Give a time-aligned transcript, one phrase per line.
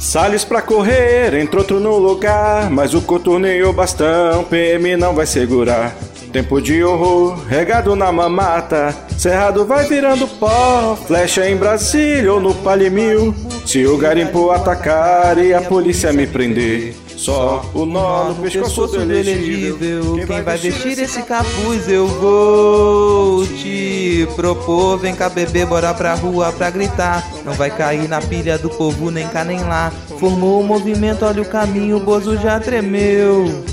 [0.00, 5.94] Salles pra correr, entrou outro no lugar, mas o coturneio bastão, PM não vai segurar.
[6.32, 12.54] Tempo de horror, regado na mamata, cerrado vai virando pó, flecha em Brasília ou no
[12.54, 13.34] Palimil.
[13.66, 19.12] Se o garimpo atacar e a polícia me prender, só o nó no pescoço do
[19.12, 20.16] elegível.
[20.26, 24.96] Quem vai vestir esse capuz eu vou te propor.
[24.96, 27.28] Vem cá, bebê, bora pra rua pra gritar.
[27.44, 29.92] Não vai cair na pilha do povo, nem cá nem lá.
[30.18, 33.64] Formou o movimento, olha o caminho, o bozo já tremeu.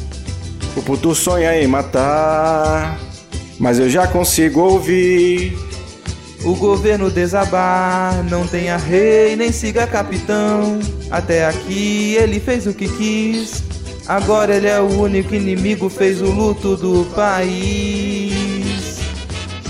[0.76, 3.00] O puto sonha em matar,
[3.58, 5.67] mas eu já consigo ouvir.
[6.44, 10.80] O governo desabar, não tenha rei, nem siga capitão.
[11.10, 13.64] Até aqui ele fez o que quis.
[14.08, 18.37] Agora ele é o único inimigo, fez o luto do país.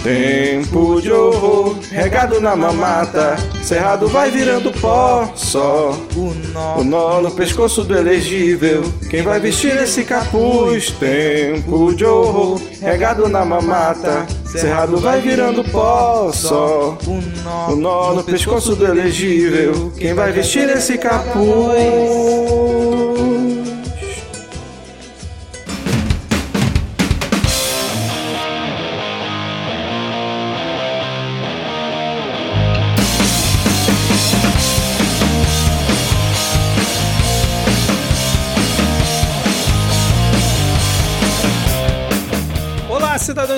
[0.03, 7.22] Tempo de horror, regado na mamata, cerrado vai virando pó, só O nó, o nó
[7.22, 8.84] no pescoço do elegível.
[9.09, 10.92] Quem vai vestir esse capuz?
[10.92, 18.14] Tempo de horror, regado na mamata, cerrado vai virando pó, só o nó, o nó
[18.14, 19.92] no pescoço do elegível.
[19.98, 21.76] Quem vai vestir esse capuz?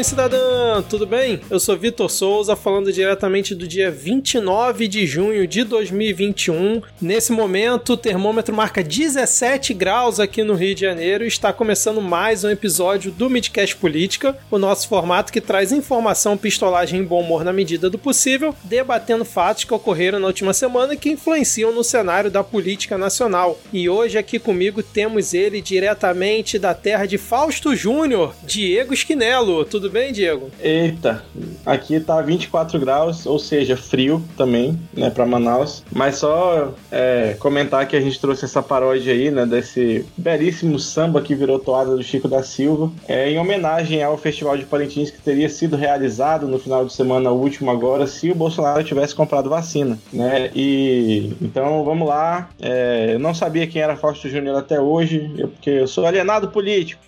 [0.03, 1.41] Cidadão tudo bem?
[1.49, 6.81] Eu sou Vitor Souza, falando diretamente do dia 29 de junho de 2021.
[7.01, 12.01] Nesse momento, o termômetro marca 17 graus aqui no Rio de Janeiro e está começando
[12.01, 17.21] mais um episódio do Midcast Política, o nosso formato que traz informação, pistolagem e bom
[17.21, 21.73] humor na medida do possível, debatendo fatos que ocorreram na última semana e que influenciam
[21.73, 23.59] no cenário da política nacional.
[23.73, 29.65] E hoje aqui comigo temos ele diretamente da terra de Fausto Júnior, Diego Esquinelo.
[29.65, 30.51] Tudo bem, Diego?
[30.69, 31.23] Eita,
[31.65, 35.83] aqui tá 24 graus, ou seja, frio também, né, pra Manaus.
[35.91, 41.23] Mas só é, comentar que a gente trouxe essa paródia aí, né, desse belíssimo samba
[41.23, 45.19] que virou toada do Chico da Silva, é, em homenagem ao Festival de Parintins que
[45.19, 49.97] teria sido realizado no final de semana último agora, se o Bolsonaro tivesse comprado vacina,
[50.13, 50.51] né?
[50.53, 52.49] E então vamos lá.
[52.61, 57.01] É, eu não sabia quem era Fausto Júnior até hoje, porque eu sou alienado político.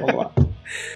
[0.00, 0.30] Vamos lá.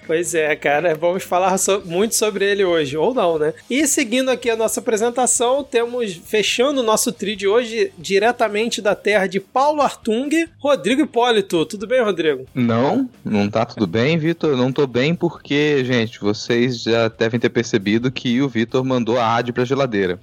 [0.05, 3.53] Pois é, cara, vamos falar so- muito sobre ele hoje, ou não, né?
[3.69, 8.95] E seguindo aqui a nossa apresentação, temos, fechando o nosso trio de hoje, diretamente da
[8.95, 11.65] terra de Paulo Artung, Rodrigo Hipólito.
[11.65, 12.45] Tudo bem, Rodrigo?
[12.53, 14.55] Não, não tá tudo bem, Vitor.
[14.57, 19.35] Não tô bem porque, gente, vocês já devem ter percebido que o Vitor mandou a
[19.35, 20.19] AD pra geladeira.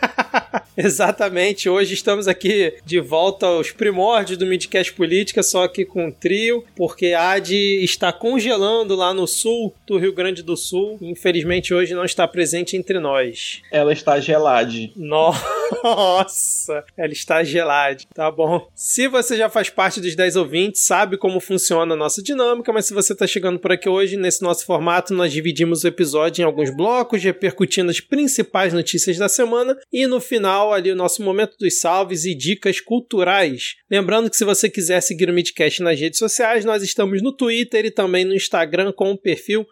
[0.76, 6.12] Exatamente, hoje estamos aqui de volta aos primórdios do Midcast Política, só aqui com o
[6.12, 10.98] trio, porque a AD está congelando lá no sul do Rio Grande do Sul.
[11.00, 13.60] Infelizmente, hoje não está presente entre nós.
[13.70, 14.58] Ela está gelada.
[14.96, 18.02] Nossa, ela está gelada.
[18.14, 18.68] Tá bom.
[18.74, 22.86] Se você já faz parte dos 10 ouvintes, sabe como funciona a nossa dinâmica, mas
[22.86, 26.44] se você está chegando por aqui hoje, nesse nosso formato, nós dividimos o episódio em
[26.44, 31.56] alguns blocos, repercutindo as principais notícias da semana e no final ali o nosso momento
[31.58, 33.76] dos salves e dicas culturais.
[33.90, 37.86] Lembrando que se você quiser seguir o Midcast nas redes sociais, nós estamos no Twitter
[37.86, 39.66] e também no Instagram com o perfil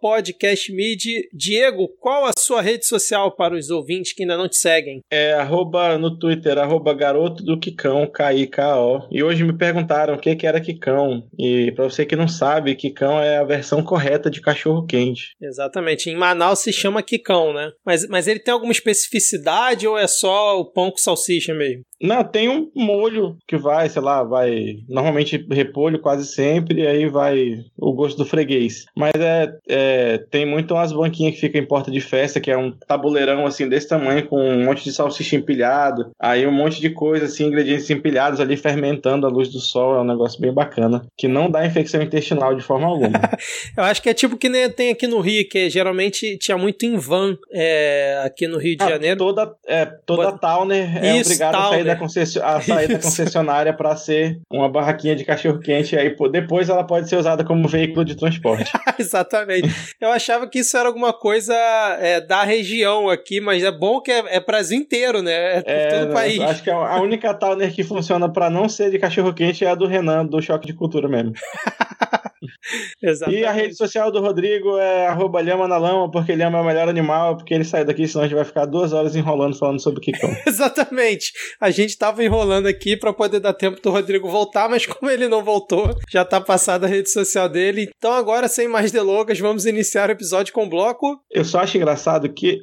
[0.00, 1.28] podcastmid.
[1.32, 5.00] Diego, qual a sua rede social para os ouvintes que ainda não te seguem?
[5.10, 9.08] É arroba no Twitter, arroba garoto do Kikão, K-I-K-O.
[9.10, 11.26] E hoje me perguntaram o que, que era Kikão.
[11.38, 15.34] E pra você que não sabe, Kikão é a versão correta de cachorro quente.
[15.40, 16.10] Exatamente.
[16.10, 17.72] Em Manaus se chama Quicão, né?
[17.84, 21.84] Mas, mas ele tem alguma especificidade ou é só o pão com salsicha mesmo?
[22.02, 24.76] Não, tem um molho que vai, sei lá, vai.
[24.88, 28.86] Normalmente repolho quase sempre, e aí vai o gosto do freguês.
[28.96, 32.56] Mas é, é tem muito umas banquinhas que ficam em porta de festa, que é
[32.56, 36.90] um tabuleirão assim desse tamanho, com um monte de salsicha empilhado, aí um monte de
[36.90, 39.96] coisa, assim, ingredientes empilhados ali fermentando à luz do sol.
[39.96, 43.20] É um negócio bem bacana, que não dá infecção intestinal de forma alguma.
[43.76, 46.84] Eu acho que é tipo que nem tem aqui no Rio, que geralmente tinha muito
[46.86, 49.18] em van é, aqui no Rio de Ah, Janeiro.
[49.18, 51.89] Toda, é, toda Bota- Towner é Isso, obrigada a sair.
[51.94, 53.02] Da, concessi- a sair da Isso.
[53.02, 55.96] concessionária para ser uma barraquinha de cachorro-quente.
[55.96, 58.70] Aí depois ela pode ser usada como veículo de transporte.
[58.98, 59.68] Exatamente.
[60.00, 61.54] Eu achava que isso era alguma coisa
[62.00, 65.32] é, da região aqui, mas é bom que é, é Brasil inteiro, né?
[65.58, 66.40] É É, todo o país.
[66.40, 69.74] acho que a a única Towner que funciona para não ser de cachorro-quente é a
[69.74, 71.32] do Renan, do Choque de Cultura mesmo.
[73.28, 76.64] e a rede social do Rodrigo é arroba lhama na lama, porque lhama é o
[76.64, 79.80] melhor animal, porque ele sai daqui, senão a gente vai ficar duas horas enrolando falando
[79.80, 80.30] sobre o Kikão.
[80.46, 81.32] Exatamente.
[81.60, 85.28] A gente tava enrolando aqui para poder dar tempo do Rodrigo voltar, mas como ele
[85.28, 87.90] não voltou, já tá passada a rede social dele.
[87.96, 91.20] Então agora, sem mais delongas, vamos iniciar o episódio com o bloco.
[91.30, 92.60] Eu só acho engraçado que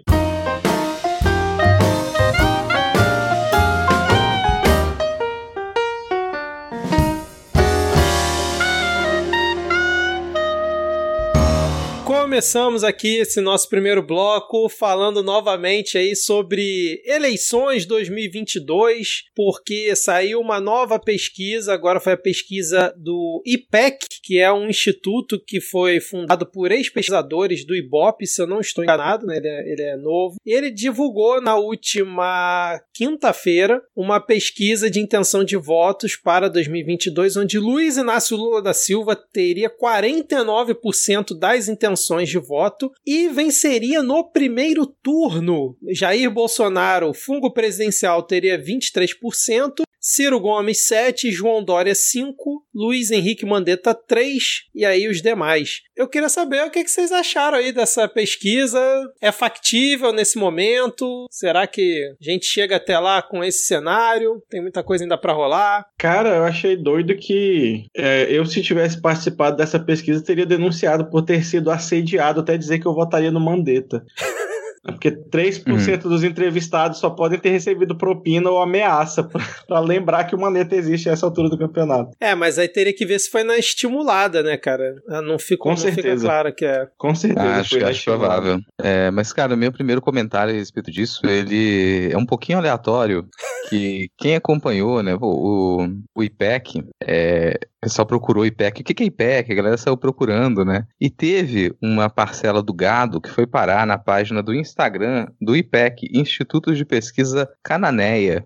[12.27, 20.59] começamos aqui esse nosso primeiro bloco falando novamente aí sobre eleições 2022, porque saiu uma
[20.59, 26.45] nova pesquisa, agora foi a pesquisa do IPEC, que é um instituto que foi fundado
[26.45, 29.37] por ex-pesquisadores do IBOP, se eu não estou enganado, né?
[29.37, 30.35] ele, é, ele é novo.
[30.45, 37.95] Ele divulgou na última quinta-feira uma pesquisa de intenção de votos para 2022, onde Luiz
[37.95, 45.77] Inácio Lula da Silva teria 49% das intenções de voto e venceria no primeiro turno.
[45.93, 53.93] Jair Bolsonaro, fungo presidencial, teria 23%, Ciro Gomes 7, João Dória 5, Luiz Henrique Mandetta
[53.93, 54.41] 3
[54.73, 55.81] e aí os demais.
[55.97, 58.79] Eu queria saber o que vocês acharam aí dessa pesquisa.
[59.19, 61.27] É factível nesse momento?
[61.29, 64.41] Será que a gente chega até lá com esse cenário?
[64.49, 65.85] Tem muita coisa ainda para rolar?
[65.97, 71.21] Cara, eu achei doido que é, eu, se tivesse participado dessa pesquisa, teria denunciado por
[71.21, 74.05] ter sido assediado até dizer que eu votaria no Mandetta.
[74.87, 76.09] É porque 3% uhum.
[76.09, 79.21] dos entrevistados só podem ter recebido propina ou ameaça
[79.67, 82.11] para lembrar que o maneta existe a essa altura do campeonato.
[82.21, 84.95] É, mas aí teria que ver se foi na estimulada, né, cara?
[85.09, 86.15] Ah, não ficou, Com não certeza.
[86.15, 86.87] fica claro que é.
[86.97, 87.45] Com certeza.
[87.45, 88.59] Ah, acho, acho provável.
[88.81, 93.27] É, mas, cara, meu primeiro comentário a respeito disso, ele é um pouquinho aleatório,
[93.69, 95.85] que quem acompanhou, né, o,
[96.15, 98.81] o IPEC, é, o pessoal procurou IPEC.
[98.81, 99.51] O que é IPEC?
[99.51, 100.87] A galera saiu procurando, né?
[100.99, 106.07] E teve uma parcela do gado que foi parar na página do Instagram do IPEC,
[106.11, 108.45] Instituto de Pesquisa Cananeia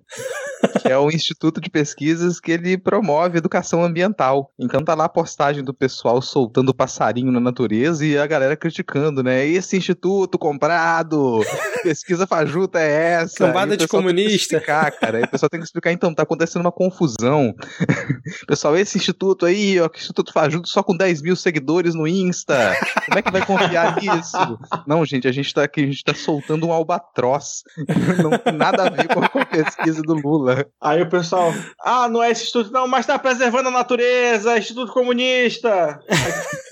[0.81, 4.51] que é o instituto de pesquisas que ele promove educação ambiental.
[4.59, 9.23] Então tá lá a postagem do pessoal soltando passarinho na natureza e a galera criticando,
[9.23, 9.45] né?
[9.45, 11.41] Esse instituto comprado,
[11.83, 13.37] pesquisa fajuta é essa?
[13.37, 14.55] Cambada de comunista.
[14.55, 15.17] Explicar, cara.
[15.17, 17.53] Aí o pessoal tem que explicar, então, tá acontecendo uma confusão.
[18.47, 22.75] pessoal, esse instituto aí, ó, que instituto fajuto só com 10 mil seguidores no Insta.
[23.05, 24.59] Como é que vai confiar nisso?
[24.87, 27.63] Não, gente, a gente tá aqui, a gente tá soltando um albatroz.
[28.21, 30.50] Não tem nada a ver com a pesquisa do Lula.
[30.81, 34.91] Aí o pessoal, ah, não é esse instituto, não, mas tá preservando a natureza, Instituto
[34.91, 35.99] Comunista.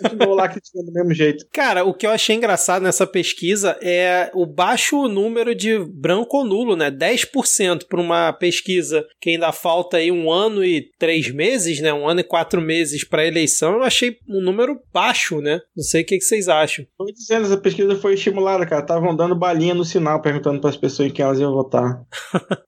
[0.02, 1.46] continuou lá criticando do mesmo jeito.
[1.52, 6.46] Cara, o que eu achei engraçado nessa pesquisa é o baixo número de branco ou
[6.46, 6.90] nulo, né?
[6.90, 11.94] 10% para uma pesquisa que ainda falta aí um ano e três meses, né?
[11.94, 13.74] Um ano e quatro meses para eleição.
[13.74, 15.60] Eu achei um número baixo, né?
[15.76, 16.86] Não sei o que, que vocês acham.
[16.98, 18.81] Tô dizendo, essa pesquisa foi estimulada, cara.
[18.81, 22.02] Estavam dando balinha no sinal, perguntando para as pessoas em quem elas iam votar.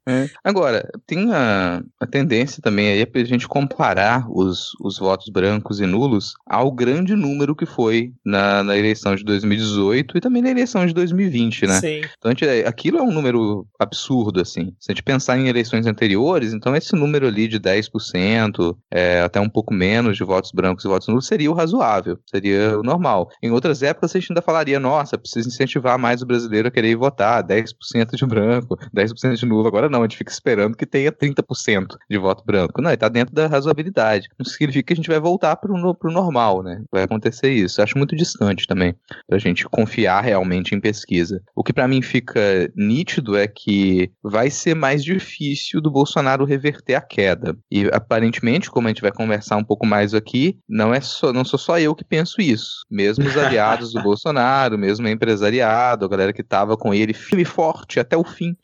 [0.07, 0.29] é.
[0.43, 5.79] Agora, tem a, a tendência também aí para a gente comparar os, os votos brancos
[5.79, 10.49] e nulos ao grande número que foi na, na eleição de 2018 e também na
[10.49, 11.79] eleição de 2020, né?
[11.79, 12.01] Sim.
[12.17, 14.73] Então, gente, aquilo é um número absurdo, assim.
[14.79, 19.39] Se a gente pensar em eleições anteriores, então esse número ali de 10%, é, até
[19.39, 23.29] um pouco menos de votos brancos e votos nulos seria o razoável, seria o normal.
[23.41, 26.91] Em outras épocas, a gente ainda falaria, nossa, precisa incentivar mais o brasileiro a querer
[26.91, 29.67] ir votar, 10% de branco, 10% de nulo.
[29.67, 32.81] Agora não, a gente fica esperando que tenha 30% de voto branco.
[32.81, 34.27] Não, ele tá dentro da razoabilidade.
[34.37, 36.83] Não significa que a gente vai voltar pro, pro normal, né?
[36.91, 37.81] Vai acontecer isso.
[37.81, 38.93] Acho muito distante também
[39.27, 41.41] pra gente confiar realmente em pesquisa.
[41.55, 42.41] O que para mim fica
[42.75, 47.57] nítido é que vai ser mais difícil do Bolsonaro reverter a queda.
[47.71, 51.45] E aparentemente, como a gente vai conversar um pouco mais aqui, não é só, não
[51.45, 52.85] sou só eu que penso isso.
[52.89, 57.43] Mesmo os aliados do Bolsonaro, mesmo o empresariado, a galera que tava com ele firme
[57.43, 58.55] e forte até o fim,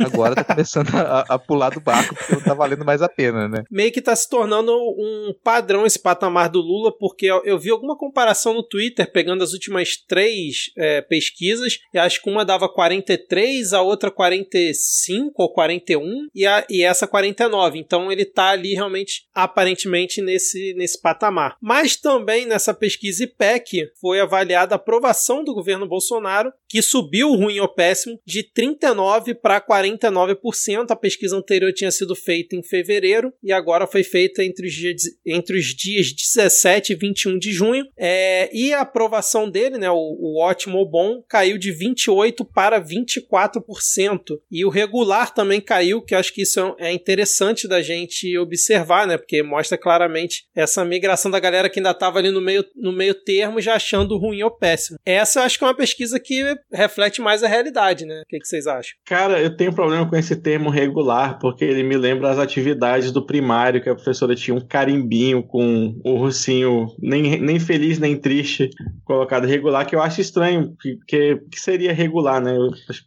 [0.00, 3.48] agora tá começando a, a pular do barco porque não tá valendo mais a pena,
[3.48, 3.64] né?
[3.70, 7.96] Meio que tá se tornando um padrão esse patamar do Lula, porque eu vi alguma
[7.96, 13.72] comparação no Twitter pegando as últimas três é, pesquisas, e acho que uma dava 43,
[13.72, 17.78] a outra 45 ou 41, e, a, e essa 49.
[17.78, 21.56] Então ele tá ali realmente, aparentemente, nesse, nesse patamar.
[21.60, 27.60] Mas também nessa pesquisa IPEC foi avaliada a aprovação do governo Bolsonaro, que subiu ruim
[27.60, 30.90] ou péssimo de 39 para 49%.
[30.90, 34.72] A pesquisa anterior anterior tinha sido feita em fevereiro e agora foi feita entre os
[34.72, 37.84] dias, entre os dias 17 e 21 de junho.
[37.96, 42.80] É, e a aprovação dele, né, o, o ótimo ou bom, caiu de 28% para
[42.80, 44.38] 24%.
[44.50, 49.06] E o regular também caiu, que eu acho que isso é interessante da gente observar,
[49.06, 49.16] né?
[49.16, 53.14] Porque mostra claramente essa migração da galera que ainda estava ali no meio, no meio
[53.14, 54.98] termo, já achando ruim ou péssimo.
[55.04, 56.42] Essa eu acho que é uma pesquisa que
[56.72, 58.22] reflete mais a realidade, né?
[58.22, 58.94] O que, que vocês acham?
[59.04, 63.24] Cara, eu tenho problema com esse termo regular, porque ele me lembra as atividades do
[63.24, 68.70] primário, que a professora tinha um carimbinho com o ursinho nem, nem feliz nem triste
[69.04, 70.98] colocado regular, que eu acho estranho, que,
[71.50, 72.56] que, seria regular, né?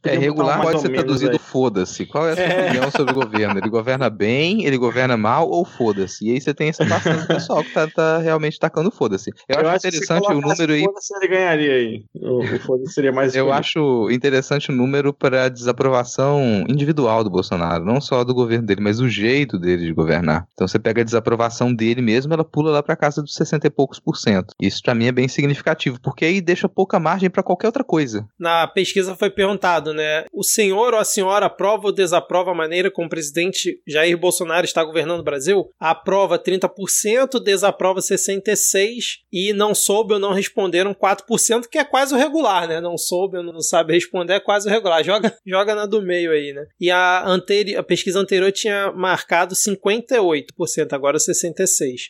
[0.04, 2.06] é, regular pode ser traduzido foda-se.
[2.06, 2.66] Qual é a sua é.
[2.66, 3.60] opinião sobre o governo?
[3.60, 6.28] Ele governa bem, ele governa mal ou foda-se?
[6.28, 9.32] E aí você tem essa parte do pessoal que tá, tá realmente tacando foda-se.
[9.48, 10.86] Eu, eu, acho interessante o número aí.
[11.22, 12.04] Ele ganharia aí.
[12.16, 13.36] O, o foda-se seria mais.
[13.36, 18.82] eu acho interessante o número para desaprovação individual do Bolsonaro, não só do governo dele,
[18.82, 20.48] mas o jeito dele de governar.
[20.54, 23.70] Então você pega a desaprovação dele mesmo, ela pula lá para casa dos 60 e
[23.70, 24.54] poucos por cento.
[24.62, 28.28] Isso para mim é bem significativo, porque aí deixa pouca margem para qualquer outra coisa.
[28.40, 30.26] Na pesquisa foi perguntado, né?
[30.34, 34.66] O senhor ou a senhora aprova ou desaprova a maneira como o presidente Jair Bolsonaro
[34.66, 35.70] está governando o Brasil?
[35.80, 42.18] Aprova 30%, desaprova 66% e não soube ou não responderam 4%, que é quase o
[42.18, 42.80] regular, né?
[42.80, 45.04] Não soube ou não sabe responder é quase o regular.
[45.04, 46.66] Joga, joga na do meio aí, né?
[46.80, 50.48] E a, anteri a pesquisa anterior tinha marcado 58%,
[50.92, 51.66] agora 66%.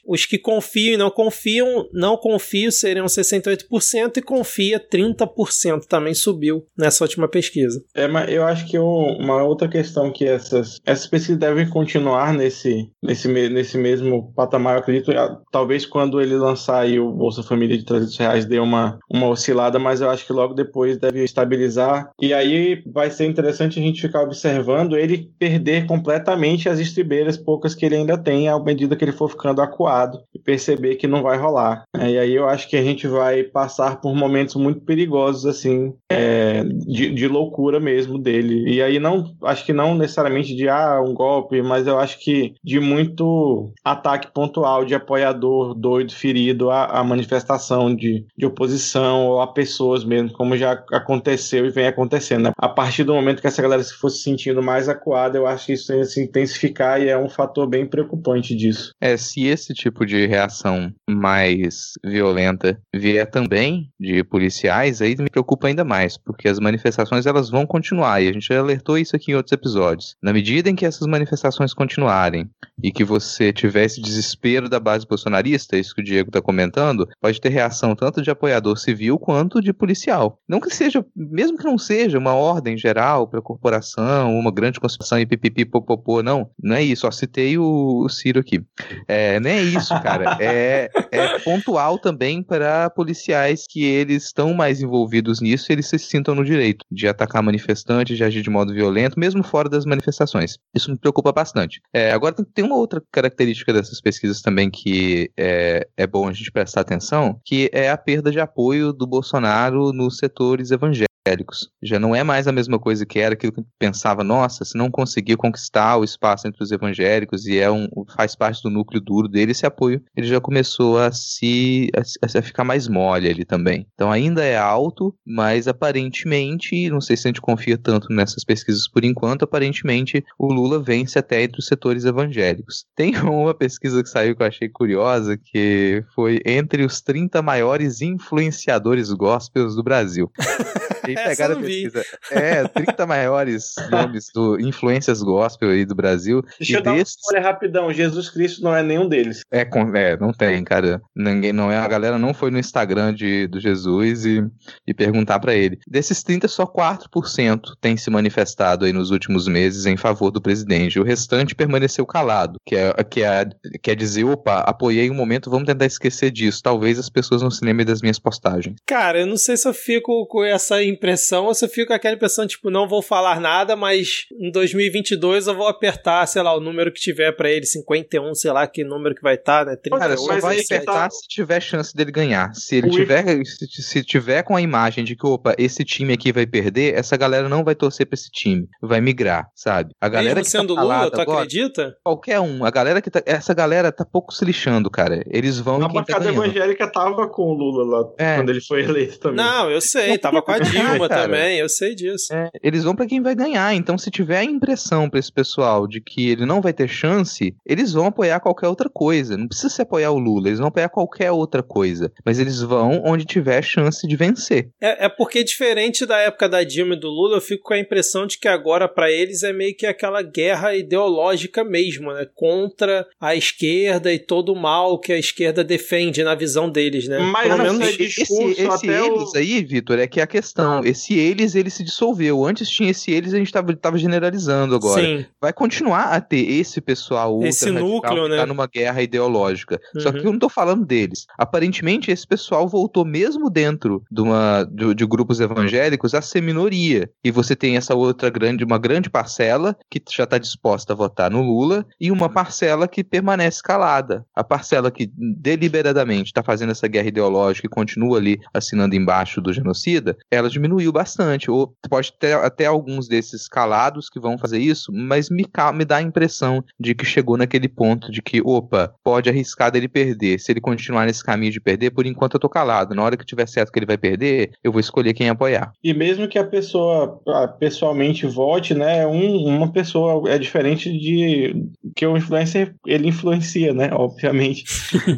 [0.06, 6.66] Os que confiam e não confiam, não confiam seriam 68% e confia 30% também subiu
[6.78, 7.84] nessa última pesquisa.
[7.94, 12.90] É, mas eu acho que uma outra questão que essas, essas pesquisas devem continuar nesse,
[13.02, 17.78] nesse, nesse mesmo patamar, eu acredito, ah, talvez quando ele lançar aí o Bolsa Família
[17.78, 22.10] de 300 reais dê uma, uma oscilada, mas eu acho que logo depois deve estabilizar.
[22.22, 27.74] E aí vai ser interessante a gente ficar observando ele perder completamente as estribeiras poucas
[27.74, 31.24] que ele ainda tem à medida que ele for ficando acuado e perceber que não
[31.24, 31.84] vai rolar.
[31.96, 35.94] É, e aí eu acho que a gente vai passar por momentos muito perigosos, assim,
[36.12, 38.70] é, de, de loucura mesmo dele.
[38.70, 42.54] E aí não, acho que não necessariamente de ah, um golpe, mas eu acho que
[42.64, 49.48] de muito ataque pontual de apoiador doido, ferido à, manifestação de, de oposição ou a
[49.48, 52.46] pessoas mesmo, como já aconteceu e vem acontecendo.
[52.46, 52.52] Né?
[52.58, 55.74] A partir do momento que essa galera se fosse sentindo mais acuada, eu acho que
[55.74, 58.92] isso se intensificar e é um fator bem preocupante disso.
[59.02, 65.68] É, se esse tipo de reação mais violenta vier também de policiais, aí me preocupa
[65.68, 69.32] ainda mais, porque as manifestações elas vão continuar e a gente já alertou isso aqui
[69.32, 70.16] em outros episódios.
[70.22, 72.50] Na medida em que essas manifestações continuarem
[72.82, 77.08] e que você tiver esse desespero da base bolsonarista, isso que o Diego está comentando,
[77.22, 80.40] pode ter reação tanto de apoiador civil quanto de policial.
[80.48, 84.80] Não que seja, mesmo que não seja uma ordem geral para a corporação, uma grande
[84.80, 87.02] conspiração e pipipi popopô, não, não é isso.
[87.02, 88.64] Só citei o, o Ciro aqui.
[89.08, 90.38] É, não é isso, cara.
[90.40, 96.36] É, é pontual também para policiais que eles estão mais envolvidos nisso, eles se sintam
[96.36, 100.58] no direito de atacar manifestantes, de agir de modo violento, mesmo fora das manifestações.
[100.74, 101.82] Isso me preocupa bastante.
[101.94, 106.34] É, agora tem, tem, uma outra característica dessas pesquisas também que é, é bom a
[106.34, 111.70] gente prestar atenção, que é a perda de apoio do Bolsonaro nos setores evangélicos evangélicos.
[111.82, 114.92] Já não é mais a mesma coisa que era aquilo que pensava, nossa, se não
[114.92, 119.28] conseguir conquistar o espaço entre os evangélicos e é um faz parte do núcleo duro
[119.28, 123.88] dele, esse apoio ele já começou a se a, a ficar mais mole ali também.
[123.94, 128.88] Então ainda é alto, mas aparentemente, não sei se a gente confia tanto nessas pesquisas
[128.88, 132.86] por enquanto, aparentemente o Lula vence até entre os setores evangélicos.
[132.96, 138.02] Tem uma pesquisa que saiu que eu achei curiosa, que foi entre os 30 maiores
[138.02, 140.32] influenciadores gospels do Brasil.
[141.16, 142.04] Bem pegada a pesquisa.
[142.32, 146.42] É, 30 maiores nomes do influências gospel aí do Brasil.
[146.60, 147.16] Deixa e eu dar desses...
[147.32, 147.94] uma rapidão.
[147.94, 149.42] Jesus Cristo não é nenhum deles.
[149.52, 151.02] É, é, não tem, cara.
[151.16, 154.44] Ninguém, não é, a galera não foi no Instagram de, do Jesus e,
[154.88, 155.80] e perguntar para ele.
[155.88, 161.00] Desses 30, só 4% tem se manifestado aí nos últimos meses em favor do presidente.
[161.00, 163.48] O restante permaneceu calado, que é, que é,
[163.82, 166.62] quer dizer, opa, apoiei um momento, vamos tentar esquecer disso.
[166.64, 168.76] Talvez as pessoas não se lembrem das minhas postagens.
[168.86, 171.05] Cara, eu não sei se eu fico com essa impressão
[171.46, 175.48] ou se eu fico com aquela impressão, tipo, não vou falar nada, mas em 2022
[175.48, 178.84] eu vou apertar, sei lá, o número que tiver para ele, 51, sei lá que
[178.84, 179.78] número que vai estar, tá, né?
[179.78, 181.10] 30, Cara, só vai apertar tá...
[181.10, 182.54] se tiver chance dele ganhar.
[182.54, 186.32] Se ele tiver, se, se, tiver com a imagem de que, opa, esse time aqui
[186.32, 189.94] vai perder, essa galera não vai torcer pra esse time, vai migrar, sabe?
[190.02, 191.96] A galera Mesmo que tá sendo tá Lula, tu agora, acredita?
[192.04, 192.66] Qualquer um.
[192.66, 195.24] A galera que tá, essa galera tá pouco se lixando, cara.
[195.28, 198.36] Eles vão A bancada tá evangélica tava com o Lula lá, é.
[198.38, 199.38] quando ele foi eleito também.
[199.38, 200.95] Não, eu sei, tava com a Dilma.
[201.00, 201.22] Cara.
[201.24, 202.34] também, eu sei disso.
[202.34, 203.74] É, eles vão pra quem vai ganhar.
[203.76, 207.56] Então, se tiver a impressão pra esse pessoal de que ele não vai ter chance,
[207.66, 209.38] eles vão apoiar qualquer outra coisa.
[209.38, 212.12] Não precisa se apoiar o Lula, eles vão apoiar qualquer outra coisa.
[212.26, 214.70] Mas eles vão onde tiver chance de vencer.
[214.82, 217.80] É, é porque, diferente da época da Dilma e do Lula, eu fico com a
[217.80, 222.26] impressão de que agora, pra eles, é meio que aquela guerra ideológica mesmo, né?
[222.34, 227.20] Contra a esquerda e todo o mal que a esquerda defende na visão deles, né?
[227.20, 227.96] Mas Pelo não menos.
[227.96, 230.75] sei Esse, discurso esse até o- eles aí, Vitor, é que é a questão.
[230.84, 232.46] Esse eles, ele se dissolveu.
[232.46, 235.02] Antes tinha esse eles, a gente tava, tava generalizando agora.
[235.02, 235.26] Sim.
[235.42, 238.38] Vai continuar a ter esse pessoal ultra Esse núcleo, que né?
[238.38, 239.80] tá numa guerra ideológica.
[240.00, 240.14] Só Uhum.
[240.22, 241.26] que eu não tô falando deles.
[241.38, 247.10] Aparentemente, esse pessoal voltou mesmo dentro de, uma, de, de grupos evangélicos a ser minoria.
[247.24, 251.30] E você tem essa outra grande, uma grande parcela que já tá disposta a votar
[251.30, 254.26] no Lula e uma parcela que permanece calada.
[254.36, 259.54] A parcela que deliberadamente está fazendo essa guerra ideológica e continua ali assinando embaixo do
[259.54, 261.50] genocida, ela diminuiu bastante.
[261.50, 265.98] Ou pode ter até alguns desses calados que vão fazer isso, mas me, me dá
[265.98, 270.40] a impressão de que chegou naquele ponto de que, opa, pode arriscar dele perder.
[270.40, 272.96] Se ele continuar nesse caminho de perder, por enquanto eu tô calado.
[272.96, 275.72] Na hora que tiver certo que ele vai perder, eu vou escolher quem apoiar.
[275.84, 277.22] E mesmo que a pessoa
[277.60, 279.06] pessoalmente vote, né?
[279.06, 283.90] Um, uma pessoa é diferente de que o influencer ele influencia, né?
[283.94, 284.66] Obviamente.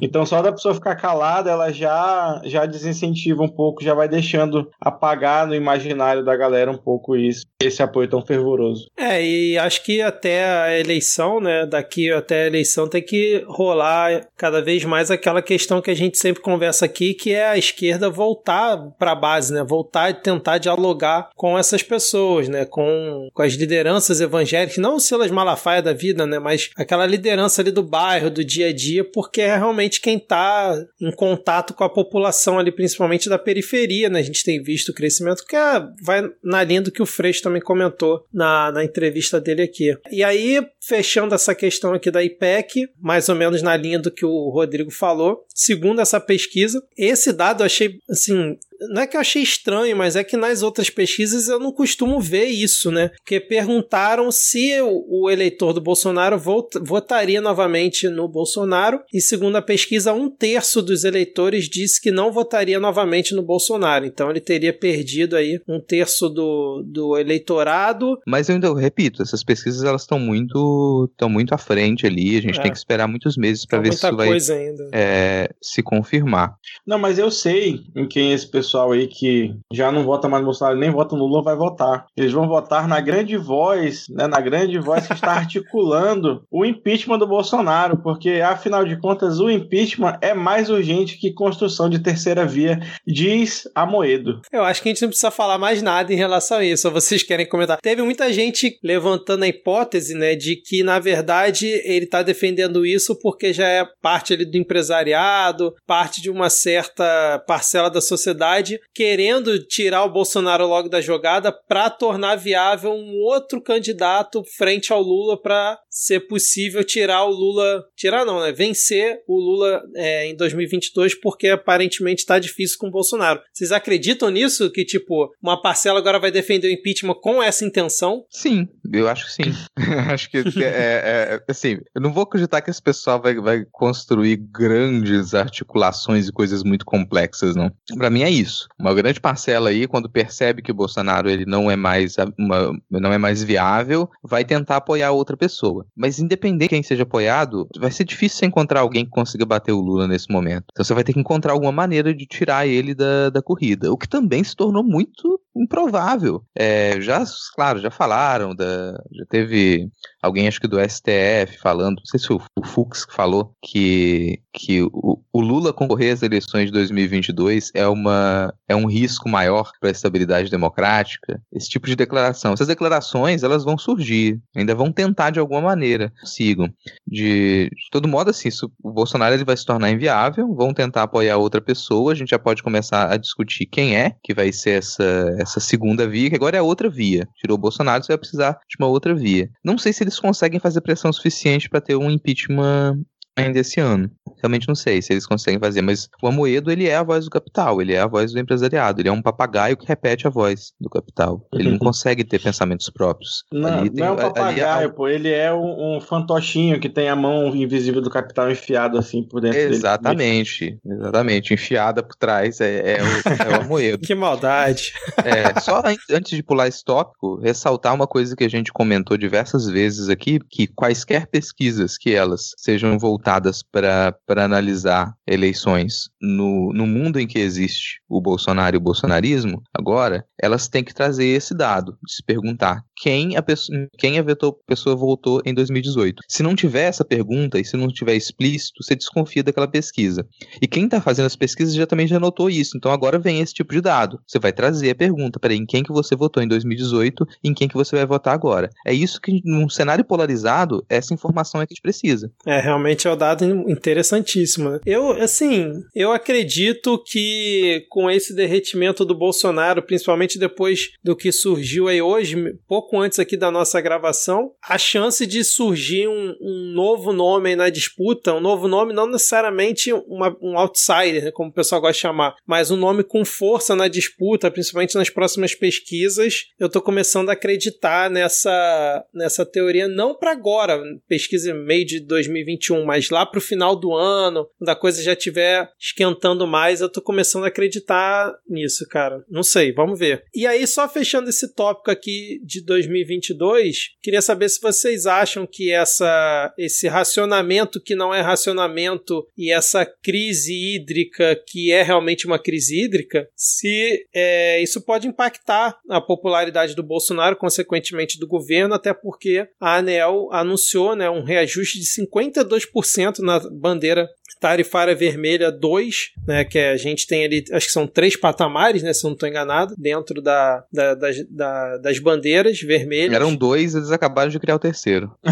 [0.02, 4.70] então só da pessoa ficar calada, ela já já desincentiva um pouco, já vai deixando
[4.80, 8.88] apagar no imaginário da galera um pouco isso, esse apoio tão fervoroso.
[8.98, 11.66] É, e acho que até a eleição, né?
[11.66, 16.18] Daqui até a eleição tem que rolar cada vez mais aquela questão que a gente
[16.18, 19.64] sempre conversa aqui, que é a esquerda voltar para a base, né?
[19.64, 22.66] Voltar e tentar dialogar com essas pessoas, né?
[22.66, 26.40] Com, com as lideranças evangélicas, não o Silas Malafaia da vida, né?
[26.40, 30.76] Mas aquela liderança ali do bairro, do dia a dia, porque é realmente quem tá
[31.02, 34.20] em contato com a população ali, principalmente da periferia, né?
[34.20, 37.42] A gente tem visto o crescimento que é, vai na linha do que o Freixo
[37.42, 39.98] também comentou na, na entrevista dele aqui.
[40.12, 44.26] E aí, fechando essa questão aqui da IPEC, mais ou menos na linha do que
[44.26, 48.58] o Rodrigo falou, segundo essa pesquisa, esse dado eu achei, assim,
[48.92, 52.20] não é que eu achei estranho, mas é que nas outras pesquisas eu não costumo
[52.20, 53.10] ver isso, né?
[53.18, 59.62] Porque perguntaram se o, eleitor do Bolsonaro vot- votaria novamente no Bolsonaro, e segundo a
[59.62, 64.06] pesquisa, um terço dos eleitores disse que não votaria novamente no Bolsonaro.
[64.06, 68.20] Então ele teria perdido aí um terço do, do eleitorado.
[68.28, 72.38] Mas eu ainda repito, essas pesquisas elas estão muito, estão muito à frente ali.
[72.38, 72.62] A gente É.
[72.64, 76.56] tem que esperar muitos meses para Então, ver se isso vai é, se confirmar.
[76.86, 80.48] Não, mas eu sei em quem esse pessoal aí que já não vota mais no
[80.48, 82.06] Bolsonaro, nem vota no Lula, vai votar.
[82.16, 87.20] Eles vão votar na grande voz, né, na grande voz que está articulando o impeachment
[87.20, 92.46] do Bolsonaro, porque afinal de contas o impeachment é mais urgente que construção de terceira
[92.46, 94.42] via, diz Amoedo.
[94.52, 97.24] Eu acho que a gente não precisa falar mais nada em relação a isso, vocês
[97.24, 97.78] querem comentar.
[97.82, 103.18] Teve muita gente levantando a hipótese, né, de que na verdade ele tá defendendo isso
[103.20, 108.57] porque já é parte ali do empresariado, parte de uma certa parcela da sociedade
[108.94, 115.02] querendo tirar o Bolsonaro logo da jogada para tornar viável um outro candidato frente ao
[115.02, 120.36] Lula para ser possível tirar o Lula, tirar não, né, vencer o Lula é, em
[120.36, 123.42] 2022 porque aparentemente tá difícil com o Bolsonaro.
[123.54, 124.70] Vocês acreditam nisso?
[124.72, 128.24] Que, tipo, uma parcela agora vai defender o impeachment com essa intenção?
[128.30, 129.52] Sim, eu acho que sim.
[130.12, 133.66] acho que é, é- é- assim, eu não vou acreditar que esse pessoal vai, vai
[133.72, 137.72] construir grandes articulações e coisas muito complexas, não.
[137.98, 138.47] Pra mim é isso.
[138.80, 143.14] Uma grande parcela aí, quando percebe que o Bolsonaro ele não é mais uma, não
[143.14, 145.86] é mais viável, vai tentar apoiar outra pessoa.
[145.96, 149.72] Mas independente de quem seja apoiado, vai ser difícil você encontrar alguém que consiga bater
[149.72, 150.66] o Lula nesse momento.
[150.72, 153.98] Então você vai ter que encontrar alguma maneira de tirar ele da, da corrida, o
[153.98, 156.44] que também se tornou muito improvável.
[156.56, 157.24] É, já,
[157.56, 159.90] claro, já falaram, da, já teve
[160.22, 165.22] alguém, acho que do STF, falando, não sei se o Fux falou, que, que o,
[165.32, 169.92] o Lula concorrer às eleições de 2022 é, uma, é um risco maior para a
[169.92, 171.42] estabilidade democrática.
[171.54, 172.54] Esse tipo de declaração.
[172.54, 176.70] Essas declarações, elas vão surgir, ainda vão tentar de alguma maneira, sigam.
[177.06, 181.04] De, de todo modo, assim, isso, o Bolsonaro ele vai se tornar inviável, vão tentar
[181.04, 184.80] apoiar outra pessoa, a gente já pode começar a discutir quem é que vai ser
[184.80, 187.28] essa, essa segunda via, que agora é outra via.
[187.36, 189.50] Tirou o Bolsonaro, você vai precisar de uma outra via.
[189.64, 193.00] Não sei se eles conseguem fazer pressão suficiente para ter um impeachment
[193.38, 194.10] ainda esse ano.
[194.42, 197.32] Realmente não sei se eles conseguem fazer, mas o Amoedo, ele é a voz do
[197.32, 200.74] capital, ele é a voz do empresariado, ele é um papagaio que repete a voz
[200.80, 201.48] do capital.
[201.54, 203.44] Ele não consegue ter pensamentos próprios.
[203.52, 205.08] Não, Ali não é um ali papagaio, pô.
[205.08, 209.42] Ele é um, um fantochinho que tem a mão invisível do capital enfiado assim por
[209.42, 209.74] dentro dele.
[209.76, 211.54] Exatamente, exatamente.
[211.54, 213.06] Enfiada por trás é, é o,
[213.54, 214.06] é o Amoedo.
[214.06, 214.94] Que maldade.
[215.24, 219.18] É, só an- antes de pular esse tópico, ressaltar uma coisa que a gente comentou
[219.18, 223.27] diversas vezes aqui, que quaisquer pesquisas que elas sejam voltadas
[223.72, 230.26] para analisar eleições no, no mundo em que existe o Bolsonaro e o bolsonarismo, agora,
[230.42, 234.24] elas têm que trazer esse dado, de se perguntar quem a pessoa, quem a
[234.66, 236.24] pessoa votou em 2018.
[236.28, 240.26] Se não tiver essa pergunta e se não tiver explícito, você desconfia daquela pesquisa.
[240.62, 242.76] E quem está fazendo as pesquisas já também já notou isso.
[242.76, 244.20] Então agora vem esse tipo de dado.
[244.26, 247.54] Você vai trazer a pergunta, peraí, em quem que você votou em 2018 e em
[247.54, 248.70] quem que você vai votar agora.
[248.86, 252.32] É isso que, num cenário polarizado, essa informação é que a gente precisa.
[252.46, 254.80] É, realmente é um dado interessantíssimo.
[254.86, 261.88] Eu, assim, eu acredito que com esse derretimento do Bolsonaro, principalmente depois do que surgiu
[261.88, 267.12] aí hoje, pouco antes aqui da nossa gravação, a chance de surgir um, um novo
[267.12, 271.82] nome na disputa, um novo nome não necessariamente uma- um outsider, né, como o pessoal
[271.82, 276.70] gosta de chamar, mas um nome com força na disputa, principalmente nas próximas pesquisas, eu
[276.70, 283.10] tô começando a acreditar nessa, nessa teoria, não para agora, pesquisa meio de 2021, mas
[283.10, 287.46] lá pro final do ano, quando a coisa já estiver esquentando mais, eu tô começando
[287.46, 289.24] a acreditar nisso, cara.
[289.30, 290.24] Não sei, vamos ver.
[290.34, 295.72] E aí, só fechando esse tópico aqui de 2022, queria saber se vocês acham que
[295.72, 302.40] essa, esse racionamento que não é racionamento e essa crise hídrica que é realmente uma
[302.40, 308.94] crise hídrica, se é, isso pode impactar a popularidade do Bolsonaro, consequentemente do governo, até
[308.94, 314.08] porque a ANEL anunciou né, um reajuste de 52% na bandeira
[314.40, 318.94] tarifária vermelha 2, né, que a gente tem ali, acho que são três patamares, né,
[318.94, 323.14] se eu não estou enganado, dentro da, da- das, da- das bandeiras vermelhas.
[323.14, 325.12] Eram dois, eles acabaram de criar o terceiro.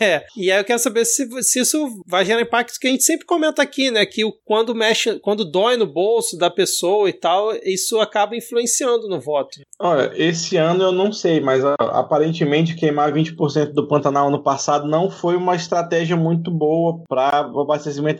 [0.00, 0.26] É, é.
[0.36, 3.26] E aí eu quero saber se, se isso vai gerar impacto que a gente sempre
[3.26, 4.04] comenta aqui, né?
[4.06, 9.20] Que quando mexe, quando dói no bolso da pessoa e tal, isso acaba influenciando no
[9.20, 9.60] voto.
[9.78, 11.62] Olha, esse ano eu não sei, mas
[12.02, 17.60] aparentemente queimar 20% do Pantanal no passado não foi uma estratégia muito boa para o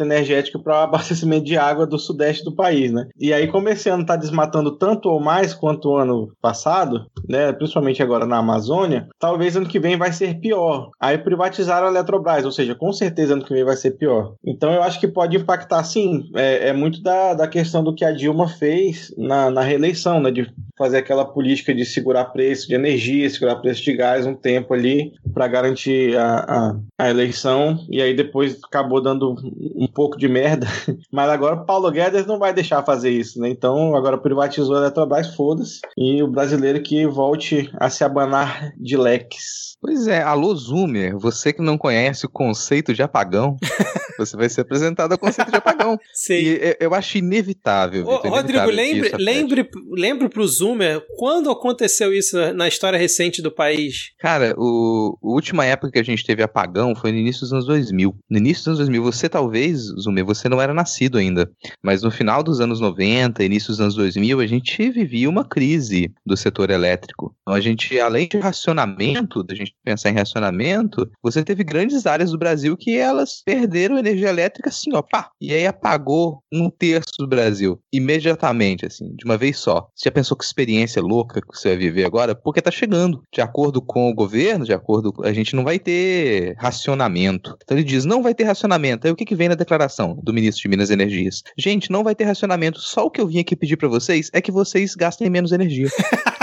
[0.03, 3.09] energético para abastecimento de água do sudeste do país, né?
[3.19, 7.53] E aí, como esse ano está desmatando tanto ou mais quanto o ano passado, né?
[7.53, 10.91] Principalmente agora na Amazônia, talvez ano que vem vai ser pior.
[11.01, 14.35] Aí privatizaram a Eletrobras, ou seja, com certeza ano que vem vai ser pior.
[14.45, 16.31] Então eu acho que pode impactar sim.
[16.35, 20.31] É, é muito da, da questão do que a Dilma fez na, na reeleição, né?
[20.31, 20.53] De
[20.83, 25.13] fazer aquela política de segurar preço de energia, segurar preço de gás um tempo ali
[25.33, 29.37] para garantir a, a, a eleição e aí depois acabou dando
[29.77, 30.67] um pouco de merda.
[31.13, 33.49] Mas agora o Paulo Guedes não vai deixar fazer isso, né?
[33.49, 35.81] Então agora privatizou a Eletrobras, foda-se.
[35.97, 39.72] E o brasileiro que volte a se abanar de leques.
[39.85, 43.57] Pois é, alô Zoomer, você que não conhece o conceito de apagão,
[44.17, 45.99] você vai ser apresentado ao conceito de apagão.
[46.15, 46.35] Sim.
[46.35, 48.07] E eu- acho inevitável.
[48.07, 53.43] Ô, Rodrigo, inevitável lembre, isso lembre, lembre pro Zoomer quando aconteceu isso na história recente
[53.43, 54.13] do país.
[54.21, 57.67] Cara, o, a última época que a gente teve apagão foi no início dos anos
[57.67, 58.15] 2000.
[58.31, 61.51] No início dos anos 2000, você talvez, Zumer, você não era nascido ainda,
[61.83, 66.13] mas no final dos anos 90, início dos anos 2000, a gente vivia uma crise
[66.25, 67.35] do setor elétrico.
[67.43, 72.31] Então a gente, além de racionamento, da gente pensar em racionamento, você teve grandes áreas
[72.31, 75.31] do Brasil que elas perderam energia elétrica assim, ó, pá.
[75.41, 79.89] E aí apagou um terço do Brasil, imediatamente, assim, de uma vez só.
[79.95, 82.35] Você já pensou que experiência louca que você vai viver agora?
[82.35, 83.23] Porque tá chegando.
[83.33, 85.25] De acordo com o governo, de acordo com...
[85.25, 87.57] A gente não vai ter racionamento.
[87.63, 89.07] Então ele diz, não vai ter racionamento.
[89.07, 91.43] Aí o que, que vem na declaração do ministro de Minas e Energias?
[91.59, 92.81] Gente, não vai ter racionamento.
[92.81, 95.89] Só o que eu vim aqui pedir pra vocês é que vocês gastem menos energia.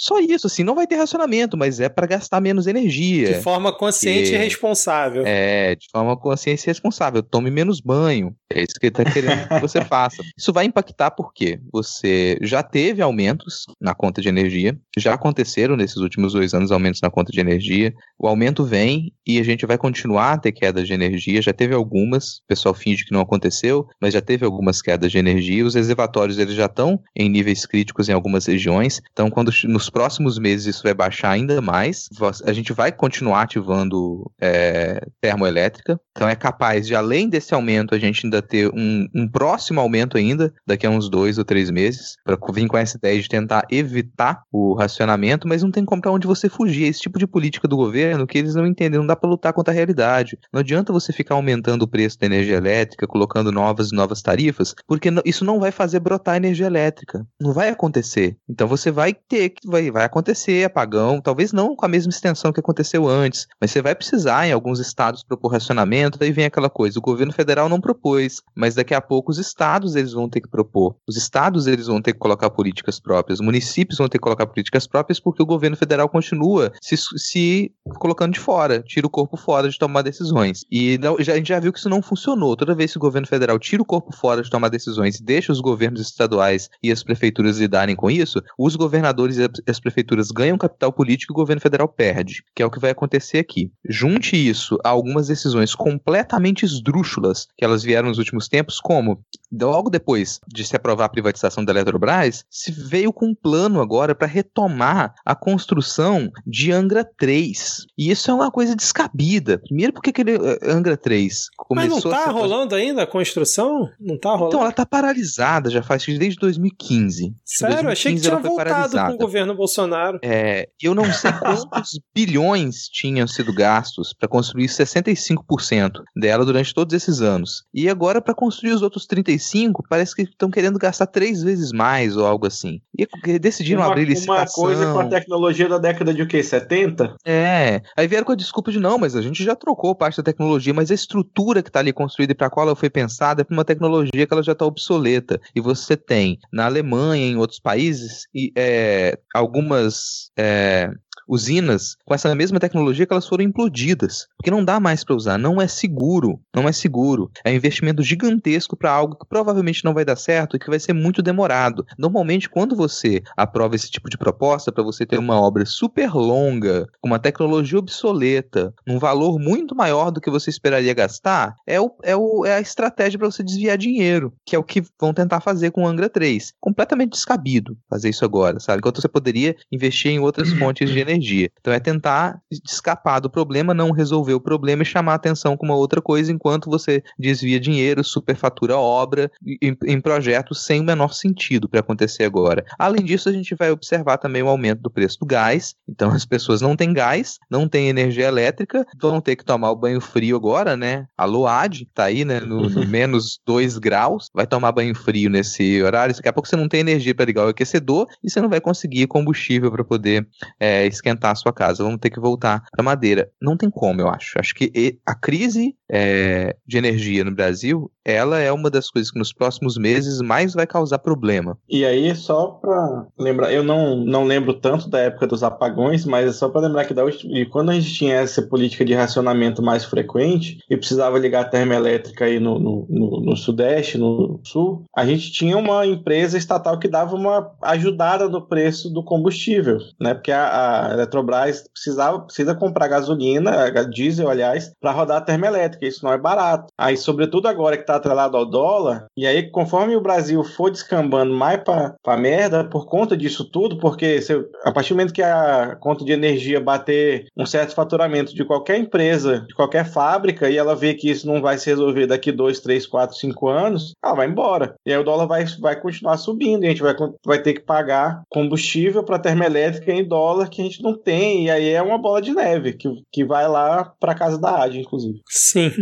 [0.00, 3.34] Só isso, assim, não vai ter racionamento, mas é pra gastar menos energia.
[3.34, 5.24] De forma consciente E- e responsável.
[5.26, 7.22] É, de forma consciência e responsável.
[7.22, 8.34] Tome menos banho.
[8.52, 10.22] É isso que ele tá querendo que você faça.
[10.36, 15.96] Isso vai impactar porque você já teve aumentos na conta de energia, já aconteceram nesses
[15.98, 17.92] últimos dois anos aumentos na conta de energia.
[18.18, 21.42] O aumento vem e a gente vai continuar a ter quedas de energia.
[21.42, 25.18] Já teve algumas, o pessoal finge que não aconteceu, mas já teve algumas quedas de
[25.18, 25.64] energia.
[25.64, 29.00] Os reservatórios eles já estão em níveis críticos em algumas regiões.
[29.12, 32.08] Então, quando nos nos próximos meses isso vai baixar ainda mais.
[32.44, 35.98] A gente vai continuar ativando é, termoelétrica.
[36.12, 40.16] Então é capaz de, além desse aumento, a gente ainda ter um, um próximo aumento
[40.16, 43.64] ainda, daqui a uns dois ou três meses, para vir com essa ideia de tentar
[43.70, 46.84] evitar o racionamento, mas não tem como pra onde você fugir.
[46.84, 49.72] Esse tipo de política do governo que eles não entendem, não dá para lutar contra
[49.72, 50.38] a realidade.
[50.52, 54.74] Não adianta você ficar aumentando o preço da energia elétrica, colocando novas e novas tarifas,
[54.86, 57.24] porque isso não vai fazer brotar energia elétrica.
[57.40, 58.36] Não vai acontecer.
[58.48, 62.52] Então você vai ter que vai, vai acontecer apagão, talvez não com a mesma extensão
[62.52, 66.70] que aconteceu antes, mas você vai precisar em alguns estados propor racionamento, daí vem aquela
[66.70, 70.40] coisa, o governo federal não propôs, mas daqui a pouco os estados eles vão ter
[70.40, 70.96] que propor.
[71.08, 74.46] Os estados eles vão ter que colocar políticas próprias, os municípios vão ter que colocar
[74.46, 79.36] políticas próprias porque o governo federal continua se, se colocando de fora, tira o corpo
[79.36, 80.64] fora de tomar decisões.
[80.70, 82.56] E não, já, a gente já viu que isso não funcionou.
[82.56, 85.52] Toda vez que o governo federal tira o corpo fora de tomar decisões e deixa
[85.52, 90.58] os governos estaduais e as prefeituras lidarem com isso, os governadores e as prefeituras ganham
[90.58, 93.70] capital político e o governo federal perde, que é o que vai acontecer aqui.
[93.88, 99.20] Junte isso a algumas decisões completamente esdrúxulas que elas vieram nos últimos tempos, como
[99.52, 104.14] logo depois de se aprovar a privatização da Eletrobras, se veio com um plano agora
[104.14, 107.86] para retomar a construção de Angra 3.
[107.96, 109.58] E isso é uma coisa descabida.
[109.58, 113.90] Primeiro porque aquele uh, Angra 3 começou Mas não tá a rolando ainda a construção?
[114.00, 114.48] Não tá rolando?
[114.48, 117.34] Então, ela tá paralisada já faz desde 2015.
[117.44, 117.84] Sério?
[117.84, 120.18] 2015 Achei que tinha voltado com o governo Bolsonaro.
[120.22, 126.94] É, eu não sei quantos bilhões tinham sido gastos para construir 65% dela durante todos
[126.94, 127.64] esses anos.
[127.72, 132.16] E agora, para construir os outros 35%, parece que estão querendo gastar três vezes mais
[132.16, 132.80] ou algo assim.
[132.96, 134.64] E decidiram uma, abrir licitação.
[134.64, 136.42] Uma coisa com a tecnologia da década de o quê?
[136.42, 137.16] 70?
[137.24, 137.82] É.
[137.96, 140.74] Aí vieram com a desculpa de não, mas a gente já trocou parte da tecnologia,
[140.74, 143.54] mas a estrutura que está ali construída e para qual ela foi pensada é para
[143.54, 145.40] uma tecnologia que ela já está obsoleta.
[145.54, 150.90] E você tem na Alemanha, em outros países, e, é, algumas é,
[151.28, 155.38] usinas com essa mesma tecnologia que elas foram implodidas, porque não dá mais para usar,
[155.38, 157.30] não é seguro, não é seguro.
[157.44, 160.80] É um investimento gigantesco para algo que provavelmente não vai dar certo e que vai
[160.80, 161.84] ser muito demorado.
[161.98, 166.86] Normalmente, quando você aprova esse tipo de proposta para você ter uma obra super longa,
[167.00, 171.90] com uma tecnologia obsoleta, num valor muito maior do que você esperaria gastar, é, o,
[172.02, 175.40] é, o, é a estratégia para você desviar dinheiro, que é o que vão tentar
[175.40, 176.54] fazer com o Angra 3.
[176.60, 178.78] Completamente descabido fazer isso agora, sabe?
[178.78, 181.50] Enquanto você poderia investir em outras fontes de energia energia.
[181.60, 185.76] Então é tentar escapar do problema, não resolver o problema e chamar atenção com uma
[185.76, 191.68] outra coisa enquanto você desvia dinheiro, superfatura obra em, em projetos sem o menor sentido
[191.68, 192.64] para acontecer agora.
[192.78, 195.74] Além disso, a gente vai observar também o aumento do preço do gás.
[195.88, 199.76] Então as pessoas não têm gás, não têm energia elétrica, vão ter que tomar o
[199.76, 201.06] banho frio agora, né?
[201.16, 202.40] A Load tá aí, né?
[202.40, 206.14] No, no menos 2 graus, vai tomar banho frio nesse horário.
[206.14, 208.60] Daqui a pouco você não tem energia para ligar o aquecedor e você não vai
[208.60, 210.26] conseguir combustível para poder
[210.60, 211.82] é, esquentar esquentar a sua casa.
[211.82, 213.30] Vamos ter que voltar para madeira.
[213.40, 214.38] Não tem como, eu acho.
[214.38, 219.18] Acho que a crise é, de energia no Brasil, ela é uma das coisas que
[219.18, 221.58] nos próximos meses mais vai causar problema.
[221.68, 226.26] E aí, só para lembrar, eu não, não lembro tanto da época dos apagões, mas
[226.26, 227.02] é só para lembrar que da,
[227.50, 232.24] quando a gente tinha essa política de racionamento mais frequente e precisava ligar a termoelétrica
[232.24, 236.88] aí no, no, no, no Sudeste, no Sul, a gente tinha uma empresa estatal que
[236.88, 240.14] dava uma ajudada no preço do combustível, né?
[240.14, 245.86] Porque a, a Eletrobras precisava, precisa comprar gasolina, diesel, aliás, para rodar a termoelétrica.
[245.86, 246.72] Isso não é barato.
[246.78, 251.32] Aí, sobretudo agora que está atrelado ao dólar, e aí, conforme o Brasil for descambando
[251.32, 254.32] mais para merda, por conta disso tudo, porque se,
[254.64, 258.78] a partir do momento que a conta de energia bater um certo faturamento de qualquer
[258.78, 262.60] empresa, de qualquer fábrica, e ela vê que isso não vai se resolver daqui 2,
[262.60, 264.74] 3, 4, 5 anos, ela vai embora.
[264.86, 267.60] E aí o dólar vai, vai continuar subindo, e a gente vai, vai ter que
[267.60, 271.98] pagar combustível para termoelétrica em dólar que a gente não tem, e aí é uma
[271.98, 275.20] bola de neve que, que vai lá para casa da AD, inclusive.
[275.28, 275.72] Sim.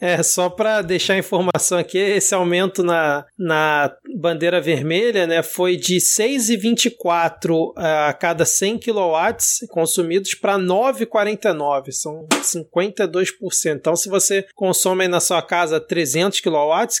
[0.00, 5.76] É, só para deixar a informação aqui, esse aumento na, na bandeira vermelha né, foi
[5.76, 11.92] de 6,24 a cada 100 kW consumidos para 9,49.
[11.92, 13.30] São 52%.
[13.74, 16.48] Então, se você consome na sua casa 300 kW,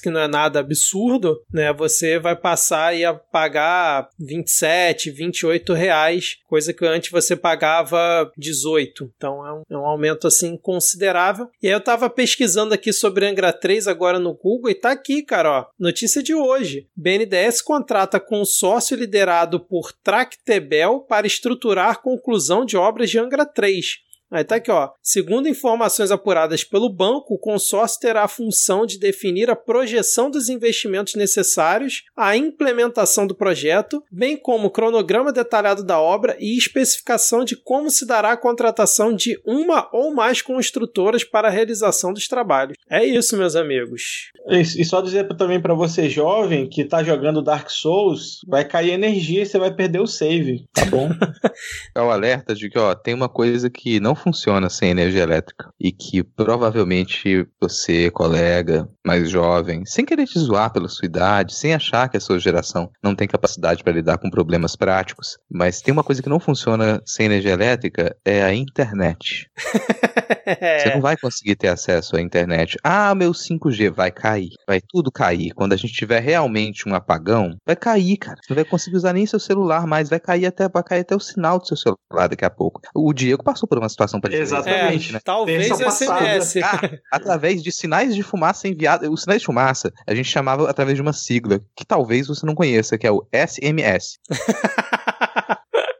[0.02, 6.72] que não é nada absurdo, né, você vai passar a pagar 27, 28 reais, coisa
[6.72, 9.12] que antes você pagava pagava 18.
[9.16, 11.48] Então é um, é um aumento assim considerável.
[11.62, 15.22] E aí eu tava pesquisando aqui sobre Angra 3 agora no Google e tá aqui,
[15.22, 15.66] cara, ó.
[15.78, 16.88] Notícia de hoje.
[16.96, 24.07] BNDES contrata consórcio liderado por Tractebel para estruturar conclusão de obras de Angra 3.
[24.30, 24.90] Aí tá aqui, ó.
[25.02, 30.48] Segundo informações apuradas pelo banco, o consórcio terá a função de definir a projeção dos
[30.48, 37.44] investimentos necessários à implementação do projeto, bem como o cronograma detalhado da obra e especificação
[37.44, 42.28] de como se dará a contratação de uma ou mais construtoras para a realização dos
[42.28, 42.76] trabalhos.
[42.90, 44.30] É isso, meus amigos.
[44.46, 49.42] E só dizer também para você jovem que tá jogando Dark Souls, vai cair energia
[49.42, 51.08] e você vai perder o save, tá bom?
[51.94, 55.70] é o alerta de que, ó, tem uma coisa que não funciona sem energia elétrica
[55.80, 61.74] e que provavelmente você, colega mais jovem, sem querer te zoar pela sua idade, sem
[61.74, 65.92] achar que a sua geração não tem capacidade para lidar com problemas práticos, mas tem
[65.92, 69.50] uma coisa que não funciona sem energia elétrica é a internet.
[70.48, 72.78] Você não vai conseguir ter acesso à internet.
[72.82, 74.50] Ah, meu 5G vai cair.
[74.66, 75.52] Vai tudo cair.
[75.54, 78.38] Quando a gente tiver realmente um apagão, vai cair, cara.
[78.40, 80.08] Você não vai conseguir usar nem seu celular mais.
[80.08, 82.80] Vai cair até, vai cair até o sinal do seu celular daqui a pouco.
[82.94, 84.42] O Diego passou por uma situação parecida.
[84.42, 85.10] Exatamente.
[85.10, 85.20] É, né?
[85.22, 86.56] Talvez SMS.
[86.62, 86.80] Ah,
[87.12, 89.08] através de sinais de fumaça enviados.
[89.08, 92.54] Os sinais de fumaça a gente chamava através de uma sigla que talvez você não
[92.54, 94.18] conheça, que é o SMS.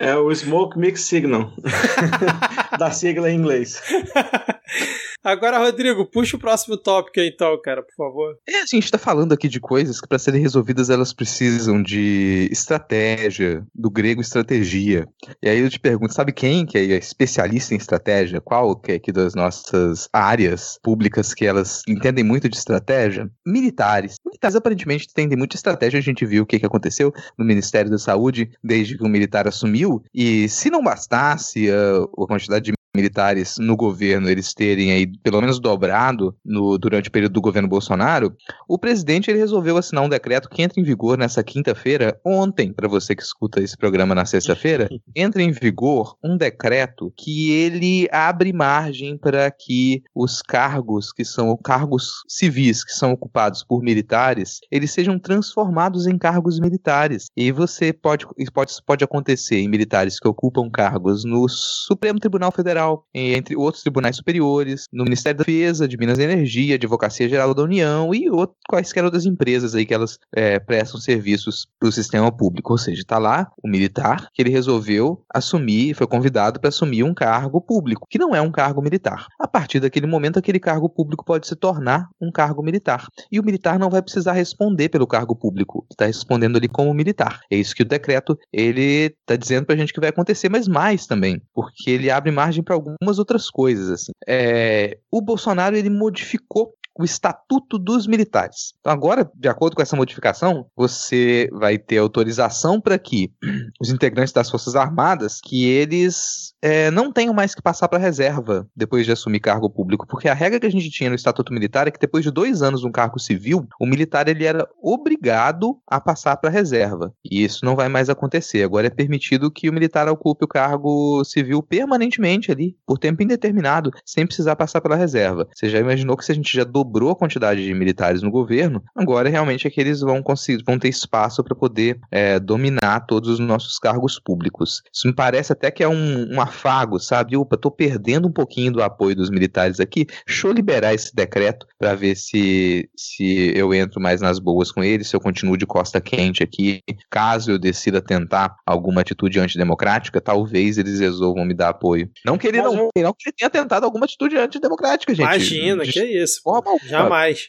[0.00, 1.52] É o Smoke Mix Signal.
[2.78, 3.82] da sigla em inglês.
[5.22, 8.36] Agora, Rodrigo, puxa o próximo tópico então, cara, por favor.
[8.48, 12.48] É, a gente tá falando aqui de coisas que, para serem resolvidas, elas precisam de
[12.52, 15.06] estratégia, do grego estratégia.
[15.42, 18.40] E aí eu te pergunto, sabe quem que é especialista em estratégia?
[18.40, 23.28] Qual que é aqui das nossas áreas públicas que elas entendem muito de estratégia?
[23.44, 24.16] Militares.
[24.24, 25.98] Militares aparentemente entendem muito de estratégia.
[25.98, 29.48] A gente viu o que, que aconteceu no Ministério da Saúde desde que o militar
[29.48, 30.02] assumiu.
[30.14, 35.40] E se não bastasse a, a quantidade de militares no governo eles terem aí pelo
[35.40, 38.34] menos dobrado no, durante o período do governo Bolsonaro,
[38.68, 42.88] o presidente ele resolveu assinar um decreto que entra em vigor nessa quinta-feira, ontem, para
[42.88, 48.52] você que escuta esse programa na sexta-feira, entra em vigor um decreto que ele abre
[48.52, 54.90] margem para que os cargos que são cargos civis que são ocupados por militares, eles
[54.90, 57.26] sejam transformados em cargos militares.
[57.36, 62.87] E você pode pode pode acontecer em militares que ocupam cargos no Supremo Tribunal Federal
[62.88, 67.52] Federal, entre outros tribunais superiores, no Ministério da Defesa, de Minas e Energia, Advocacia Geral
[67.52, 71.92] da União e outro, quaisquer outras empresas aí que elas é, prestam serviços para o
[71.92, 72.72] sistema público.
[72.72, 77.14] Ou seja, está lá o militar que ele resolveu assumir, foi convidado para assumir um
[77.14, 79.26] cargo público, que não é um cargo militar.
[79.38, 83.06] A partir daquele momento, aquele cargo público pode se tornar um cargo militar.
[83.30, 87.40] E o militar não vai precisar responder pelo cargo público, está respondendo ali como militar.
[87.50, 90.68] É isso que o decreto ele está dizendo para a gente que vai acontecer, mas
[90.68, 93.88] mais também, porque ele abre margem para algumas outras coisas.
[93.90, 94.12] Assim.
[94.28, 98.74] É, o Bolsonaro ele modificou o estatuto dos militares.
[98.80, 103.30] Então, agora, de acordo com essa modificação, você vai ter autorização para que
[103.80, 108.66] os integrantes das Forças Armadas que eles é, não tenham mais que passar para reserva
[108.74, 111.86] depois de assumir cargo público, porque a regra que a gente tinha no estatuto militar
[111.86, 116.00] é que depois de dois anos um cargo civil, o militar ele era obrigado a
[116.00, 117.12] passar para reserva.
[117.24, 118.64] E isso não vai mais acontecer.
[118.64, 123.92] Agora é permitido que o militar ocupe o cargo civil permanentemente ali, por tempo indeterminado,
[124.04, 125.46] sem precisar passar pela reserva.
[125.54, 128.30] Você já imaginou que se a gente já dobrou dobrou a quantidade de militares no
[128.30, 133.00] governo, agora realmente é que eles vão conseguir, vão ter espaço para poder é, dominar
[133.06, 134.82] todos os nossos cargos públicos.
[134.92, 137.36] Isso me parece até que é um, um afago, sabe?
[137.36, 141.66] Opa, tô perdendo um pouquinho do apoio dos militares aqui, deixa eu liberar esse decreto
[141.78, 145.66] para ver se, se eu entro mais nas boas com eles, se eu continuo de
[145.66, 146.82] costa quente aqui.
[147.10, 152.10] Caso eu decida tentar alguma atitude antidemocrática, talvez eles resolvam me dar apoio.
[152.24, 153.02] Não que ele, não, eu...
[153.02, 155.26] não que ele tenha tentado alguma atitude antidemocrática, gente.
[155.26, 156.40] Imagina, de, que é isso.
[156.84, 157.48] Jamais.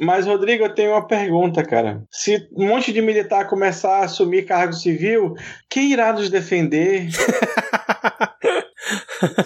[0.00, 2.02] Mas, Rodrigo, eu tenho uma pergunta, cara.
[2.10, 5.34] Se um monte de militar começar a assumir cargo civil,
[5.68, 7.08] quem irá nos defender?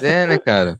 [0.03, 0.79] É, né, cara?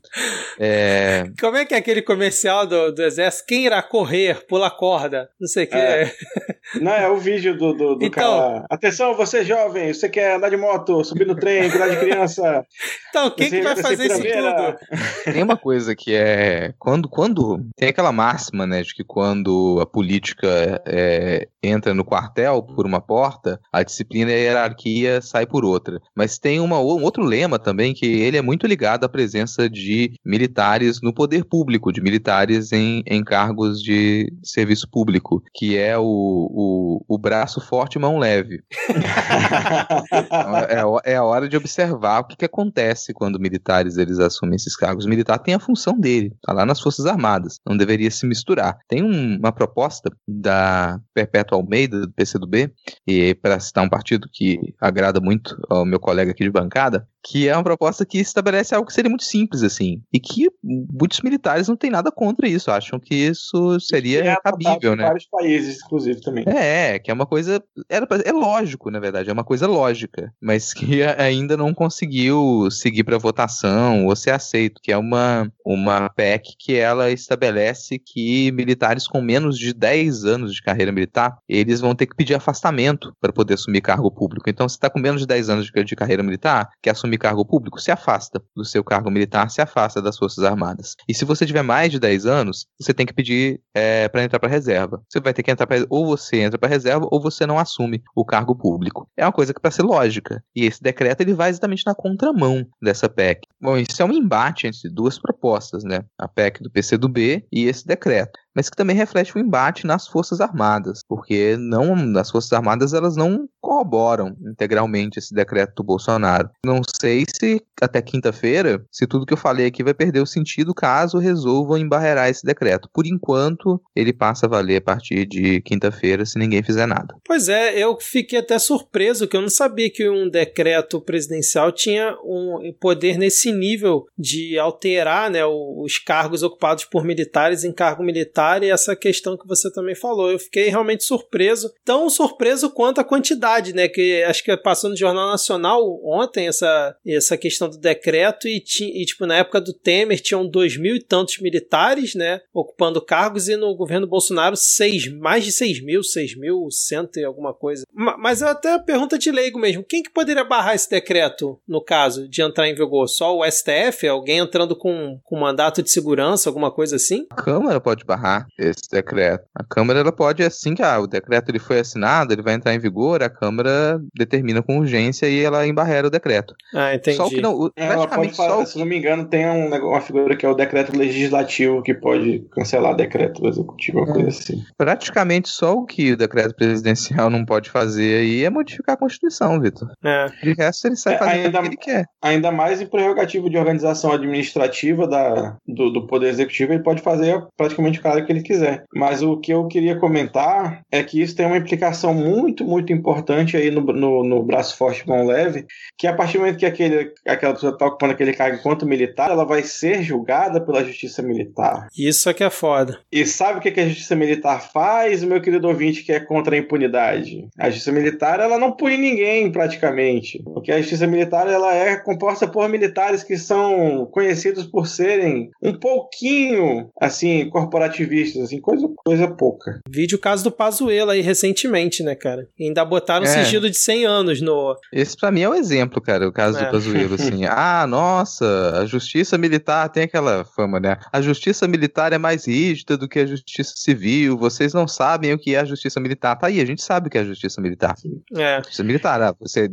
[0.59, 1.25] É...
[1.39, 3.45] Como é que é aquele comercial do, do exército?
[3.47, 5.29] Quem irá correr, pula corda?
[5.39, 5.75] Não sei o que.
[5.75, 6.11] É.
[6.79, 8.39] Não, é o vídeo do, do, do então...
[8.39, 8.65] cara.
[8.69, 12.65] Atenção, você jovem, você quer andar de moto, subir no trem, cuidar de criança.
[13.09, 15.33] Então, quem que vai fazer isso tudo?
[15.33, 16.73] Tem uma coisa que é.
[16.79, 17.59] Quando, quando.
[17.75, 23.01] Tem aquela máxima, né, de que quando a política é, entra no quartel por uma
[23.01, 25.99] porta, a disciplina e a hierarquia sai por outra.
[26.15, 30.13] Mas tem uma, um outro lema também que ele é muito ligado à presença de
[30.25, 36.03] militares no poder público, de militares em, em cargos de serviço público, que é o,
[36.03, 38.61] o, o braço forte e mão leve.
[40.11, 44.55] então, é, é a hora de observar o que, que acontece quando militares eles assumem
[44.55, 45.05] esses cargos.
[45.05, 48.77] O militar tem a função dele, tá lá nas Forças Armadas, não deveria se misturar.
[48.87, 52.71] Tem um, uma proposta da Perpétua Almeida, do PCdoB,
[53.07, 57.47] e para citar um partido que agrada muito ao meu colega aqui de bancada, que
[57.47, 61.67] é uma proposta que estabelece algo que seria muito simples, assim, e que muitos militares
[61.67, 65.03] não têm nada contra isso, acham que isso seria é cabível, né?
[65.03, 66.43] vários países, inclusive, também.
[66.47, 70.73] É, que é uma coisa, era, é lógico, na verdade, é uma coisa lógica, mas
[70.73, 76.55] que ainda não conseguiu seguir para votação ou ser aceito, que é uma, uma PEC
[76.57, 81.95] que ela estabelece que militares com menos de 10 anos de carreira militar, eles vão
[81.95, 84.49] ter que pedir afastamento para poder assumir cargo público.
[84.49, 87.45] Então, se está com menos de 10 anos de, de carreira militar, quer assumir cargo
[87.45, 90.95] público, se afasta do seu cargo militar, se afasta das Forças Armadas.
[91.07, 94.39] E se você tiver mais de 10 anos, você tem que pedir é, para entrar
[94.39, 95.01] para reserva.
[95.09, 98.01] Você vai ter que entrar para ou você entra para reserva ou você não assume
[98.15, 99.07] o cargo público.
[99.17, 100.43] É uma coisa que para ser lógica.
[100.55, 103.47] E esse decreto ele vai exatamente na contramão dessa PEC.
[103.59, 106.03] Bom, isso é um embate entre duas propostas, né?
[106.17, 110.41] A PEC do PCdoB e esse decreto mas que também reflete o embate nas Forças
[110.41, 116.49] Armadas, porque não as Forças Armadas elas não corroboram integralmente esse decreto do Bolsonaro.
[116.65, 120.73] Não sei se até quinta-feira, se tudo que eu falei aqui vai perder o sentido
[120.73, 122.89] caso resolvam embarrear esse decreto.
[122.93, 127.15] Por enquanto, ele passa a valer a partir de quinta-feira, se ninguém fizer nada.
[127.25, 132.15] Pois é, eu fiquei até surpreso que eu não sabia que um decreto presidencial tinha
[132.23, 138.40] um poder nesse nível de alterar né, os cargos ocupados por militares em cargo militar
[138.63, 140.31] e essa questão que você também falou.
[140.31, 143.87] Eu fiquei realmente surpreso, tão surpreso quanto a quantidade, né?
[143.87, 149.05] Que acho que passou no Jornal Nacional ontem essa, essa questão do decreto e, e
[149.05, 152.41] tipo, na época do Temer tinham dois mil e tantos militares, né?
[152.53, 157.23] Ocupando cargos e no governo Bolsonaro seis, mais de seis mil, seis mil, cento e
[157.23, 157.85] alguma coisa.
[157.93, 159.83] Mas até a pergunta de leigo mesmo.
[159.83, 163.07] Quem que poderia barrar esse decreto, no caso, de entrar em vigor?
[163.07, 164.07] Só o STF?
[164.07, 167.27] Alguém entrando com, com mandato de segurança, alguma coisa assim?
[167.29, 169.45] A Câmara pode barrar esse decreto.
[169.55, 172.73] A Câmara ela pode, assim que ah, o decreto ele foi assinado, ele vai entrar
[172.73, 176.53] em vigor, a Câmara determina com urgência e ela embarrera o decreto.
[176.73, 177.17] Ah, entendi.
[177.17, 180.01] Só que não, o, é, ela pode fazer, se não me engano, tem um, uma
[180.01, 184.13] figura que é o decreto legislativo que pode cancelar decreto executivo, é.
[184.13, 184.63] coisa assim.
[184.77, 189.59] Praticamente só o que o decreto presidencial não pode fazer aí é modificar a Constituição,
[189.59, 189.89] Vitor.
[190.03, 190.25] É.
[190.43, 192.05] De resto, ele sai é, fazendo ainda, o que ele quer.
[192.21, 197.41] Ainda mais em prerrogativo de organização administrativa da, do, do Poder Executivo, ele pode fazer
[197.57, 198.83] praticamente o cara que ele quiser.
[198.93, 203.57] Mas o que eu queria comentar é que isso tem uma implicação muito, muito importante
[203.57, 205.65] aí no, no, no braço forte mão leve,
[205.97, 209.31] que a partir do momento que aquele, aquela pessoa está ocupando aquele cargo enquanto militar,
[209.31, 211.87] ela vai ser julgada pela justiça militar.
[211.97, 212.99] Isso é que é foda.
[213.11, 216.59] E sabe o que, a justiça militar faz, meu querido ouvinte, que é contra a
[216.59, 217.47] impunidade?
[217.57, 220.41] A justiça militar, ela não pune ninguém, praticamente.
[220.43, 225.73] Porque a justiça militar, ela é composta por militares que são conhecidos por serem um
[225.73, 229.79] pouquinho, assim, corporativistas vistas, assim, coisa, coisa pouca.
[229.89, 232.47] Vídeo caso do Pazuello aí recentemente, né, cara?
[232.57, 233.27] E ainda botaram é.
[233.27, 234.75] sigilo de 100 anos no...
[234.93, 236.65] Esse pra mim é o um exemplo, cara, o caso é.
[236.65, 237.45] do Pazuello, assim.
[237.49, 240.97] ah, nossa, a justiça militar tem aquela fama, né?
[241.11, 245.39] A justiça militar é mais rígida do que a justiça civil, vocês não sabem o
[245.39, 246.35] que é a justiça militar.
[246.35, 247.95] Tá aí, a gente sabe o que é a justiça militar.
[248.35, 248.57] É.
[248.57, 249.69] Justiça militar, ah, você,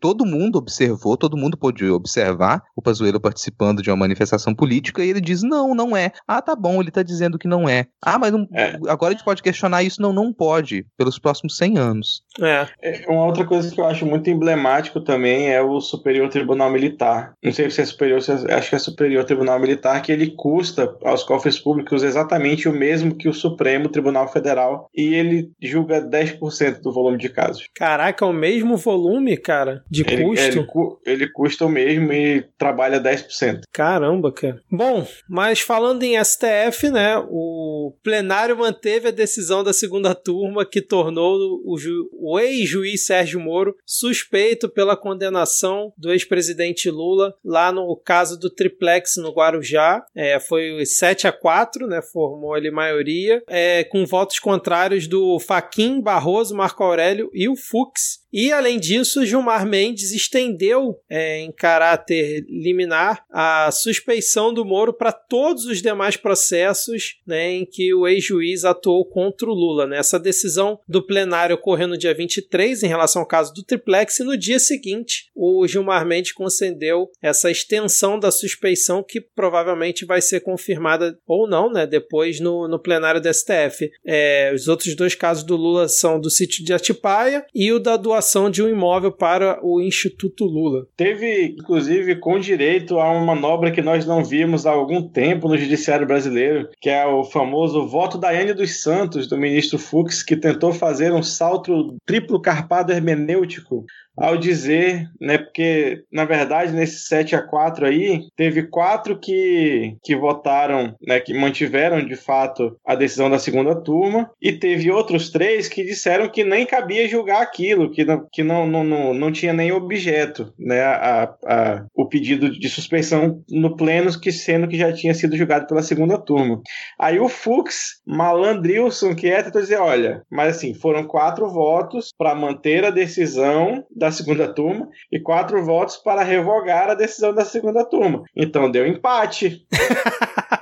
[0.00, 5.10] todo mundo observou, todo mundo pôde observar o Pazuello participando de uma manifestação política e
[5.10, 6.12] ele diz, não, não é.
[6.26, 7.86] Ah, tá bom, ele tá dizendo que não é.
[8.02, 8.69] Ah, mas não, é.
[8.88, 10.00] Agora a gente pode questionar isso.
[10.00, 12.22] Não, não pode, pelos próximos 100 anos.
[12.40, 12.66] É.
[12.82, 13.04] é.
[13.08, 17.34] Uma outra coisa que eu acho muito emblemático também é o Superior Tribunal Militar.
[17.42, 20.34] Não sei se é superior, se é, acho que é Superior Tribunal Militar, que ele
[20.36, 26.00] custa aos cofres públicos exatamente o mesmo que o Supremo Tribunal Federal e ele julga
[26.00, 27.64] 10% do volume de casos.
[27.74, 31.00] Caraca, é o mesmo volume, cara, de ele, custo?
[31.06, 33.62] Ele, ele custa o mesmo e trabalha 10%.
[33.72, 34.60] Caramba, cara.
[34.70, 40.80] Bom, mas falando em STF, né, o plenário manteve a decisão da segunda turma que
[40.80, 41.76] tornou o,
[42.12, 49.16] o ex-juiz Sérgio Moro suspeito pela condenação do ex-presidente Lula lá no caso do triplex
[49.16, 50.04] no Guarujá.
[50.14, 52.02] É, foi 7 a 4, né?
[52.02, 58.19] Formou ele maioria, é, com votos contrários do Faquim, Barroso, Marco Aurélio e o Fux.
[58.32, 65.10] E, além disso, Gilmar Mendes estendeu, é, em caráter liminar, a suspeição do Moro para
[65.10, 69.86] todos os demais processos né, em que o ex-juiz atuou contra o Lula.
[69.86, 69.98] Né?
[69.98, 74.24] Essa decisão do plenário ocorreu no dia 23, em relação ao caso do Triplex, e
[74.24, 80.40] no dia seguinte, o Gilmar Mendes concedeu essa extensão da suspeição, que provavelmente vai ser
[80.40, 83.90] confirmada ou não, né, depois no, no plenário do STF.
[84.06, 87.96] É, os outros dois casos do Lula são do sítio de Atipaia e o da
[87.96, 90.86] doação doação de um imóvel para o Instituto Lula.
[90.94, 95.56] Teve, inclusive, com direito a uma manobra que nós não vimos há algum tempo no
[95.56, 100.36] judiciário brasileiro, que é o famoso voto da Anne dos Santos, do ministro Fux, que
[100.36, 103.84] tentou fazer um salto triplo zarpado hermenêutico
[104.20, 110.14] ao dizer, né, porque na verdade nesse 7 a 4 aí, teve quatro que, que
[110.14, 115.68] votaram, né, que mantiveram de fato a decisão da segunda turma, e teve outros três
[115.68, 119.54] que disseram que nem cabia julgar aquilo, que não, que não, não, não, não tinha
[119.54, 124.92] nem objeto, né, a, a, o pedido de suspensão no pleno, que sendo que já
[124.92, 126.60] tinha sido julgado pela segunda turma.
[126.98, 132.34] Aí o Fux, malandrilson, que é, tentou dizer, olha, mas assim, foram quatro votos para
[132.34, 137.84] manter a decisão da segunda turma e quatro votos para revogar a decisão da segunda
[137.84, 138.24] turma.
[138.34, 139.66] Então deu empate.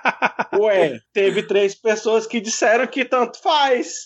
[0.58, 4.04] Ué, teve três pessoas que disseram que tanto faz.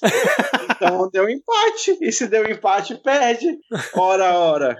[0.71, 1.97] Então deu empate.
[2.01, 3.59] E se deu empate, perde.
[3.95, 4.79] Ora, ora.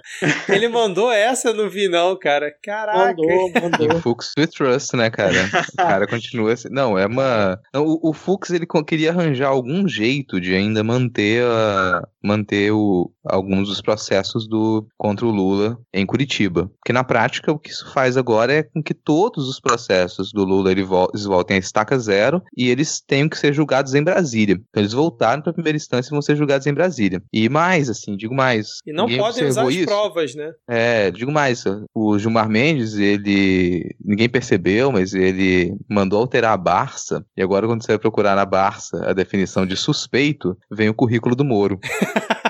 [0.49, 2.51] Ele mandou essa, eu não vi, não, cara.
[2.63, 3.15] Caraca.
[3.15, 3.97] Mandou, mandou.
[3.97, 5.37] E Fux we trust, né, cara?
[5.73, 6.69] O cara continua assim.
[6.71, 7.59] Não, é uma.
[7.75, 13.67] O, o Fux ele queria arranjar algum jeito de ainda manter a, manter o, alguns
[13.67, 16.71] dos processos do contra o Lula em Curitiba.
[16.79, 20.45] Porque na prática o que isso faz agora é com que todos os processos do
[20.45, 20.87] Lula eles
[21.25, 24.55] voltem a estaca zero e eles tenham que ser julgados em Brasília.
[24.69, 27.21] Então eles voltaram para a primeira instância e vão ser julgados em Brasília.
[27.31, 28.79] E mais, assim, digo mais.
[28.85, 30.51] E não podem usar as provas, né?
[30.69, 31.63] É, digo mais.
[31.93, 33.95] O Gilmar Mendes, ele.
[34.03, 37.25] Ninguém percebeu, mas ele mandou alterar a Barça.
[37.35, 41.35] E agora, quando você vai procurar na Barça a definição de suspeito, vem o currículo
[41.35, 41.79] do Moro.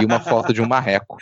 [0.00, 1.16] e uma foto de um marreco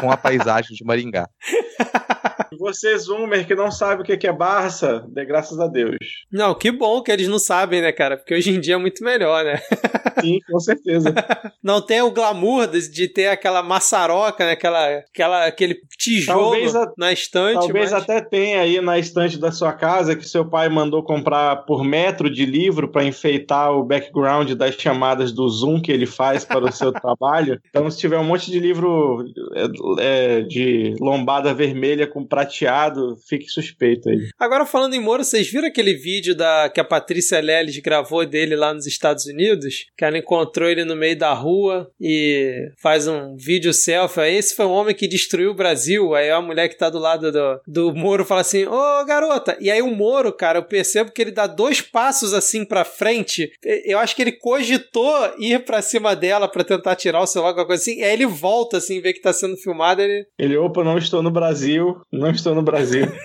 [0.00, 1.28] com a paisagem de Maringá.
[2.66, 5.96] Você, Zoomer, que não sabe o que é Barça, dê graças a Deus.
[6.32, 8.16] Não, que bom que eles não sabem, né, cara?
[8.16, 9.60] Porque hoje em dia é muito melhor, né?
[10.20, 11.14] Sim, com certeza.
[11.62, 14.52] Não tem o glamour de ter aquela maçaroca, né?
[14.52, 17.60] Aquela, aquela, aquele tijolo a, na estante.
[17.60, 18.02] Talvez mas...
[18.02, 22.30] até tenha aí na estante da sua casa que seu pai mandou comprar por metro
[22.30, 26.72] de livro para enfeitar o background das chamadas do Zoom que ele faz para o
[26.72, 27.60] seu trabalho.
[27.68, 32.24] Então, se tiver um monte de livro é, é, de lombada vermelha com
[32.56, 34.28] prateado, fique suspeito aí.
[34.38, 38.56] Agora, falando em Moro, vocês viram aquele vídeo da, que a Patrícia Leles gravou dele
[38.56, 39.86] lá nos Estados Unidos?
[39.96, 44.22] Que ela encontrou ele no meio da rua e faz um vídeo selfie.
[44.22, 46.14] Esse foi um homem que destruiu o Brasil.
[46.14, 49.56] Aí a mulher que tá do lado do, do Moro fala assim: Ô oh, garota!
[49.60, 53.50] E aí o Moro, cara, eu percebo que ele dá dois passos assim pra frente.
[53.84, 57.66] Eu acho que ele cogitou ir pra cima dela para tentar tirar o celular, alguma
[57.66, 57.98] coisa assim.
[57.98, 60.00] E aí ele volta assim, vê que tá sendo filmado.
[60.00, 63.06] Ele, ele opa, não estou no Brasil, não estou no Brasil.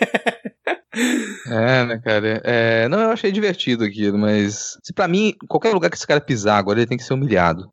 [1.48, 2.42] É, né, cara?
[2.44, 4.78] É, não, eu achei divertido aquilo, mas.
[4.84, 7.72] Se para mim, qualquer lugar que esse cara pisar agora, ele tem que ser humilhado.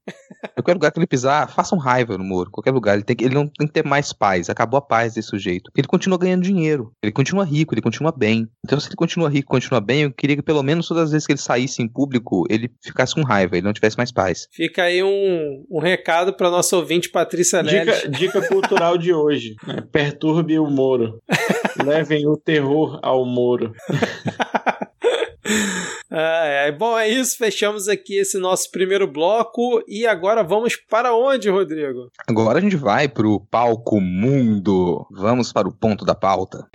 [0.54, 2.50] Qualquer lugar que ele pisar, faça um raiva no Moro.
[2.50, 2.94] Qualquer lugar.
[2.94, 4.48] Ele, tem que, ele não tem que ter mais paz.
[4.48, 5.70] Acabou a paz desse sujeito.
[5.76, 6.92] Ele continua ganhando dinheiro.
[7.02, 8.46] Ele continua rico, ele continua bem.
[8.64, 11.26] Então, se ele continua rico, continua bem, eu queria que pelo menos todas as vezes
[11.26, 14.46] que ele saísse em público, ele ficasse com raiva, ele não tivesse mais paz.
[14.52, 17.96] Fica aí um, um recado para nosso ouvinte Patrícia Neves.
[17.96, 18.08] Dica,
[18.40, 19.82] dica cultural de hoje: né?
[19.90, 21.20] perturbe o Moro.
[21.84, 23.72] Levem o terror ao Moro.
[26.10, 26.72] é.
[26.72, 27.36] Bom, é isso.
[27.36, 29.82] Fechamos aqui esse nosso primeiro bloco.
[29.86, 32.10] E agora vamos para onde, Rodrigo?
[32.26, 35.06] Agora a gente vai para o palco mundo.
[35.10, 36.66] Vamos para o ponto da pauta.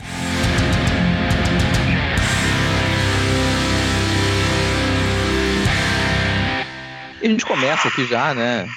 [7.22, 8.68] E a gente começa aqui já, né?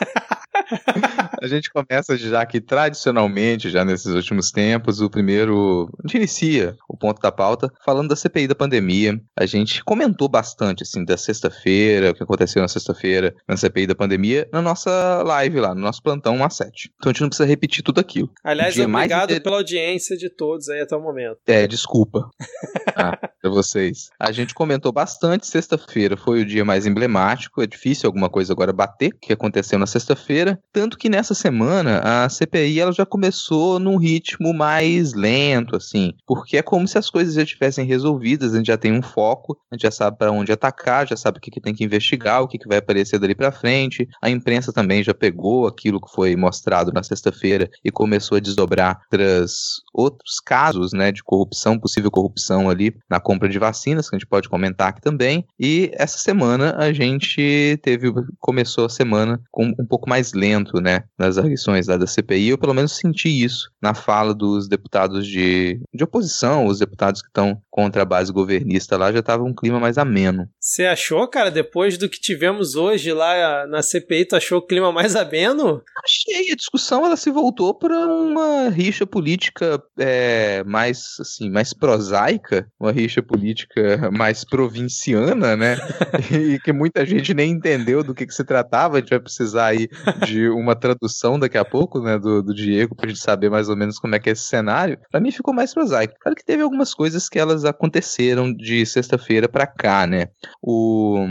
[1.42, 5.88] a gente começa já que tradicionalmente, já nesses últimos tempos, o primeiro.
[5.98, 9.20] A gente inicia o ponto da pauta falando da CPI da pandemia.
[9.36, 13.94] A gente comentou bastante, assim, da sexta-feira, o que aconteceu na sexta-feira na CPI da
[13.94, 16.90] pandemia, na nossa live lá, no nosso plantão 1 a 7.
[16.96, 18.30] Então a gente não precisa repetir tudo aquilo.
[18.42, 21.38] Aliás, obrigado pela audiência de todos aí até o momento.
[21.46, 22.28] É, desculpa.
[22.96, 24.10] ah, pra vocês.
[24.18, 25.46] A gente comentou bastante.
[25.46, 27.62] Sexta-feira foi o dia mais emblemático.
[27.62, 30.58] É difícil alguma coisa agora bater o que aconteceu na sexta-feira.
[30.72, 36.56] Tanto que nessa semana a CPI ela já começou num ritmo mais lento, assim, porque
[36.56, 39.74] é como se as coisas já estivessem resolvidas, a gente já tem um foco, a
[39.74, 42.48] gente já sabe para onde atacar, já sabe o que, que tem que investigar, o
[42.48, 44.08] que, que vai aparecer dali para frente.
[44.20, 49.00] A imprensa também já pegou aquilo que foi mostrado na sexta-feira e começou a desdobrar
[49.04, 49.52] outras,
[49.92, 54.28] outros casos, né, de corrupção, possível corrupção ali na compra de vacinas, que a gente
[54.28, 55.46] pode comentar aqui também.
[55.58, 60.43] E essa semana a gente teve começou a semana com um pouco mais lento,
[60.82, 65.80] né, nas arguições da CPI, eu pelo menos senti isso na fala dos deputados de,
[65.92, 69.80] de oposição, os deputados que estão contra a base governista lá, já estava um clima
[69.80, 70.48] mais ameno.
[70.60, 74.92] Você achou, cara, depois do que tivemos hoje lá na CPI, tu achou o clima
[74.92, 75.82] mais ameno?
[76.04, 76.52] achei.
[76.52, 82.92] A discussão ela se voltou para uma rixa política é, mais assim, mais prosaica, uma
[82.92, 85.76] rixa política mais provinciana, né?
[86.30, 88.96] e que muita gente nem entendeu do que, que se tratava.
[88.96, 89.88] A gente vai precisar aí
[90.24, 93.76] de uma tradução daqui a pouco, né, do, do Diego, pra gente saber mais ou
[93.76, 94.98] menos como é que é esse cenário.
[95.10, 96.14] Para mim ficou mais prosaico.
[96.20, 100.28] Claro que teve algumas coisas que elas aconteceram de sexta-feira para cá, né?
[100.62, 101.26] O,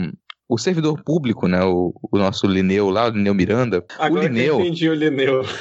[0.48, 3.84] o servidor público, né, o, o nosso Lineu lá, o Lineu Miranda.
[3.98, 4.56] Agora o Lineu.
[4.56, 5.42] que entendi o Lineu.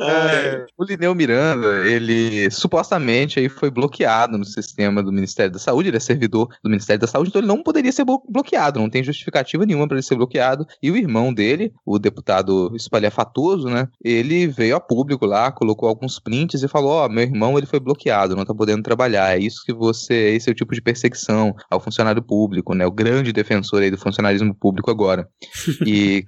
[0.00, 5.90] É, o Lineu Miranda, ele supostamente aí foi bloqueado no sistema do Ministério da Saúde,
[5.90, 9.04] ele é servidor do Ministério da Saúde, então ele não poderia ser bloqueado, não tem
[9.04, 10.66] justificativa nenhuma para ele ser bloqueado.
[10.82, 16.18] E o irmão dele, o deputado espalhafatoso, né, ele veio a público lá, colocou alguns
[16.18, 19.36] prints e falou: Ó, oh, meu irmão ele foi bloqueado, não tá podendo trabalhar.
[19.36, 22.92] É isso que você, esse é o tipo de perseguição ao funcionário público, né, o
[22.92, 25.28] grande defensor aí do funcionarismo público agora.
[25.86, 26.24] E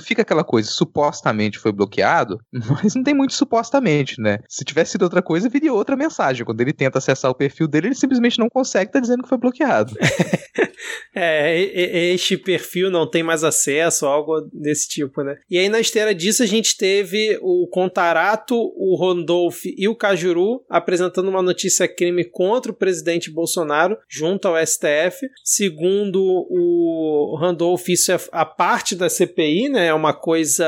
[0.00, 2.40] fica aquela coisa, supostamente foi bloqueado,
[2.82, 4.38] mas não tem muito supostamente, né?
[4.48, 6.44] Se tivesse sido outra coisa, viria outra mensagem.
[6.44, 9.38] Quando ele tenta acessar o perfil dele, ele simplesmente não consegue, tá dizendo que foi
[9.38, 9.94] bloqueado.
[11.14, 15.36] é, este perfil não tem mais acesso, algo desse tipo, né?
[15.48, 20.64] E aí, na esteira disso, a gente teve o Contarato, o Rondolph e o Cajuru
[20.68, 25.28] apresentando uma notícia crime contra o presidente Bolsonaro junto ao STF.
[25.46, 29.88] Segundo o Randolph, isso é a parte da CPI, né?
[29.88, 30.64] É uma coisa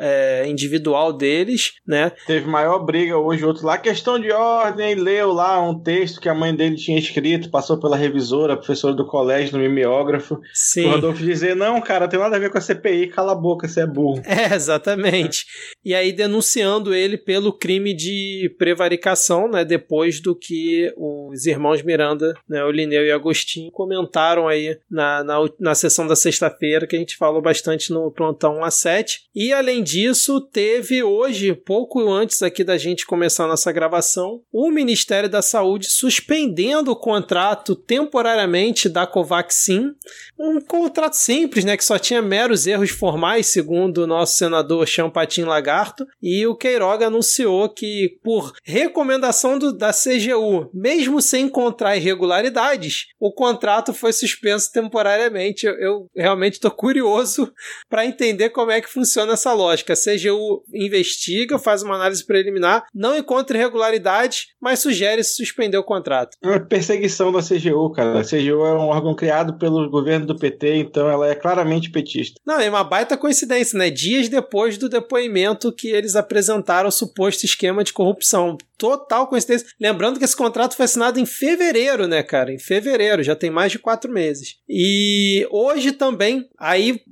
[0.00, 2.12] é, individual deles, né?
[2.28, 6.34] Teve maior briga hoje, outro lá, questão de ordem, leu lá um texto que a
[6.34, 10.38] mãe dele tinha escrito, passou pela revisora, professora do colégio, no mimeógrafo.
[10.54, 10.86] Sim.
[10.86, 13.66] O Rodolfo dizer, não, cara, tem nada a ver com a CPI, cala a boca,
[13.66, 14.22] você é burro.
[14.24, 15.44] É, exatamente.
[15.84, 19.64] E aí denunciando ele pelo crime de prevaricação, né?
[19.64, 25.38] Depois do que os irmãos Miranda, né, o Lineu e Agostinho, comentaram aí na, na,
[25.58, 29.20] na sessão da sexta-feira, que a gente falou bastante no plantão A7.
[29.34, 34.70] E além disso, teve hoje, pouco antes aqui da gente começar a nossa gravação, o
[34.70, 39.94] Ministério da Saúde suspendendo o contrato temporariamente da Covaxin,
[40.38, 45.42] um contrato simples, né, que só tinha meros erros formais, segundo o nosso senador Champatin
[45.42, 53.08] Lagarto, e o Queiroga anunciou que por recomendação do, da CGU, mesmo sem encontrar irregularidades,
[53.18, 55.66] o contrato foi suspenso temporariamente.
[55.66, 57.52] Eu, eu realmente estou curioso
[57.88, 59.92] para entender como é que funciona essa lógica.
[59.92, 66.36] A CGU investiga, faz uma análise preliminar, não encontra irregularidades, mas sugere suspender o contrato.
[66.42, 68.20] É uma perseguição da CGU, cara.
[68.20, 72.40] A CGU é um órgão criado pelo governo do PT, então ela é claramente petista.
[72.46, 73.90] Não, é uma baita coincidência, né?
[73.90, 79.68] Dias depois do depoimento que eles apresentaram o suposto esquema de corrupção total coincidência.
[79.78, 82.50] Lembrando que esse contrato foi assinado em fevereiro, né, cara?
[82.50, 84.56] Em fevereiro, já tem mais de quatro meses.
[84.66, 87.02] E hoje também, aí,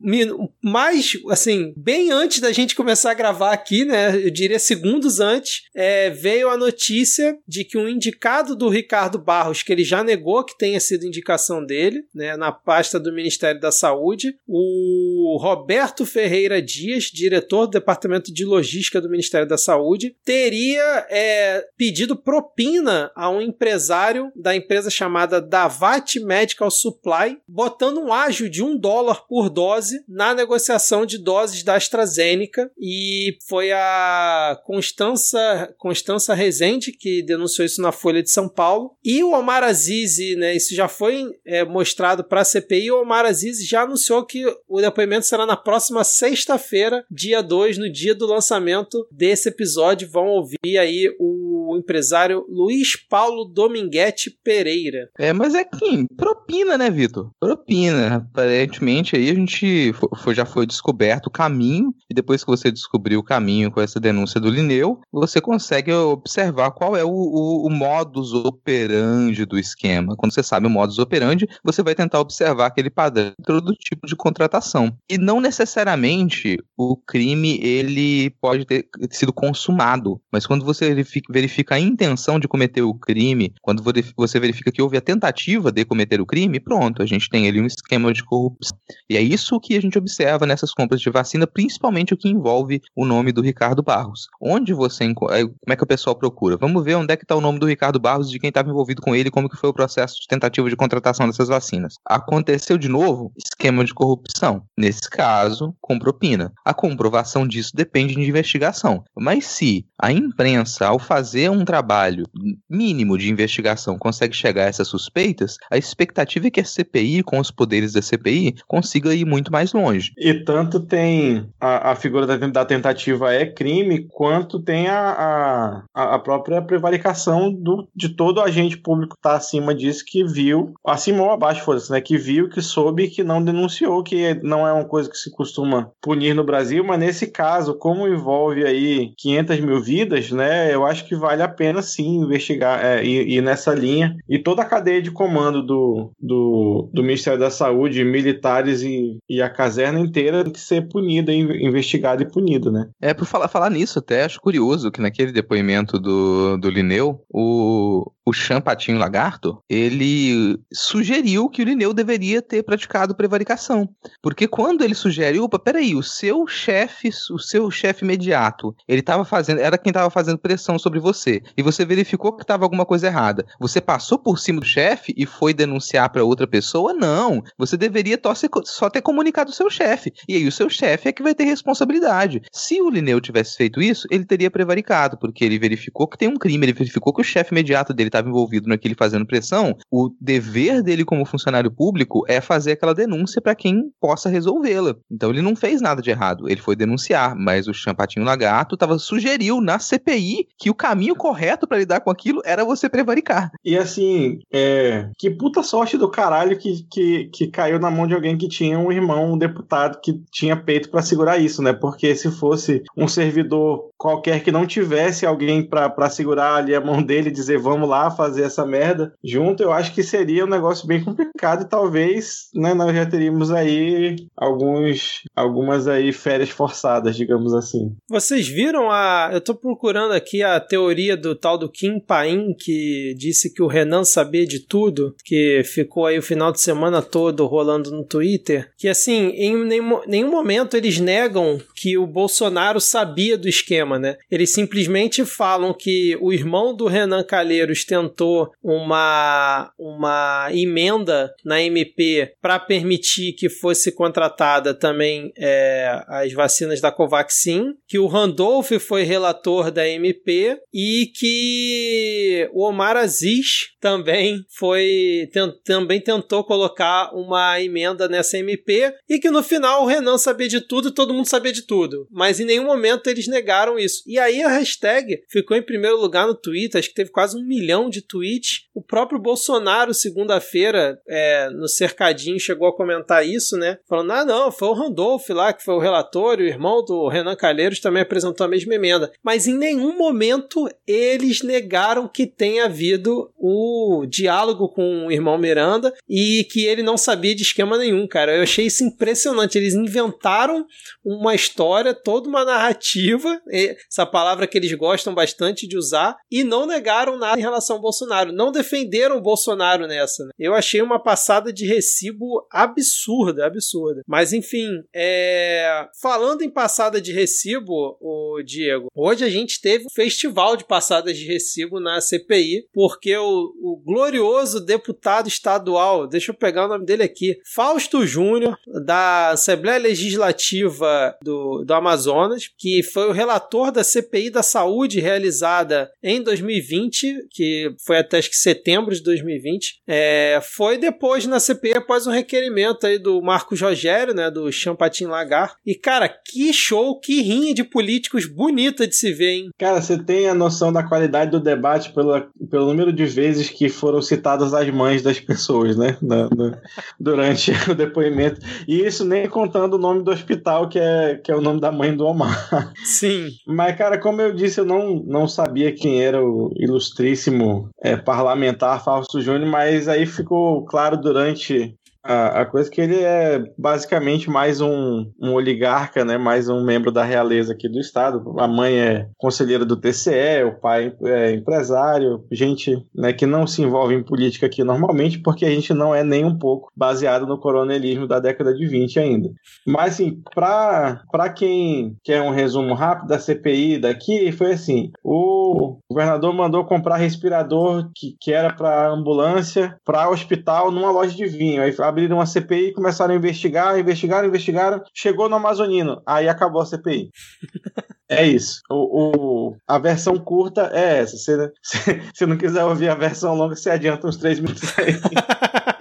[0.64, 5.64] mais, assim, bem antes da gente começar a gravar aqui, né, eu diria segundos antes,
[5.74, 10.42] é, veio a notícia de que um indicado do Ricardo Barros, que ele já negou
[10.44, 16.62] que tenha sido indicação dele, né, na pasta do Ministério da Saúde, o Roberto Ferreira
[16.62, 23.30] Dias, diretor do Departamento de Logística do Ministério da Saúde, teria é, pedido propina a
[23.30, 29.48] um empresário da empresa chamada Davat Medical Supply, botando um ágio de um dólar por
[29.48, 32.70] dose na negociação de doses da AstraZeneca.
[32.78, 38.96] E foi a Constança, Constança Rezende que denunciou isso na Folha de São Paulo.
[39.04, 42.90] E o Omar Aziz, né, isso já foi é, mostrado para a CPI.
[42.90, 47.90] O Omar Aziz já anunciou que o depoimento será na próxima sexta-feira, dia 2, no
[47.90, 50.08] dia do lançamento desse episódio.
[50.08, 55.08] Vão ouvir aí o o empresário Luiz Paulo Dominguete Pereira.
[55.18, 57.30] É, mas é que propina, né, Vitor?
[57.40, 58.16] Propina.
[58.16, 59.92] Aparentemente aí a gente
[60.22, 64.00] foi, já foi descoberto o caminho, e depois que você descobriu o caminho com essa
[64.00, 70.16] denúncia do Lineu, você consegue observar qual é o, o, o modus operandi do esquema.
[70.16, 74.16] Quando você sabe o modus operandi, você vai tentar observar aquele padrão do tipo de
[74.16, 74.96] contratação.
[75.10, 80.94] E não necessariamente o crime ele pode ter sido consumado, mas quando você
[81.30, 83.82] verifica a intenção de cometer o crime, quando
[84.16, 87.60] você verifica que houve a tentativa de cometer o crime, pronto, a gente tem ali
[87.60, 88.76] um esquema de corrupção.
[89.08, 92.80] E é isso que a gente observa nessas compras de vacina, principalmente o que envolve
[92.94, 94.28] o nome do Ricardo Barros.
[94.40, 96.56] Onde você como é que o pessoal procura?
[96.56, 99.00] Vamos ver onde é que está o nome do Ricardo Barros, de quem estava envolvido
[99.00, 101.94] com ele, como que foi o processo de tentativa de contratação dessas vacinas.
[102.04, 104.62] Aconteceu de novo esquema de corrupção.
[104.76, 106.52] Nesse caso, com propina.
[106.64, 109.04] A comprovação disso depende de investigação.
[109.16, 112.26] Mas se a imprensa, ao fazer fazer um trabalho
[112.68, 117.38] mínimo de investigação consegue chegar a essas suspeitas, a expectativa é que a CPI, com
[117.38, 120.12] os poderes da CPI, consiga ir muito mais longe.
[120.16, 126.14] E tanto tem a, a figura da, da, tentativa é crime, quanto tem a, a,
[126.14, 131.22] a própria prevaricação do, de todo agente público que está acima disso, que viu, acima
[131.22, 132.00] ou abaixo, foda-se, né?
[132.00, 135.90] Que viu, que soube, que não denunciou, que não é uma coisa que se costuma
[136.02, 140.74] punir no Brasil, mas nesse caso, como envolve aí 500 mil vidas, né?
[140.74, 144.16] Eu acho que vale a pena sim investigar é, ir, ir nessa linha.
[144.26, 149.42] E toda a cadeia de comando do, do, do Ministério da Saúde, militares e, e
[149.42, 152.88] a caserna inteira tem que ser punida, investigada e punida, né?
[152.98, 158.10] É, por falar, falar nisso, até acho curioso que naquele depoimento do, do Lineu, o,
[158.24, 163.88] o Champatinho Lagarto, ele sugeriu que o Lineu deveria ter praticado prevaricação.
[164.22, 169.24] Porque quando ele sugere, opa, peraí, o seu chefe, o seu chefe imediato, ele estava
[169.24, 171.17] fazendo, era quem estava fazendo pressão sobre você,
[171.56, 173.46] e você verificou que estava alguma coisa errada.
[173.58, 176.92] Você passou por cima do chefe e foi denunciar para outra pessoa?
[176.92, 177.42] Não.
[177.56, 178.18] Você deveria
[178.64, 180.12] só ter comunicado o seu chefe.
[180.28, 182.42] E aí o seu chefe é que vai ter responsabilidade.
[182.52, 186.36] Se o Lineu tivesse feito isso, ele teria prevaricado, porque ele verificou que tem um
[186.36, 189.76] crime, ele verificou que o chefe imediato dele estava envolvido naquele fazendo pressão.
[189.90, 194.94] O dever dele como funcionário público é fazer aquela denúncia para quem possa resolvê-la.
[195.10, 198.98] Então ele não fez nada de errado, ele foi denunciar, mas o Champatinho Lagarto tava,
[198.98, 203.50] sugeriu na CPI que o caminho correto para lidar com aquilo era você prevaricar.
[203.64, 208.14] E assim, é, que puta sorte do caralho que, que, que caiu na mão de
[208.14, 211.72] alguém que tinha um irmão, um deputado que tinha peito para segurar isso, né?
[211.72, 217.02] Porque se fosse um servidor qualquer que não tivesse alguém para segurar ali a mão
[217.02, 220.86] dele e dizer vamos lá fazer essa merda junto, eu acho que seria um negócio
[220.86, 227.54] bem complicado e talvez né, nós já teríamos aí alguns algumas aí férias forçadas, digamos
[227.54, 227.94] assim.
[228.08, 229.30] Vocês viram a.
[229.32, 233.66] Eu tô procurando aqui a teoria do tal do Kim Paim, que disse que o
[233.66, 238.70] Renan sabia de tudo, que ficou aí o final de semana todo rolando no Twitter.
[238.76, 244.16] Que assim, em nenhum, nenhum momento eles negam que o Bolsonaro sabia do esquema, né?
[244.30, 252.32] Eles simplesmente falam que o irmão do Renan Calheiros tentou uma, uma emenda na MP
[252.40, 259.02] para permitir que fosse contratada também é, as vacinas da Covaxin, que o Randolph foi
[259.02, 265.28] relator da MP e que o Omar Aziz também foi
[265.64, 270.60] também tentou colocar uma emenda nessa MP e que no final o Renan sabia de
[270.60, 272.06] tudo e todo mundo sabia de tudo.
[272.10, 274.02] Mas em nenhum momento eles negaram isso.
[274.06, 277.46] E aí a hashtag ficou em primeiro lugar no Twitter, acho que teve quase um
[277.46, 278.66] milhão de tweets.
[278.74, 283.78] O próprio Bolsonaro, segunda-feira, é, no cercadinho, chegou a comentar isso, né?
[283.88, 287.36] Falando: ah, não, foi o Randolph lá que foi o relator, o irmão do Renan
[287.36, 289.12] Calheiros também apresentou a mesma emenda.
[289.22, 295.92] Mas em nenhum momento eles negaram que tenha havido o diálogo com o irmão Miranda
[296.08, 298.36] e que ele não sabia de esquema nenhum, cara.
[298.36, 299.58] Eu achei isso impressionante.
[299.58, 300.66] Eles inventaram
[301.04, 306.66] uma história, toda uma narrativa, essa palavra que eles gostam bastante de usar, e não
[306.66, 308.32] negaram nada em relação ao Bolsonaro.
[308.32, 310.24] Não defenderam o Bolsonaro nessa.
[310.24, 310.30] Né?
[310.38, 314.02] Eu achei uma passada de recibo absurda, absurda.
[314.06, 315.86] Mas enfim, é...
[316.00, 321.16] falando em passada de recibo, o Diego, hoje a gente teve um festival de passadas
[321.16, 326.84] de recibo na CPI, porque o, o glorioso deputado estadual, deixa eu pegar o nome
[326.84, 333.82] dele aqui, Fausto Júnior, da Assembleia Legislativa do, do Amazonas, que foi o relator da
[333.82, 340.40] CPI da Saúde realizada em 2020, que foi até acho que setembro de 2020, é,
[340.42, 345.54] foi depois na CPI após um requerimento aí do Marcos Rogério, né, do Champatin Lagar.
[345.64, 349.50] E cara, que show, que rinha de políticos bonita de se ver, hein?
[349.58, 353.68] Cara, você tem a noção da qualidade do debate pela, pelo número de vezes que
[353.68, 356.58] foram citadas as mães das pessoas, né, na, na,
[356.98, 358.40] durante o depoimento.
[358.66, 361.70] E isso nem contando o nome do hospital, que é, que é o nome da
[361.70, 362.72] mãe do Omar.
[362.84, 363.28] Sim.
[363.46, 368.82] Mas, cara, como eu disse, eu não, não sabia quem era o ilustríssimo é, parlamentar
[368.82, 374.30] Fausto Júnior, mas aí ficou claro durante a, a coisa é que ele é basicamente
[374.30, 376.16] mais um, um oligarca, né?
[376.16, 378.34] Mais um membro da realeza aqui do estado.
[378.38, 383.62] A mãe é conselheira do TCE, o pai é empresário, gente né, que não se
[383.62, 387.38] envolve em política aqui normalmente, porque a gente não é nem um pouco baseado no
[387.38, 389.28] coronelismo da década de 20 ainda.
[389.66, 396.32] Mas, assim, para quem quer um resumo rápido da CPI daqui, foi assim: o governador
[396.32, 401.62] mandou comprar respirador que, que era para ambulância, para hospital, numa loja de vinho.
[401.62, 406.66] Aí abriram uma CPI, começaram a investigar, investigaram, investigaram, chegou no Amazonino, aí acabou a
[406.66, 407.10] CPI.
[408.10, 408.62] É isso.
[408.70, 411.18] O, o, a versão curta é essa.
[411.18, 414.94] Se, se, se não quiser ouvir a versão longa, você adianta uns três minutos aí.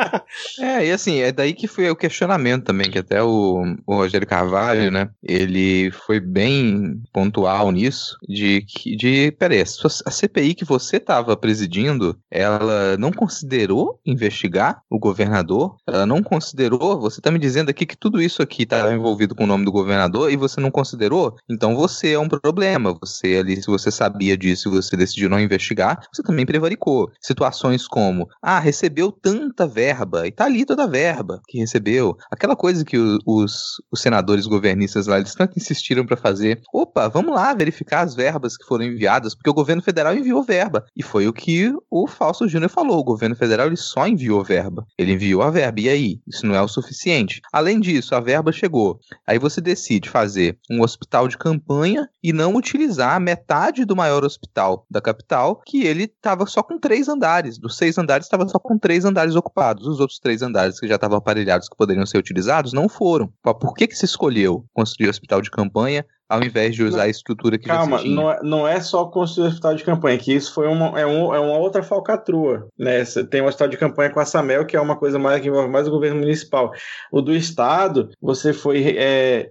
[0.60, 4.28] É, e assim, é daí que foi o questionamento também, que até o, o Rogério
[4.28, 10.98] Carvalho, né, ele foi bem pontual nisso, de que, de, peraí, a CPI que você
[10.98, 15.76] estava presidindo, ela não considerou investigar o governador?
[15.88, 17.00] Ela não considerou?
[17.00, 19.72] Você está me dizendo aqui que tudo isso aqui estava envolvido com o nome do
[19.72, 21.36] governador e você não considerou?
[21.50, 22.98] Então você é um problema.
[23.02, 27.12] Você ali, se você sabia disso e você decidiu não investigar, você também prevaricou.
[27.22, 32.16] Situações como, ah, recebeu tanta verba e tá ali toda a verba que recebeu.
[32.32, 36.62] Aquela coisa que os, os senadores governistas lá, eles tanto insistiram para fazer.
[36.74, 40.86] Opa, vamos lá verificar as verbas que foram enviadas, porque o governo federal enviou verba.
[40.96, 43.00] E foi o que o Fausto Júnior falou.
[43.00, 44.86] O governo federal ele só enviou verba.
[44.98, 45.80] Ele enviou a verba.
[45.80, 46.20] E aí?
[46.28, 47.42] Isso não é o suficiente.
[47.52, 49.00] Além disso, a verba chegou.
[49.26, 54.86] Aí você decide fazer um hospital de campanha e não utilizar metade do maior hospital
[54.90, 57.58] da capital, que ele estava só com três andares.
[57.58, 59.88] Dos seis andares, estava só com três andares ocupados.
[59.88, 63.32] Os outros três andares que já estavam aparelhados que poderiam ser utilizados não foram.
[63.42, 67.10] Por que, que se escolheu construir hospital de campanha ao invés de usar não, a
[67.10, 68.16] estrutura que calma, já se tinha.
[68.16, 71.06] Não é, não é só construir o hospital de campanha, que isso foi uma, é,
[71.06, 72.68] um, é uma outra falcatrua.
[72.78, 73.06] Né?
[73.06, 75.48] Você tem um hospital de campanha com a Samel, que é uma coisa mais que
[75.48, 76.72] envolve mais o governo municipal.
[77.12, 79.50] O do estado, você foi é,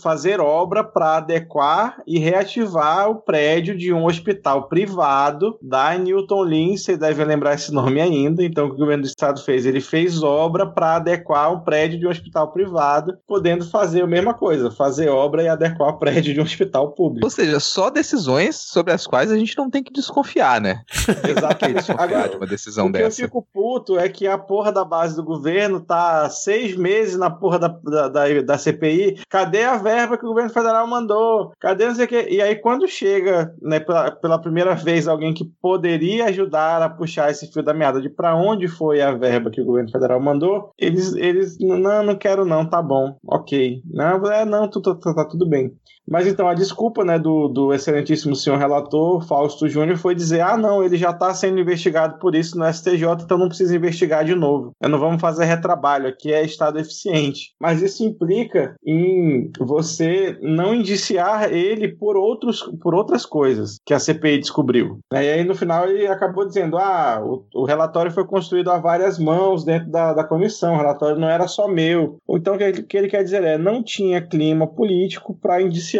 [0.00, 6.76] fazer obra para adequar e reativar o prédio de um hospital privado da Newton Lin,
[6.76, 8.44] você deve lembrar esse nome ainda.
[8.44, 9.66] Então, o que o governo do estado fez?
[9.66, 14.34] Ele fez obra para adequar o prédio de um hospital privado, podendo fazer a mesma
[14.34, 17.26] coisa, fazer obra e adequar o prédio prédio de um hospital público.
[17.26, 20.82] Ou seja, só decisões sobre as quais a gente não tem que desconfiar, né?
[21.28, 21.90] Exatamente.
[21.92, 23.22] Agora, de uma decisão o que dessa.
[23.22, 27.30] eu fico puto é que a porra da base do governo tá seis meses na
[27.30, 29.20] porra da, da, da, da CPI.
[29.28, 31.52] Cadê a verba que o governo federal mandou?
[31.58, 32.28] Cadê não sei o que?
[32.28, 37.30] E aí, quando chega, né, pela, pela primeira vez, alguém que poderia ajudar a puxar
[37.30, 40.70] esse fio da meada de para onde foi a verba que o governo federal mandou,
[40.78, 43.82] eles, eles não, não quero não, tá bom, ok.
[43.90, 45.72] Não, é, não, tá, tá, tá tudo bem.
[46.08, 50.56] Mas então a desculpa né, do, do excelentíssimo senhor relator, Fausto Júnior, foi dizer: ah,
[50.56, 54.34] não, ele já está sendo investigado por isso no STJ, então não precisa investigar de
[54.34, 54.72] novo.
[54.82, 57.52] Não vamos fazer retrabalho, aqui é Estado eficiente.
[57.60, 63.98] Mas isso implica em você não indiciar ele por, outros, por outras coisas que a
[63.98, 64.98] CPI descobriu.
[65.12, 69.18] E aí no final ele acabou dizendo: ah, o, o relatório foi construído a várias
[69.18, 72.18] mãos dentro da, da comissão, o relatório não era só meu.
[72.28, 75.91] Então o que, que ele quer dizer é: não tinha clima político para indiciar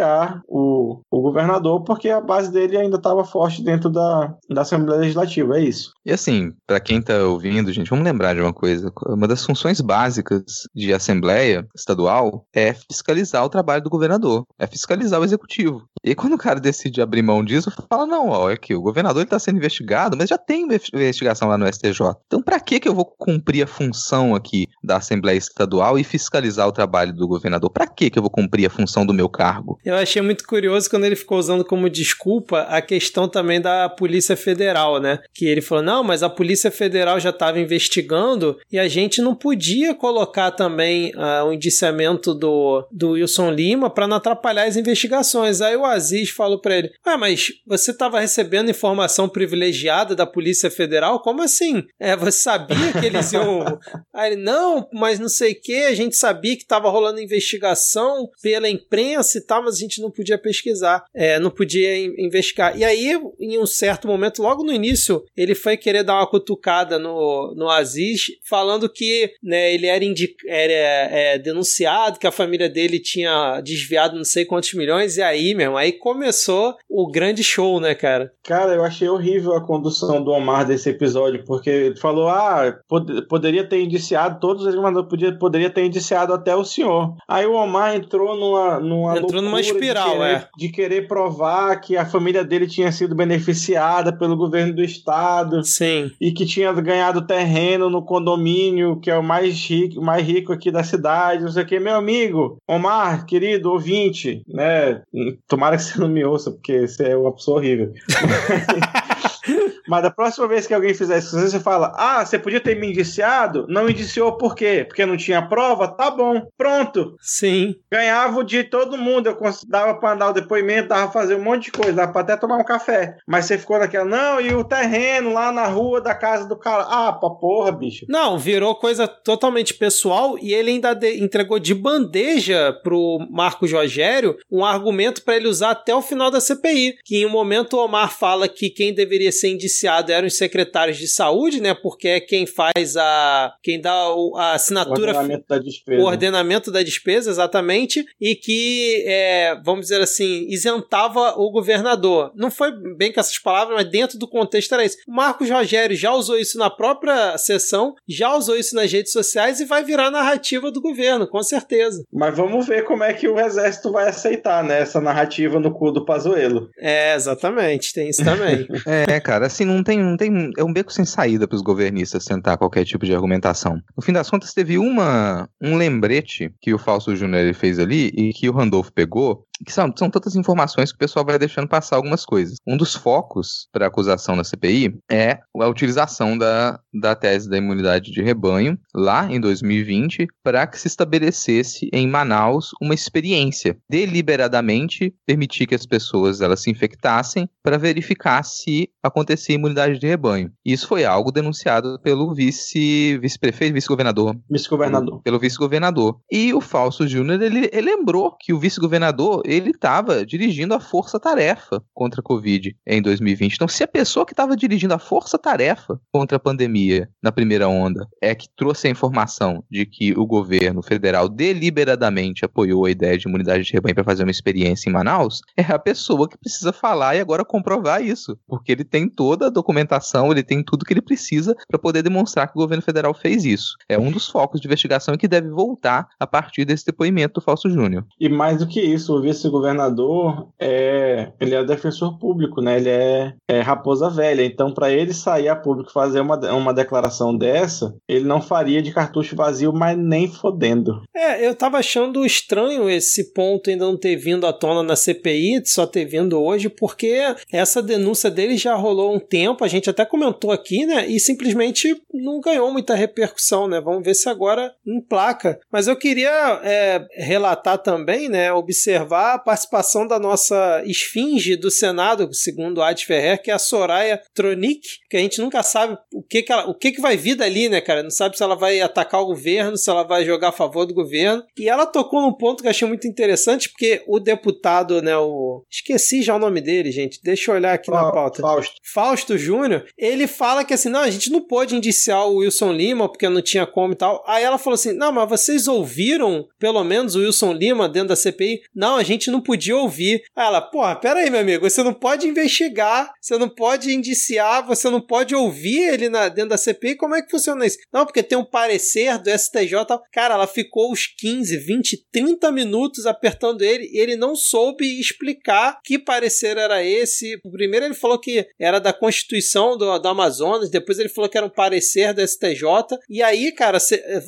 [0.49, 5.59] o, o governador, porque a base dele ainda estava forte dentro da, da Assembleia Legislativa,
[5.59, 5.93] é isso.
[6.05, 9.81] E assim, para quem está ouvindo, gente, vamos lembrar de uma coisa: uma das funções
[9.81, 10.43] básicas
[10.75, 15.83] de Assembleia Estadual é fiscalizar o trabalho do governador, é fiscalizar o executivo.
[16.05, 19.23] E quando o cara decide abrir mão disso, fala: não, ó, é que o governador
[19.23, 22.17] está sendo investigado, mas já tem investigação lá no STJ.
[22.27, 26.67] Então, para que, que eu vou cumprir a função aqui da Assembleia Estadual e fiscalizar
[26.67, 27.71] o trabalho do governador?
[27.71, 29.79] Para que, que eu vou cumprir a função do meu cargo?
[29.85, 34.37] Eu achei muito curioso quando ele ficou usando como desculpa a questão também da Polícia
[34.37, 35.21] Federal, né?
[35.33, 39.35] Que ele falou: não, mas a Polícia Federal já estava investigando e a gente não
[39.35, 45.61] podia colocar também uh, o indiciamento do, do Wilson Lima para não atrapalhar as investigações.
[45.61, 50.71] Aí o Aziz falou para ele: Ué, mas você estava recebendo informação privilegiada da Polícia
[50.71, 51.21] Federal?
[51.21, 51.85] Como assim?
[51.99, 53.79] É, você sabia que eles iam.
[54.13, 58.29] Aí ele: Não, mas não sei o que, a gente sabia que estava rolando investigação
[58.43, 62.77] pela imprensa e tal, mas a gente não podia pesquisar, é, não podia investigar.
[62.77, 66.99] E aí, em um certo momento, logo no início, ele foi querer dar uma cutucada
[66.99, 70.05] no, no Aziz, falando que né, ele era,
[70.47, 75.55] era é, denunciado, que a família dele tinha desviado não sei quantos milhões, e aí,
[75.55, 78.33] mesmo, aí começou o grande show, né, cara?
[78.43, 83.23] Cara, eu achei horrível a condução do Omar desse episódio, porque ele falou, ah, pod
[83.27, 87.15] poderia ter indiciado todos os mas podia, poderia ter indiciado até o senhor.
[87.29, 90.49] Aí o Omar entrou numa, numa entrou numa espiral, de querer, é.
[90.57, 95.65] De querer provar que a família dele tinha sido beneficiada pelo governo do estado.
[95.65, 96.11] Sim.
[96.21, 100.71] E que tinha ganhado terreno no condomínio, que é o mais rico, mais rico aqui
[100.71, 101.81] da cidade, não sei o que.
[101.81, 105.03] Meu amigo, Omar, querido ouvinte, né?
[105.49, 107.93] Tomara que você não me ouça, porque você é uma pessoa horrível.
[109.89, 112.89] Mas da próxima vez que alguém fizer isso, você fala: Ah, você podia ter me
[112.89, 113.67] indiciado?
[113.69, 114.85] Não indiciou por quê?
[114.87, 115.89] Porque não tinha prova?
[115.89, 117.17] Tá bom, pronto.
[117.21, 117.75] Sim.
[117.91, 119.29] Ganhava o dia de todo mundo.
[119.29, 119.37] Eu
[119.69, 122.37] dava pra andar o depoimento, dava pra fazer um monte de coisa, dava pra até
[122.37, 123.17] tomar um café.
[123.27, 126.85] Mas você ficou naquela, não, e o terreno lá na rua da casa do cara.
[126.89, 128.07] Ah, pra porra, bicho.
[128.09, 134.65] Não, virou coisa totalmente pessoal e ele ainda entregou de bandeja pro Marcos Rogério um
[134.65, 136.97] argumento para ele usar até o final da CPI.
[137.05, 139.72] Que em um momento o Omar fala que quem deveria ser indiciado
[140.11, 141.75] eram os secretários de saúde, né?
[141.75, 143.55] Porque é quem faz a.
[143.63, 146.03] quem dá o- a O assinatura ordenamento da despesa.
[146.03, 152.33] o ordenamento da despesa, exatamente, e que, é, vamos dizer assim, isentava o governador.
[152.35, 154.97] Não foi bem com essas palavras, mas dentro do contexto era isso.
[155.07, 159.61] O Marcos Rogério já usou isso na própria sessão, já usou isso nas redes sociais
[159.61, 162.03] e vai virar narrativa do governo, com certeza.
[162.13, 164.81] Mas vamos ver como é que o exército vai aceitar, né?
[164.81, 166.69] Essa narrativa no cu do Pazuelo.
[166.79, 168.67] É, exatamente, tem isso também.
[169.09, 170.51] É, cara, assim, não tem, não tem.
[170.57, 173.81] É um beco sem saída pros governistas tentar qualquer tipo de argumentação.
[173.97, 178.33] No fim das contas, teve uma, um lembrete que o Falso Júnior fez ali e
[178.33, 179.47] que o Randolph pegou.
[179.65, 182.57] Que são, são tantas informações que o pessoal vai deixando passar algumas coisas.
[182.67, 188.11] Um dos focos para acusação na CPI é a utilização da, da tese da imunidade
[188.11, 195.67] de rebanho, lá em 2020, para que se estabelecesse em Manaus uma experiência deliberadamente permitir
[195.67, 200.51] que as pessoas elas se infectassem para verificar se acontecia imunidade de rebanho.
[200.65, 205.23] Isso foi algo denunciado pelo vice vice-prefeito, vice-governador, Vice-governador.
[205.23, 206.19] pelo vice-governador.
[206.31, 211.83] E o Falso Júnior, ele, ele lembrou que o vice-governador, ele estava dirigindo a força-tarefa
[211.93, 213.55] contra a Covid em 2020.
[213.55, 218.07] Então, se a pessoa que estava dirigindo a força-tarefa contra a pandemia na primeira onda
[218.21, 223.29] é que trouxe a informação de que o governo federal deliberadamente apoiou a ideia de
[223.29, 227.17] imunidade de rebanho para fazer uma experiência em Manaus, é a pessoa que precisa falar
[227.17, 231.03] e agora comprovar isso, porque ele tem toda a documentação, ele tem tudo que ele
[231.03, 233.77] precisa para poder demonstrar que o governo federal fez isso.
[233.89, 237.69] É um dos focos de investigação que deve voltar a partir desse depoimento do Falso
[237.69, 238.05] Júnior.
[238.19, 239.13] E mais do que isso,
[239.49, 242.77] o vice-governador é, ele é defensor público, né?
[242.77, 244.45] Ele é, é raposa velha.
[244.45, 248.83] Então, para ele sair a público e fazer uma, uma declaração dessa, ele não faria
[248.83, 251.03] de cartucho vazio, mas nem fodendo.
[251.15, 255.63] É, eu tava achando estranho esse ponto ainda não ter vindo à tona na CPI,
[255.65, 257.21] só ter vindo hoje, porque
[257.53, 261.07] essa denúncia dele já rolou um tempo, a gente até comentou aqui, né?
[261.07, 263.81] E simplesmente não ganhou muita repercussão, né?
[263.81, 265.59] Vamos ver se agora emplaca.
[265.71, 268.53] Mas eu queria é, relatar também, né?
[268.53, 274.21] Observar a participação da nossa esfinge do Senado, segundo Adi Ferrer, que é a Soraya
[274.35, 277.35] Tronic, que a gente nunca sabe o que, que, ela, o que, que vai vir
[277.35, 278.03] dali, né, cara?
[278.03, 280.95] Não sabe se ela vai atacar o governo, se ela vai jogar a favor do
[280.95, 281.45] governo.
[281.57, 285.65] E ela tocou num ponto que eu achei muito interessante, porque o deputado, né, o.
[285.71, 287.21] Esqueci já o nome dele, gente.
[287.23, 288.43] Deixa eu olhar aqui na pauta.
[288.43, 288.75] Fausto.
[288.83, 293.09] Fausto Júnior, ele fala que assim, não, a gente não pôde indiciar o Wilson Lima
[293.09, 294.23] porque não tinha como e tal.
[294.27, 298.17] Aí ela falou assim: não, mas vocês ouviram pelo menos o Wilson Lima dentro da
[298.17, 298.63] CPI?
[298.75, 300.23] Não, a gente não podia ouvir.
[300.35, 304.67] Aí ela, porra, pera aí, meu amigo, você não pode investigar, você não pode indiciar,
[304.67, 306.97] você não pode ouvir ele na, dentro da CPI.
[306.97, 307.79] Como é que funciona isso?
[307.93, 309.85] Não, porque tem um parecer do STJ.
[309.87, 310.03] tal.
[310.13, 315.79] Cara, ela ficou uns 15, 20, 30 minutos apertando ele e ele não soube explicar
[315.85, 317.39] que parecer era esse.
[317.51, 321.47] Primeiro ele falou que era da Constituição do, do Amazonas, depois ele falou que era
[321.47, 322.63] um parecer do STJ.
[323.09, 323.79] E aí, cara,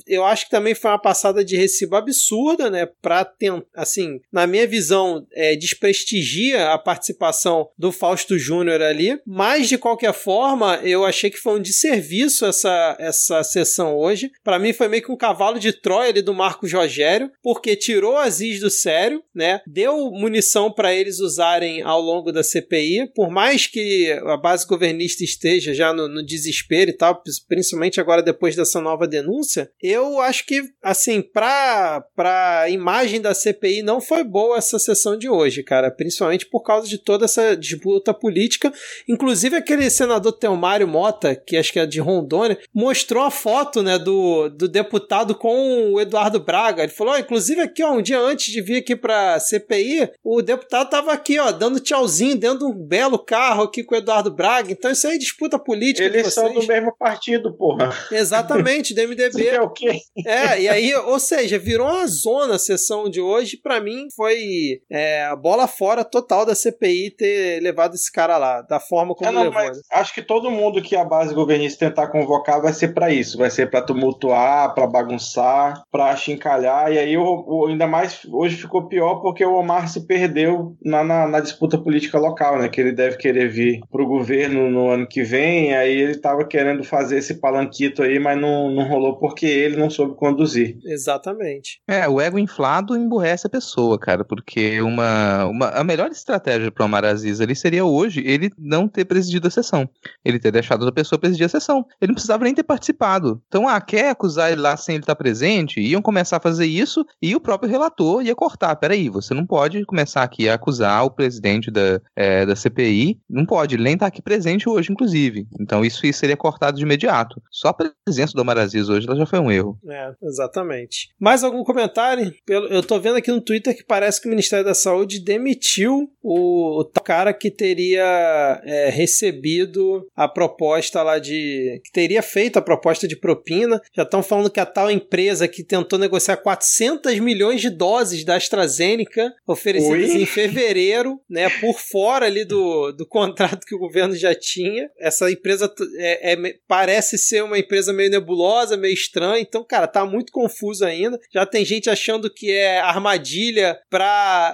[0.07, 2.87] eu acho que também foi uma passada de recibo absurda, né?
[3.01, 9.17] Pra tentar, assim, na minha visão, é, desprestigia a participação do Fausto Júnior ali.
[9.25, 14.31] Mas, de qualquer forma, eu achei que foi um desserviço essa, essa sessão hoje.
[14.43, 18.17] Pra mim, foi meio que um cavalo de Troia ali do Marcos Rogério, porque tirou
[18.17, 19.61] Aziz do sério, né?
[19.65, 25.23] Deu munição pra eles usarem ao longo da CPI, por mais que a base governista
[25.23, 30.45] esteja já no, no desespero e tal, principalmente agora depois dessa nova denúncia, eu acho
[30.47, 35.91] que, assim, pra, pra imagem da CPI não foi boa essa sessão de hoje, cara,
[35.91, 38.73] principalmente por causa de toda essa disputa política,
[39.09, 43.99] inclusive aquele senador Teomário Mota, que acho que é de Rondônia, mostrou a foto, né,
[43.99, 48.19] do, do deputado com o Eduardo Braga, ele falou, ó, inclusive aqui, ó, um dia
[48.19, 52.65] antes de vir aqui pra CPI, o deputado tava aqui, ó, dando tchauzinho dentro de
[52.65, 56.33] um belo carro aqui com o Eduardo Braga, então isso aí é disputa política Eles
[56.33, 57.95] são do mesmo partido, porra.
[58.11, 59.45] Exatamente, do MDB.
[59.45, 59.99] quer o quê?
[60.27, 63.57] É, e aí, ou seja, virou uma zona a sessão de hoje.
[63.57, 68.37] Pra mim, foi foi é, a bola fora total da CPI ter levado esse cara
[68.37, 69.55] lá, da forma como É, não, levou.
[69.55, 69.83] mas né?
[69.93, 73.51] acho que todo mundo que a base governista tentar convocar vai ser pra isso, vai
[73.51, 78.89] ser pra tumultuar, pra bagunçar, pra chincalhar, e aí o, o- ainda mais hoje ficou
[78.89, 82.93] pior porque o Omar se perdeu na, na, na disputa política local, né, que ele
[82.93, 87.41] deve querer vir pro governo no ano que vem, aí ele tava querendo fazer esse
[87.41, 90.77] palanquito aí, mas não, não rolou porque ele não soube conduzir.
[90.85, 91.81] Exatamente.
[91.89, 94.44] É, o ego inflado emburrece a pessoa, cara, porque
[94.83, 99.05] uma, uma a melhor estratégia para o Omar Aziz ali seria hoje ele não ter
[99.05, 99.89] presidido a sessão.
[100.25, 101.87] Ele ter deixado outra pessoa presidir a sessão.
[102.01, 103.43] Ele não precisava nem ter participado.
[103.49, 105.81] Então, ah, quer acusar ele lá sem ele estar presente?
[105.81, 108.77] Iam começar a fazer isso e o próprio relator ia cortar.
[108.77, 113.21] Peraí, você não pode começar aqui a acusar o presidente da, é, da CPI.
[113.29, 115.47] Não pode, ele nem tá aqui presente hoje, inclusive.
[115.61, 117.41] Então, isso seria cortado de imediato.
[117.51, 119.79] Só a presença do Omar Aziz hoje ela já foi um erro.
[119.89, 121.09] É, exatamente.
[121.19, 122.33] Mais algum comentário?
[122.47, 126.85] Eu tô vendo aqui no Twitter que parece que Ministério da Saúde demitiu o, o
[127.03, 131.81] cara que teria é, recebido a proposta lá de.
[131.85, 133.81] que teria feito a proposta de propina.
[133.95, 138.37] Já estão falando que a tal empresa que tentou negociar 400 milhões de doses da
[138.37, 140.23] AstraZeneca oferecidas Oi?
[140.23, 144.91] em fevereiro, né, por fora ali do, do contrato que o governo já tinha.
[144.99, 149.41] Essa empresa é, é parece ser uma empresa meio nebulosa, meio estranha.
[149.41, 151.19] Então, cara, tá muito confuso ainda.
[151.33, 153.79] Já tem gente achando que é armadilha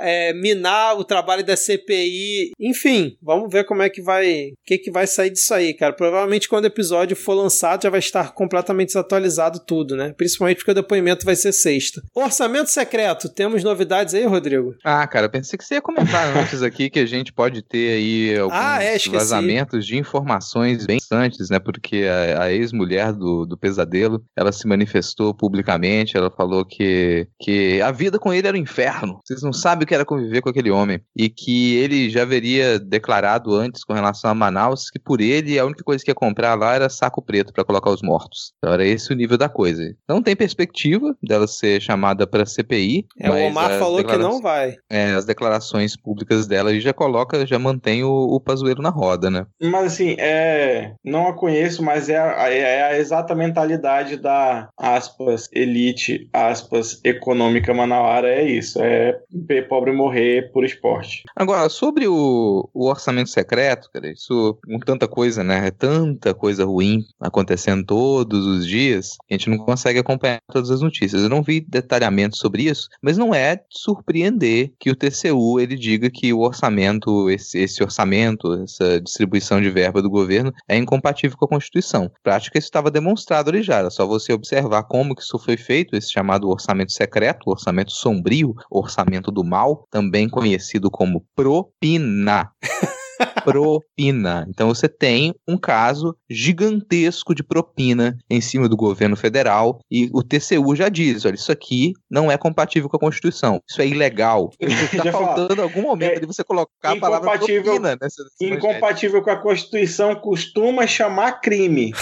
[0.02, 2.52] é, minar o trabalho da CPI.
[2.58, 4.48] Enfim, vamos ver como é que vai.
[4.48, 5.92] O que, que vai sair disso aí, cara.
[5.92, 10.12] Provavelmente quando o episódio for lançado já vai estar completamente desatualizado tudo, né?
[10.16, 12.02] Principalmente porque o depoimento vai ser sexta.
[12.14, 14.74] Orçamento secreto, temos novidades aí, Rodrigo?
[14.84, 17.92] Ah, cara, eu pensei que você ia comentar antes aqui que a gente pode ter
[17.92, 21.58] aí alguns Ah, é, vazamentos de informações bem interessantes, né?
[21.58, 27.80] Porque a, a ex-mulher do, do pesadelo, ela se manifestou publicamente, ela falou que, que
[27.80, 29.20] a vida com ele era um inferno.
[29.24, 31.00] Vocês não sabem o que era conviver com aquele homem.
[31.16, 35.64] E que ele já haveria declarado antes com relação a Manaus que por ele a
[35.64, 38.52] única coisa que ia comprar lá era saco preto para colocar os mortos.
[38.58, 39.82] Então era esse o nível da coisa.
[40.08, 43.06] Não tem perspectiva dela ser chamada para CPI.
[43.18, 44.76] É, o Omar falou que não vai.
[44.88, 49.30] é, as declarações públicas dela e já coloca, já mantém o, o Pazuello na roda,
[49.30, 49.46] né?
[49.60, 55.48] Mas assim, é, não a conheço, mas é a, é a exata mentalidade da aspas
[55.52, 61.22] elite, aspas econômica manauara, é isso, é ver pobre morrer por esporte.
[61.34, 65.68] Agora, sobre o, o orçamento secreto, cara, isso com tanta coisa, né?
[65.68, 70.80] É tanta coisa ruim acontecendo todos os dias, a gente não consegue acompanhar todas as
[70.80, 71.22] notícias.
[71.22, 75.76] Eu não vi detalhamento sobre isso, mas não é de surpreender que o TCU ele
[75.76, 81.36] diga que o orçamento, esse, esse orçamento, essa distribuição de verba do governo é incompatível
[81.36, 82.10] com a Constituição.
[82.22, 85.96] Prática isso estava demonstrado ali já, era só você observar como que isso foi feito,
[85.96, 92.50] esse chamado orçamento secreto, orçamento sombrio, orçamento do mal, também conhecido como propina.
[93.44, 94.46] propina.
[94.48, 100.22] Então você tem um caso gigantesco de propina em cima do governo federal e o
[100.22, 103.60] TCU já diz, olha, isso aqui não é compatível com a Constituição.
[103.68, 104.50] Isso é ilegal.
[104.60, 105.26] Está Já fala.
[105.36, 108.54] faltando algum momento É de você colocar a palavra incompatível- propina nessa, nessa.
[108.54, 111.92] Incompatível com a Constituição costuma chamar crime.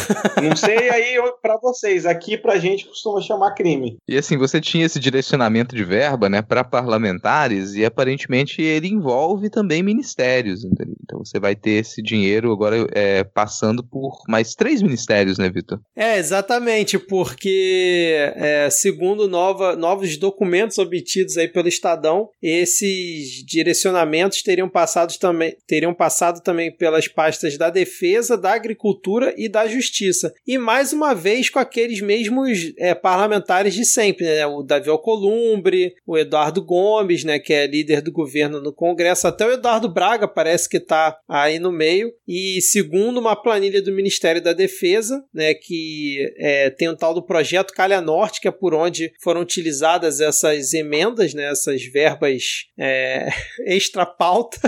[0.43, 3.97] Não sei aí pra vocês, aqui pra gente costuma chamar crime.
[4.09, 9.51] E assim, você tinha esse direcionamento de verba, né, para parlamentares e aparentemente ele envolve
[9.51, 10.95] também ministérios, entendeu?
[11.09, 15.81] Então você vai ter esse dinheiro agora é, passando por mais três ministérios, né, Vitor?
[15.97, 24.69] É, exatamente, porque é, segundo nova- novos documentos obtidos aí pelo Estadão, esses direcionamentos teriam
[24.69, 30.35] passado também, teriam passado também pelas pastas da Defesa, da Agricultura e da Justiça.
[30.47, 34.47] E mais uma vez com aqueles mesmos é, parlamentares de sempre, né?
[34.47, 39.47] O Davi Alcolumbre, o Eduardo Gomes, né, que é líder do governo no Congresso, até
[39.47, 40.98] o Eduardo Braga parece que está
[41.29, 42.13] aí no meio.
[42.27, 47.25] E segundo uma planilha do Ministério da Defesa, né, que é, tem o tal do
[47.25, 52.43] projeto Calha Norte, que é por onde foram utilizadas essas emendas, né, essas verbas
[52.79, 53.29] é,
[53.67, 54.59] extra pauta.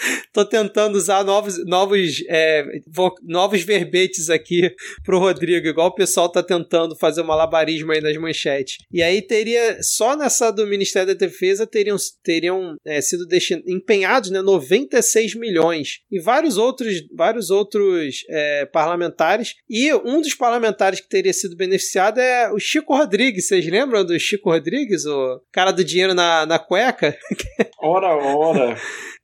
[0.32, 4.70] Tô tentando usar novos, novos, é, vo- novos verbetes aqui
[5.04, 8.76] pro Rodrigo, igual o pessoal tá tentando fazer um malabarismo aí nas manchetes.
[8.92, 13.26] E aí teria, só nessa do Ministério da Defesa, teriam, teriam é, sido
[13.66, 16.00] empenhados né, 96 milhões.
[16.10, 19.54] E vários outros, vários outros é, parlamentares.
[19.68, 23.46] E um dos parlamentares que teria sido beneficiado é o Chico Rodrigues.
[23.46, 27.16] Vocês lembram do Chico Rodrigues, o cara do dinheiro na, na cueca?
[27.82, 28.76] Ora, ora.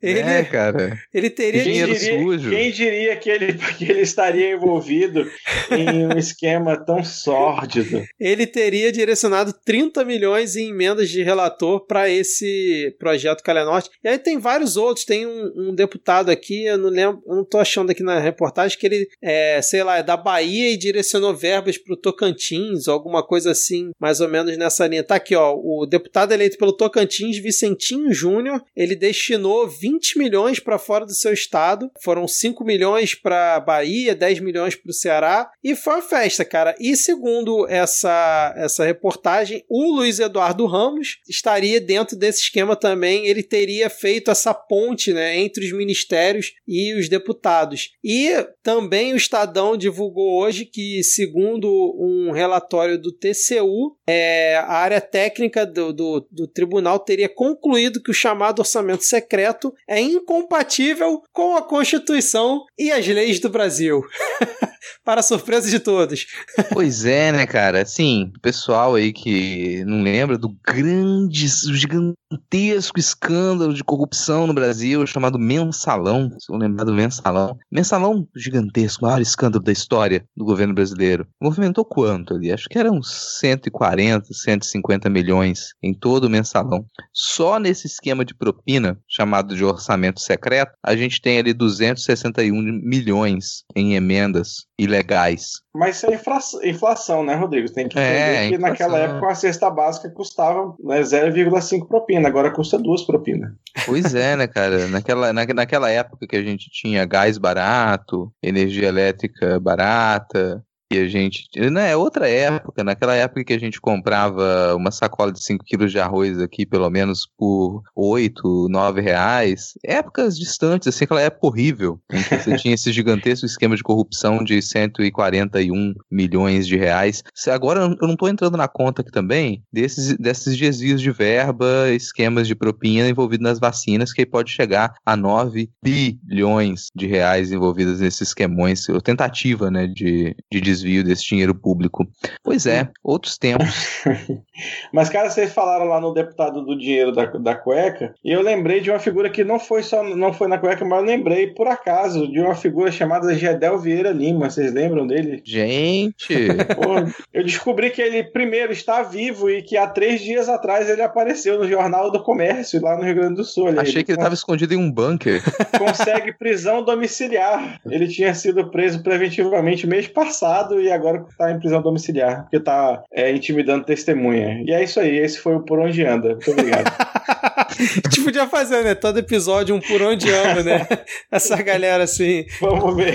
[0.02, 0.98] Ele, É, cara.
[1.12, 2.50] Ele teria Quem Dinheiro diria, sujo.
[2.50, 5.26] quem diria que ele, que ele estaria envolvido
[5.70, 8.04] em um esquema tão sórdido?
[8.20, 13.90] ele teria direcionado 30 milhões em emendas de relator para esse projeto Calha Norte.
[14.04, 17.44] E aí tem vários outros, tem um, um deputado aqui, eu não lembro, eu não
[17.44, 21.34] tô achando aqui na reportagem que ele é, sei lá, é da Bahia e direcionou
[21.34, 25.02] verbas pro Tocantins, ou alguma coisa assim, mais ou menos nessa linha.
[25.02, 30.78] Tá aqui, ó, o deputado eleito pelo Tocantins, Vicentinho Júnior, ele destinou 20 milhões para
[30.78, 35.74] fora do seu estado, foram 5 milhões para Bahia, 10 milhões para o Ceará, e
[35.74, 36.74] foi uma festa, cara.
[36.78, 43.42] E segundo essa, essa reportagem, o Luiz Eduardo Ramos estaria dentro desse esquema também, ele
[43.42, 47.90] teria feito essa ponte né, entre os ministérios e os deputados.
[48.02, 48.32] E
[48.62, 51.68] também o Estadão divulgou hoje que, segundo
[51.98, 58.10] um relatório do TCU, é, a área técnica do, do, do tribunal teria concluído que
[58.10, 64.02] o chamado orçamento secreto é incompatível com a Constituição e as leis do Brasil.
[65.04, 66.26] Para surpresa de todos.
[66.72, 67.82] Pois é, né, cara?
[67.82, 75.06] Assim, o pessoal aí que não lembra do grande, gigantesco escândalo de corrupção no Brasil
[75.06, 76.30] chamado Mensalão.
[76.38, 77.56] Se eu lembrar do Mensalão.
[77.70, 81.26] Mensalão gigantesco, maior escândalo da história do governo brasileiro.
[81.40, 82.52] Movimentou quanto ali?
[82.52, 86.84] Acho que eram 140, 150 milhões em todo o Mensalão.
[87.12, 93.64] Só nesse esquema de propina, chamado de orçamento secreto, a gente tem ali 261 milhões
[93.74, 95.60] em emendas ilegais.
[95.74, 97.70] Mas isso é inflação, né, Rodrigo?
[97.72, 98.68] Tem que entender É, que inflação.
[98.70, 103.52] naquela época a cesta básica custava né, 0,5 propina, agora custa duas propinas.
[103.84, 104.88] Pois é, né, cara?
[104.88, 111.08] Naquela, na, naquela época que a gente tinha gás barato, energia elétrica barata, e a
[111.08, 111.48] gente.
[111.70, 112.84] Não, é outra época.
[112.84, 116.88] Naquela época que a gente comprava uma sacola de 5 quilos de arroz aqui, pelo
[116.90, 119.74] menos por 8, 9 reais.
[119.84, 122.00] Épocas distantes, assim, aquela época horrível.
[122.12, 127.22] Em que você tinha esse gigantesco esquema de corrupção de 141 milhões de reais.
[127.48, 132.46] Agora eu não tô entrando na conta aqui também desses, desses desvios de verba, esquemas
[132.46, 138.00] de propina envolvidos nas vacinas, que aí pode chegar a 9 bilhões de reais envolvidos
[138.00, 142.06] nesses esquemões, ou tentativa, né, de, de desvio desse dinheiro público.
[142.42, 144.02] Pois é, outros tempos.
[144.92, 148.80] Mas, cara, vocês falaram lá no deputado do dinheiro da, da cueca, e eu lembrei
[148.80, 151.66] de uma figura que não foi só não foi na cueca, mas eu lembrei, por
[151.66, 154.48] acaso, de uma figura chamada Gedel Vieira Lima.
[154.48, 155.42] Vocês lembram dele?
[155.44, 156.34] Gente,
[157.32, 161.58] eu descobri que ele, primeiro, está vivo e que há três dias atrás ele apareceu
[161.58, 163.66] no Jornal do Comércio, lá no Rio Grande do Sul.
[163.66, 165.42] Olha achei que ele estava escondido em um bunker.
[165.78, 167.80] consegue prisão domiciliar.
[167.86, 173.02] Ele tinha sido preso preventivamente mês passado e agora está em prisão domiciliar, porque está
[173.34, 174.62] intimidando testemunha.
[174.64, 176.30] E é isso aí, esse foi o Por Onde Anda.
[176.30, 176.86] Muito obrigado.
[178.04, 178.94] A gente podia fazer, né?
[178.94, 180.88] Todo episódio um por onde anda, né?
[181.30, 182.44] Essa galera assim.
[182.60, 183.14] Vamos ver.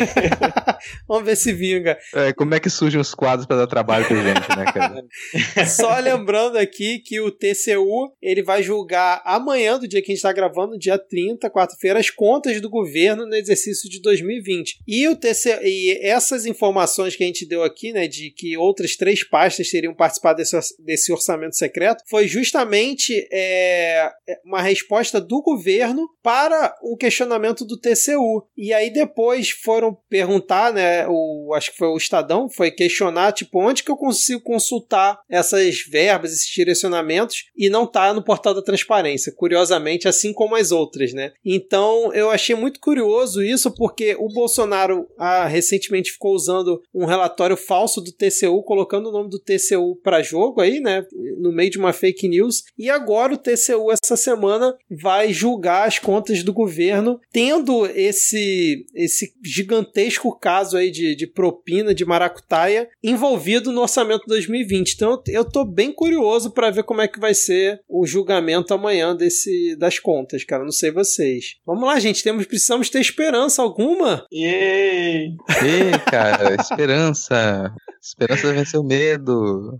[1.07, 1.97] Vamos ver se vinga.
[2.13, 5.65] É, como é que surgem os quadros para dar trabalho pra gente, né, cara?
[5.67, 10.17] Só lembrando aqui que o TCU ele vai julgar amanhã, do dia que a gente
[10.17, 14.79] está gravando, dia 30, quarta-feira, as contas do governo no exercício de 2020.
[14.87, 18.95] E o TCU, e essas informações que a gente deu aqui, né, de que outras
[18.95, 24.11] três pastas teriam participado desse, desse orçamento secreto, foi justamente é,
[24.51, 28.45] uma resposta do governo para um questionamento do TCU.
[28.57, 33.59] E aí depois foram perguntar, né, o, acho que foi o Estadão, foi questionar, tipo,
[33.59, 38.61] onde que eu consigo consultar essas verbas, esses direcionamentos, e não tá no portal da
[38.61, 41.31] transparência, curiosamente, assim como as outras, né?
[41.45, 47.55] Então, eu achei muito curioso isso, porque o Bolsonaro ah, recentemente ficou usando um relatório
[47.55, 51.05] falso do TCU, colocando o nome do TCU para jogo aí, né,
[51.39, 54.40] no meio de uma fake news, e agora o TCU essa semana
[54.89, 61.93] vai julgar as contas do governo, tendo esse esse gigantesco caso aí de, de propina
[61.93, 64.93] de maracutaia envolvido no orçamento 2020.
[64.93, 69.15] Então eu tô bem curioso para ver como é que vai ser o julgamento amanhã
[69.15, 70.63] desse das contas, cara.
[70.63, 71.55] Não sei vocês.
[71.65, 74.25] Vamos lá, gente, temos precisamos ter esperança alguma.
[74.31, 75.35] Yay!
[75.63, 77.73] Ei, cara, esperança.
[78.01, 79.77] Esperança vence o medo.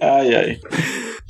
[0.00, 0.60] Ai, ai.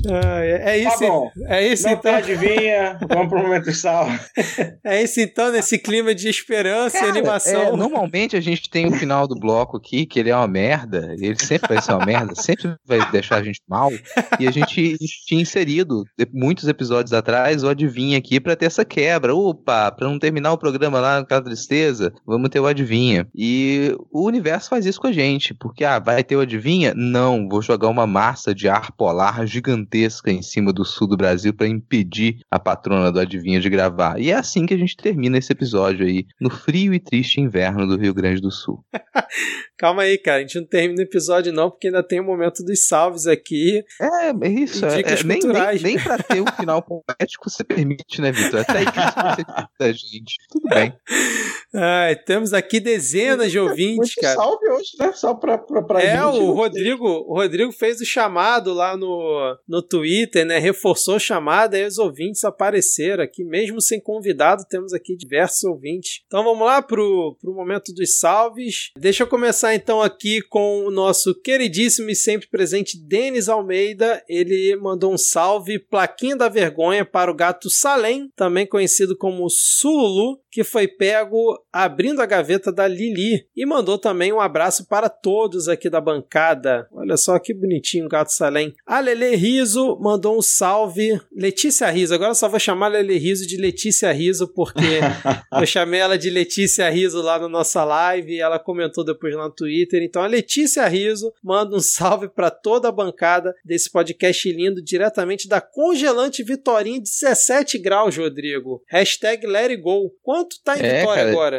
[0.09, 0.98] Ah, é, é Tá isso.
[1.01, 1.31] bom.
[1.47, 2.14] é isso Não então.
[2.14, 2.98] adivinha.
[3.09, 4.06] Vamos pro momento sal.
[4.85, 7.60] É isso então nesse clima de esperança e animação.
[7.60, 11.14] É, normalmente a gente tem o final do bloco aqui, que ele é uma merda,
[11.18, 13.90] ele sempre vai ser uma merda, sempre vai deixar a gente mal.
[14.39, 14.97] E a gente
[15.27, 19.35] tinha inserido muitos episódios atrás o adivinha aqui pra ter essa quebra.
[19.35, 23.27] Opa, pra não terminar o programa lá naquela tristeza, vamos ter o adivinha.
[23.35, 26.93] E o universo faz isso com a gente, porque ah, vai ter o adivinha?
[26.94, 31.16] Não, vou jogar uma massa de ar polar gigantesca gigantesca em cima do sul do
[31.16, 34.20] Brasil para impedir a patrona do Adivinha de gravar.
[34.20, 37.86] E é assim que a gente termina esse episódio aí, no frio e triste inverno
[37.86, 38.85] do Rio Grande do Sul.
[39.78, 40.39] Calma aí, cara.
[40.39, 43.85] A gente não termina o episódio, não, porque ainda tem o momento dos salves aqui.
[44.01, 44.85] É, é isso.
[44.85, 48.60] É, é, nem, nem, nem pra ter um final poético você permite, né, Vitor?
[48.60, 49.44] Até que você
[49.78, 50.36] da gente.
[50.51, 50.94] Tudo bem.
[51.74, 54.36] Ai, temos aqui dezenas de ouvintes, cara.
[54.36, 55.12] Salve hoje, né?
[55.12, 56.16] Só pra, pra, pra é, gente.
[56.16, 60.59] É, o Rodrigo, o Rodrigo fez o chamado lá no, no Twitter, né?
[60.59, 66.23] Reforçou o chamado, aí os ouvintes apareceram aqui, mesmo sem convidado, temos aqui diversos ouvintes.
[66.27, 68.90] Então vamos lá pro, pro momento dos salves.
[68.98, 74.23] Deixa eu começar então aqui com o nosso queridíssimo e sempre presente Denis Almeida.
[74.28, 80.40] Ele mandou um salve, plaquinha da vergonha para o gato Salem, também conhecido como Sululu,
[80.51, 85.69] que foi pego abrindo a gaveta da Lili e mandou também um abraço para todos
[85.69, 86.89] aqui da bancada.
[86.93, 88.74] Olha só que bonitinho o gato Salem.
[88.86, 89.36] A Lele
[89.66, 91.20] Riso mandou um salve.
[91.32, 94.78] Letícia Riso, agora só vou chamar a Lele Riso de Letícia Riso porque
[95.52, 99.47] eu chamei ela de Letícia Riso lá na nossa live e ela comentou depois lá
[99.47, 100.05] no Twitter.
[100.05, 105.48] Então a Letícia Riso manda um salve para toda a bancada desse podcast lindo diretamente
[105.48, 108.84] da congelante Vitorinha 17 graus, Rodrigo.
[108.88, 110.12] Hashtag let it go.
[110.22, 111.59] Quanto tá em é, Vitória cara, agora?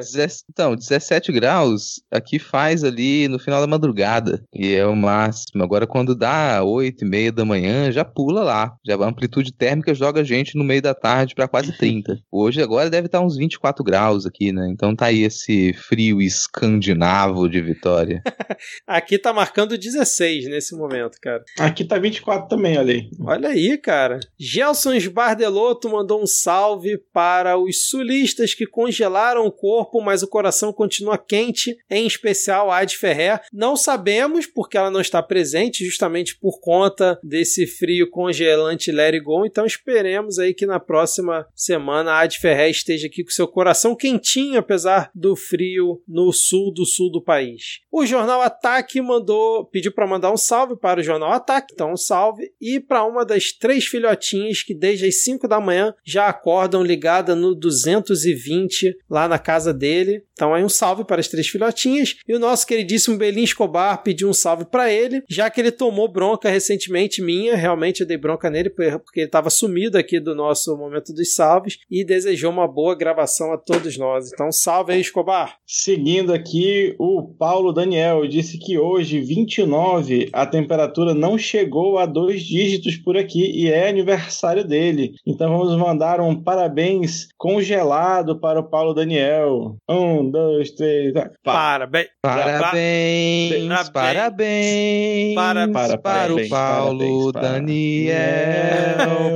[0.49, 4.41] Então, 17 graus aqui faz ali no final da madrugada.
[4.53, 5.61] E é o máximo.
[5.61, 8.75] Agora, quando dá 8 e meia da manhã, já pula lá.
[8.85, 12.19] Já a amplitude térmica joga a gente no meio da tarde para quase 30.
[12.31, 14.69] Hoje, agora, deve estar uns 24 graus aqui, né?
[14.71, 18.21] Então tá aí esse frio escandinavo de Vitória.
[18.85, 21.43] aqui tá marcando 16 nesse momento, cara.
[21.59, 23.09] Aqui tá 24 também, olha aí.
[23.19, 24.19] Olha aí, cara.
[24.39, 30.71] Gelson Bardelotto mandou um salve para os sulistas que congelaram o corpo, mas o coração
[30.71, 33.41] continua quente, em especial a Ad Ferrer.
[33.51, 39.19] Não sabemos porque ela não está presente, justamente por conta desse frio congelante Let It
[39.21, 43.47] Go, então esperemos aí que na próxima semana a Ad Ferrer esteja aqui com seu
[43.47, 47.79] coração quentinho, apesar do frio no sul do sul do país.
[47.91, 51.97] O jornal Ataque mandou, pediu para mandar um salve para o jornal Ataque, então um
[51.97, 56.83] salve, e para uma das três filhotinhas que desde as 5 da manhã já acordam
[56.83, 60.23] ligada no 220 lá na casa dele.
[60.33, 62.15] Então aí um salve para as três filhotinhas.
[62.27, 66.07] E o nosso queridíssimo Belim Escobar pediu um salve para ele, já que ele tomou
[66.07, 70.75] bronca recentemente minha, realmente eu dei bronca nele porque ele estava sumido aqui do nosso
[70.77, 74.31] momento dos salves e desejou uma boa gravação a todos nós.
[74.33, 75.57] Então salve aí Escobar.
[75.65, 82.43] Seguindo aqui, o Paulo Daniel disse que hoje 29 a temperatura não chegou a dois
[82.43, 85.13] dígitos por aqui e é aniversário dele.
[85.25, 89.77] Então vamos mandar um parabéns congelado para o Paulo Daniel.
[89.89, 91.13] Um, dois, três.
[91.43, 92.07] Parabéns.
[92.21, 93.89] Parabéns.
[93.89, 95.35] Parabéns.
[95.35, 96.01] Parabéns.
[96.01, 97.66] Para o Paulo Daniel.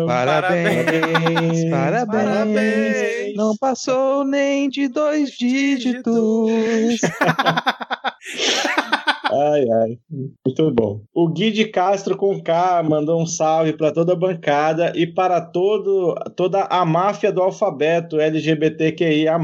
[0.08, 1.70] Parabéns.
[1.70, 3.11] Parabéns.
[3.42, 7.02] Não passou nem de dois dígitos.
[9.32, 9.98] Ai, ai.
[10.46, 11.02] Muito bom.
[11.14, 15.40] O Gui de Castro com K mandou um salve para toda a bancada e para
[15.40, 19.40] todo, toda a máfia do alfabeto LGBTQIA.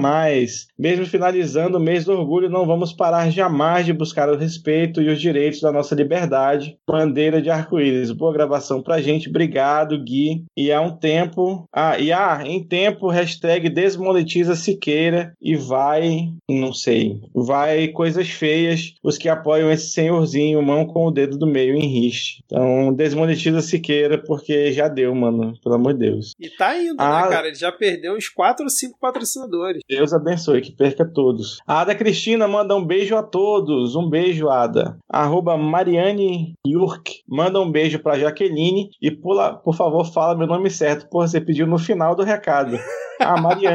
[0.77, 5.09] Mesmo finalizando o mês do orgulho, não vamos parar jamais de buscar o respeito e
[5.09, 6.77] os direitos da nossa liberdade.
[6.85, 8.11] Bandeira de arco-íris.
[8.11, 9.29] Boa gravação pra gente.
[9.29, 10.43] Obrigado, Gui.
[10.55, 11.65] E há um tempo.
[11.71, 16.29] Ah, e há, em tempo, hashtag desmonetiza Siqueira e vai.
[16.49, 17.21] Não sei.
[17.33, 18.93] Vai coisas feias.
[19.01, 22.43] Os que apoiam esse senhorzinho, mão com o dedo do meio em riste.
[22.45, 25.53] Então, desmonetiza Siqueira, porque já deu, mano.
[25.63, 26.33] Pelo amor de Deus.
[26.39, 27.21] E tá indo, né, a...
[27.23, 27.47] né, cara?
[27.47, 29.81] Ele já perdeu uns 4 ou 5 patrocinadores.
[29.89, 31.59] Deus abençoe, que perca todos.
[31.65, 33.95] A Ada Cristina manda um beijo a todos.
[33.95, 34.97] Um beijo, Ada.
[35.09, 37.21] Arroba Mariane Yurk.
[37.27, 38.89] Manda um beijo pra Jaqueline.
[39.01, 41.07] E, por, por favor, fala meu nome certo.
[41.09, 42.77] Por você pediu no final do recado.
[43.19, 43.66] Ah, Mariane.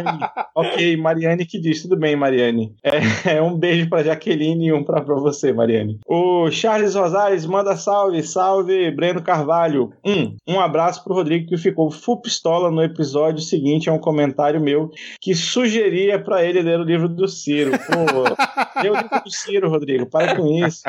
[0.54, 1.82] Ok, Mariane que diz.
[1.82, 2.74] Tudo bem, Mariane.
[2.82, 5.98] É, é um beijo pra Jaqueline e um pra você, Mariane.
[6.06, 9.92] O Charles Rosales manda salve, salve, Breno Carvalho.
[10.04, 13.88] Um, um abraço pro Rodrigo que ficou full pistola no episódio seguinte.
[13.88, 14.90] É um comentário meu
[15.20, 17.72] que sugeria pra ele ler o livro do Ciro.
[17.72, 20.06] Pô, lê o livro do Ciro, Rodrigo.
[20.06, 20.82] Para com isso.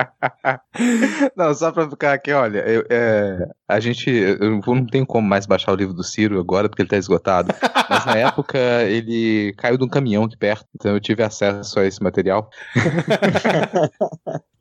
[1.35, 4.09] Não, só pra ficar aqui, olha, eu, é, a gente.
[4.09, 7.53] Eu não tenho como mais baixar o livro do Ciro agora porque ele tá esgotado.
[7.89, 8.59] Mas na época
[8.93, 12.49] ele caiu de um caminhão aqui perto, então eu tive acesso a esse material.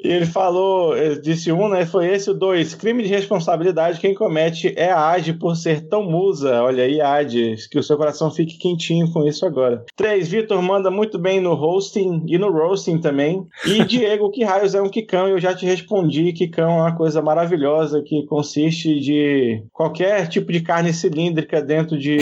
[0.01, 1.87] E ele falou, ele disse um, né?
[1.87, 2.75] Foi esse o dois.
[2.75, 6.63] Crime de responsabilidade, quem comete é a Ade por ser tão musa.
[6.63, 9.85] Olha aí, Ade, que o seu coração fique quentinho com isso agora.
[9.97, 13.47] Três, Vitor manda muito bem no hosting e no roasting também.
[13.67, 15.29] E Diego, que raios é um quicão?
[15.29, 20.61] Eu já te respondi, quicão é uma coisa maravilhosa que consiste de qualquer tipo de
[20.61, 22.17] carne cilíndrica dentro de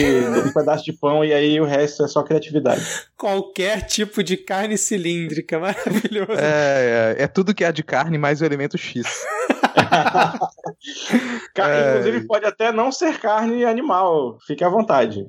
[0.45, 2.83] um pedaço de pão e aí o resto é só criatividade.
[3.17, 6.31] Qualquer tipo de carne cilíndrica, maravilhoso.
[6.39, 9.03] É, é, é tudo que há de carne mais o elemento X.
[11.53, 14.37] Ca- Inclusive, pode até não ser carne animal.
[14.45, 15.25] Fique à vontade.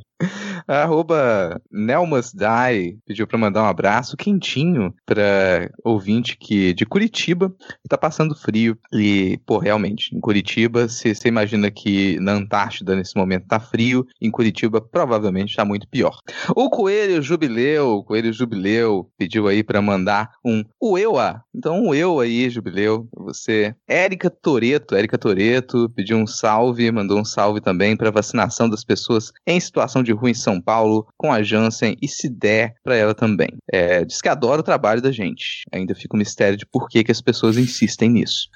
[0.66, 7.98] Arroba Nelmasdai pediu pra mandar um abraço quentinho pra ouvinte que de Curitiba que tá
[7.98, 8.76] passando frio.
[8.92, 14.30] E, pô, realmente, em Curitiba, você imagina que na Antártida nesse momento tá frio, em
[14.30, 16.18] Curitiba provavelmente tá muito pior.
[16.54, 21.42] O Coelho Jubileu, o Coelho Jubileu pediu aí pra mandar um Ueua.
[21.54, 23.74] Então, um eu aí, Jubileu, você.
[23.86, 29.32] Érica Toreto, Érica Toreto pediu um salve, mandou um salve também pra vacinação das pessoas
[29.46, 33.14] em situação de rua em São Paulo com a Janssen e se der pra ela
[33.14, 33.50] também.
[33.70, 35.62] É, diz que adora o trabalho da gente.
[35.72, 38.48] Ainda fica o mistério de por que, que as pessoas insistem nisso.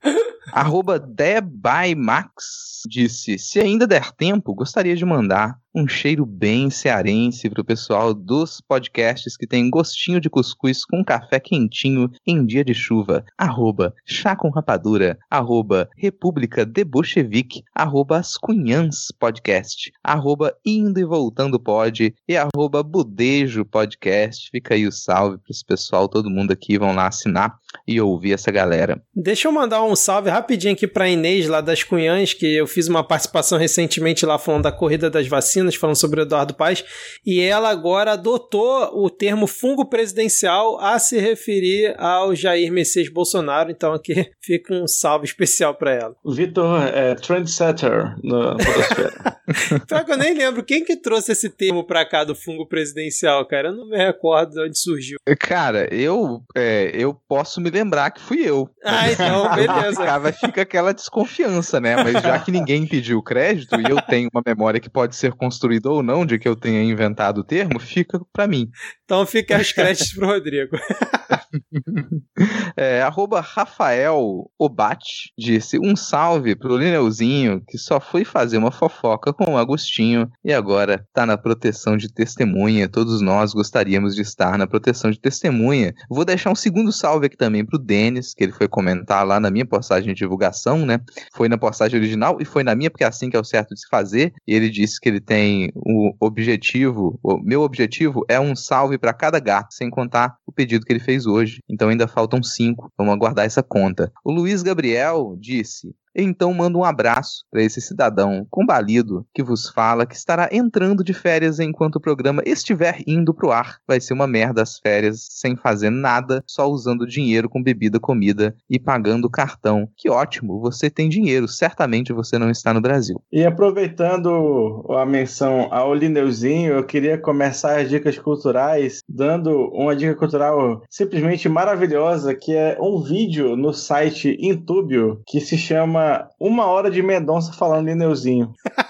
[0.52, 7.64] Arroba DeByMax disse: Se ainda der tempo, gostaria de mandar um cheiro bem cearense pro
[7.64, 13.24] pessoal dos podcasts que tem gostinho de cuscuz com café quentinho em dia de chuva.
[13.38, 21.04] Arroba Chá com Rapadura, arroba República de Bolchevique, arroba As Cunhãs Podcast, arroba Indo e
[21.04, 24.50] Voltando Pod e arroba Budejo Podcast.
[24.50, 27.56] Fica aí o salve para esse pessoal, todo mundo aqui, vão lá assinar
[27.86, 29.00] e ouvir essa galera.
[29.14, 32.88] Deixa eu mandar um salve rapidinho aqui pra Inês lá das Cunhãs, que eu fiz
[32.88, 36.84] uma participação recentemente lá falando da corrida das vacinas, falando sobre o Eduardo Paes,
[37.24, 43.70] e ela agora adotou o termo fungo presidencial a se referir ao Jair Messias Bolsonaro,
[43.70, 46.14] então aqui fica um salve especial pra ela.
[46.24, 49.38] O Vitor é trendsetter na podosfera.
[49.88, 53.46] Pior que eu nem lembro quem que trouxe esse termo pra cá do fungo presidencial,
[53.46, 55.18] cara, eu não me recordo de onde surgiu.
[55.38, 58.68] Cara, eu, é, eu posso me lembrar que fui eu.
[58.84, 60.00] Ah, então, beleza.
[60.00, 61.96] Ficava, fica aquela desconfiança, né?
[61.96, 65.90] Mas já que ninguém pediu crédito e eu tenho uma memória que pode ser construída
[65.90, 68.68] ou não de que eu tenha inventado o termo, fica pra mim.
[69.04, 70.76] Então fica os créditos pro Rodrigo.
[72.76, 79.32] É, arroba Rafael Obate disse um salve pro Lineuzinho que só foi fazer uma fofoca
[79.32, 82.88] com o Agostinho e agora tá na proteção de testemunha.
[82.88, 85.92] Todos nós gostaríamos de estar na proteção de testemunha.
[86.08, 89.50] Vou deixar um segundo salve aqui também pro Denis, que ele foi comentar lá na
[89.50, 91.00] minha postagem de divulgação, né?
[91.34, 93.74] Foi na postagem original e foi na minha, porque é assim que é o certo
[93.74, 94.32] de se fazer.
[94.46, 99.40] Ele disse que ele tem o objetivo, o meu objetivo é um salve para cada
[99.40, 101.37] gato, sem contar o pedido que ele fez hoje.
[101.68, 102.92] Então ainda faltam cinco.
[102.96, 104.12] Vamos aguardar essa conta.
[104.24, 110.04] O Luiz Gabriel disse: então manda um abraço para esse cidadão combalido que vos fala
[110.04, 113.78] que estará entrando de férias enquanto o programa estiver indo pro ar.
[113.86, 118.54] Vai ser uma merda as férias sem fazer nada, só usando dinheiro com bebida, comida
[118.68, 119.88] e pagando cartão.
[119.96, 123.20] Que ótimo, você tem dinheiro, certamente você não está no Brasil.
[123.32, 130.14] E aproveitando a menção ao Lineuzinho, eu queria começar as dicas culturais dando uma dica
[130.14, 136.07] cultural simplesmente maravilhosa, que é um vídeo no site Intúbio que se chama
[136.38, 138.54] Uma Hora de Mendonça falando Lineuzinho.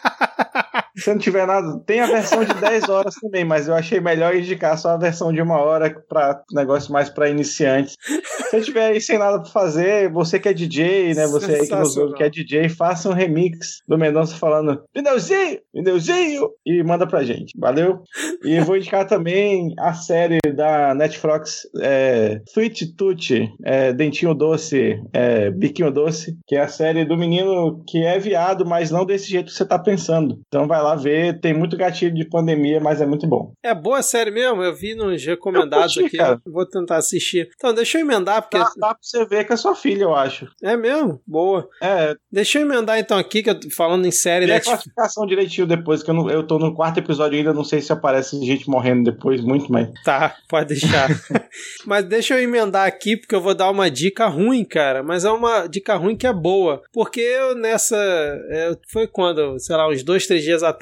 [0.99, 4.35] Se não tiver nada, tem a versão de 10 horas também, mas eu achei melhor
[4.35, 7.97] indicar só a versão de uma hora para negócio mais para iniciantes.
[8.01, 11.27] Se você tiver aí sem nada para fazer, você que é DJ, né?
[11.27, 15.61] Você aí que nos ouve que é DJ, faça um remix do Mendonça falando Lineuzinho,
[15.75, 17.53] Lineuzinho e manda pra gente.
[17.59, 18.03] Valeu?
[18.43, 25.51] E vou indicar também a série da Netflix é, Sweet Tooth, é, Dentinho Doce, é,
[25.51, 29.47] Biquinho Doce, que é a série do menino que é viado, mas não desse jeito
[29.47, 30.41] que você tá pensando.
[30.47, 33.53] Então vai lá ver, tem muito gatilho de pandemia, mas é muito bom.
[33.63, 36.41] É boa série mesmo, eu vi nos recomendados curti, aqui, cara.
[36.47, 37.49] vou tentar assistir.
[37.57, 38.59] Então, deixa eu emendar, porque...
[38.59, 40.47] Dá, dá pra você ver que é sua filha, eu acho.
[40.63, 41.21] É mesmo?
[41.27, 41.69] Boa.
[41.83, 44.61] É, Deixa eu emendar então aqui, que eu tô falando em série, Vê a né?
[44.61, 47.93] classificação direitinho depois, que eu, não, eu tô no quarto episódio ainda, não sei se
[47.93, 49.89] aparece gente morrendo depois, muito, mas.
[50.05, 51.09] Tá, pode deixar.
[51.87, 55.03] mas deixa eu emendar aqui, porque eu vou dar uma dica ruim, cara.
[55.03, 56.83] Mas é uma dica ruim que é boa.
[56.93, 57.97] Porque eu nessa.
[58.51, 60.78] é, foi quando, sei lá, uns dois, três dias atrás.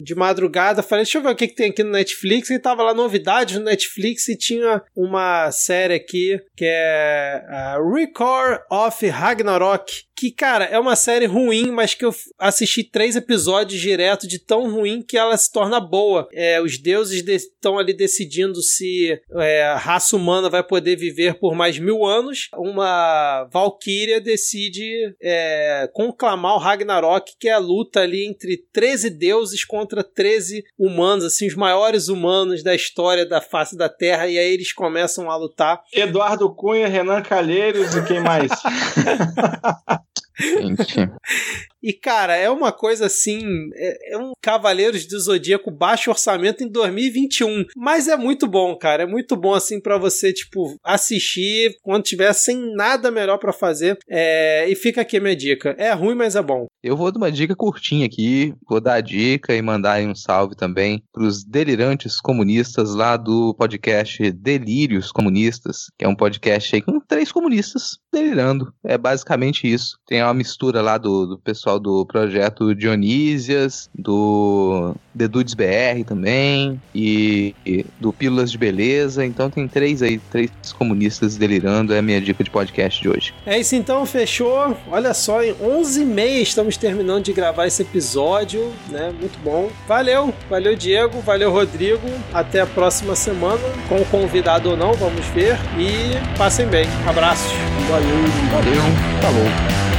[0.00, 2.50] De madrugada, falei, deixa eu ver o que, que tem aqui no Netflix.
[2.50, 8.62] E tava lá novidades no Netflix e tinha uma série aqui que é a Record
[8.70, 14.28] of Ragnarok, que, cara, é uma série ruim, mas que eu assisti três episódios direto
[14.28, 16.28] de tão ruim que ela se torna boa.
[16.32, 21.56] É, os deuses estão ali decidindo se é, a raça humana vai poder viver por
[21.56, 22.48] mais mil anos.
[22.54, 29.64] Uma Valkyria decide é, conclamar o Ragnarok, que é a luta ali entre 13 deuses
[29.64, 34.54] contra 13 humanos, assim, os maiores humanos da história da face da Terra, e aí
[34.54, 35.82] eles começam a lutar.
[35.92, 38.52] Eduardo Cunha, Renan Calheiros e quem mais?
[40.38, 41.10] Gente.
[41.82, 43.40] E, cara, é uma coisa assim.
[43.74, 47.64] É, é, um Cavaleiros do Zodíaco baixo orçamento em 2021.
[47.76, 49.02] Mas é muito bom, cara.
[49.02, 53.98] É muito bom, assim, para você, tipo, assistir quando tiver sem nada melhor para fazer.
[54.08, 55.74] É, e fica aqui a minha dica.
[55.78, 56.66] É ruim, mas é bom.
[56.82, 58.54] Eu vou dar uma dica curtinha aqui.
[58.68, 63.54] Vou dar a dica e mandar aí um salve também pros delirantes comunistas lá do
[63.54, 68.72] podcast Delírios Comunistas, que é um podcast aí com três comunistas delirando.
[68.84, 69.96] É basicamente isso.
[70.06, 76.04] Tem uma mistura lá do, do pessoal pessoal do projeto Dionísias, do The Dudes BR
[76.06, 79.24] também, e, e, do Pílulas de Beleza.
[79.24, 81.94] Então tem três aí, três comunistas delirando.
[81.94, 83.34] É a minha dica de podcast de hoje.
[83.46, 84.76] É isso então, fechou.
[84.90, 89.12] Olha só, em 11h30 estamos terminando de gravar esse episódio, né?
[89.18, 89.70] Muito bom.
[89.86, 92.08] Valeu, valeu Diego, valeu Rodrigo.
[92.32, 95.56] Até a próxima semana, com o convidado ou não, vamos ver.
[95.78, 96.86] E passem bem.
[97.06, 97.52] Abraços.
[97.88, 98.16] Valeu.
[98.50, 98.82] Valeu.
[99.20, 99.91] Falou.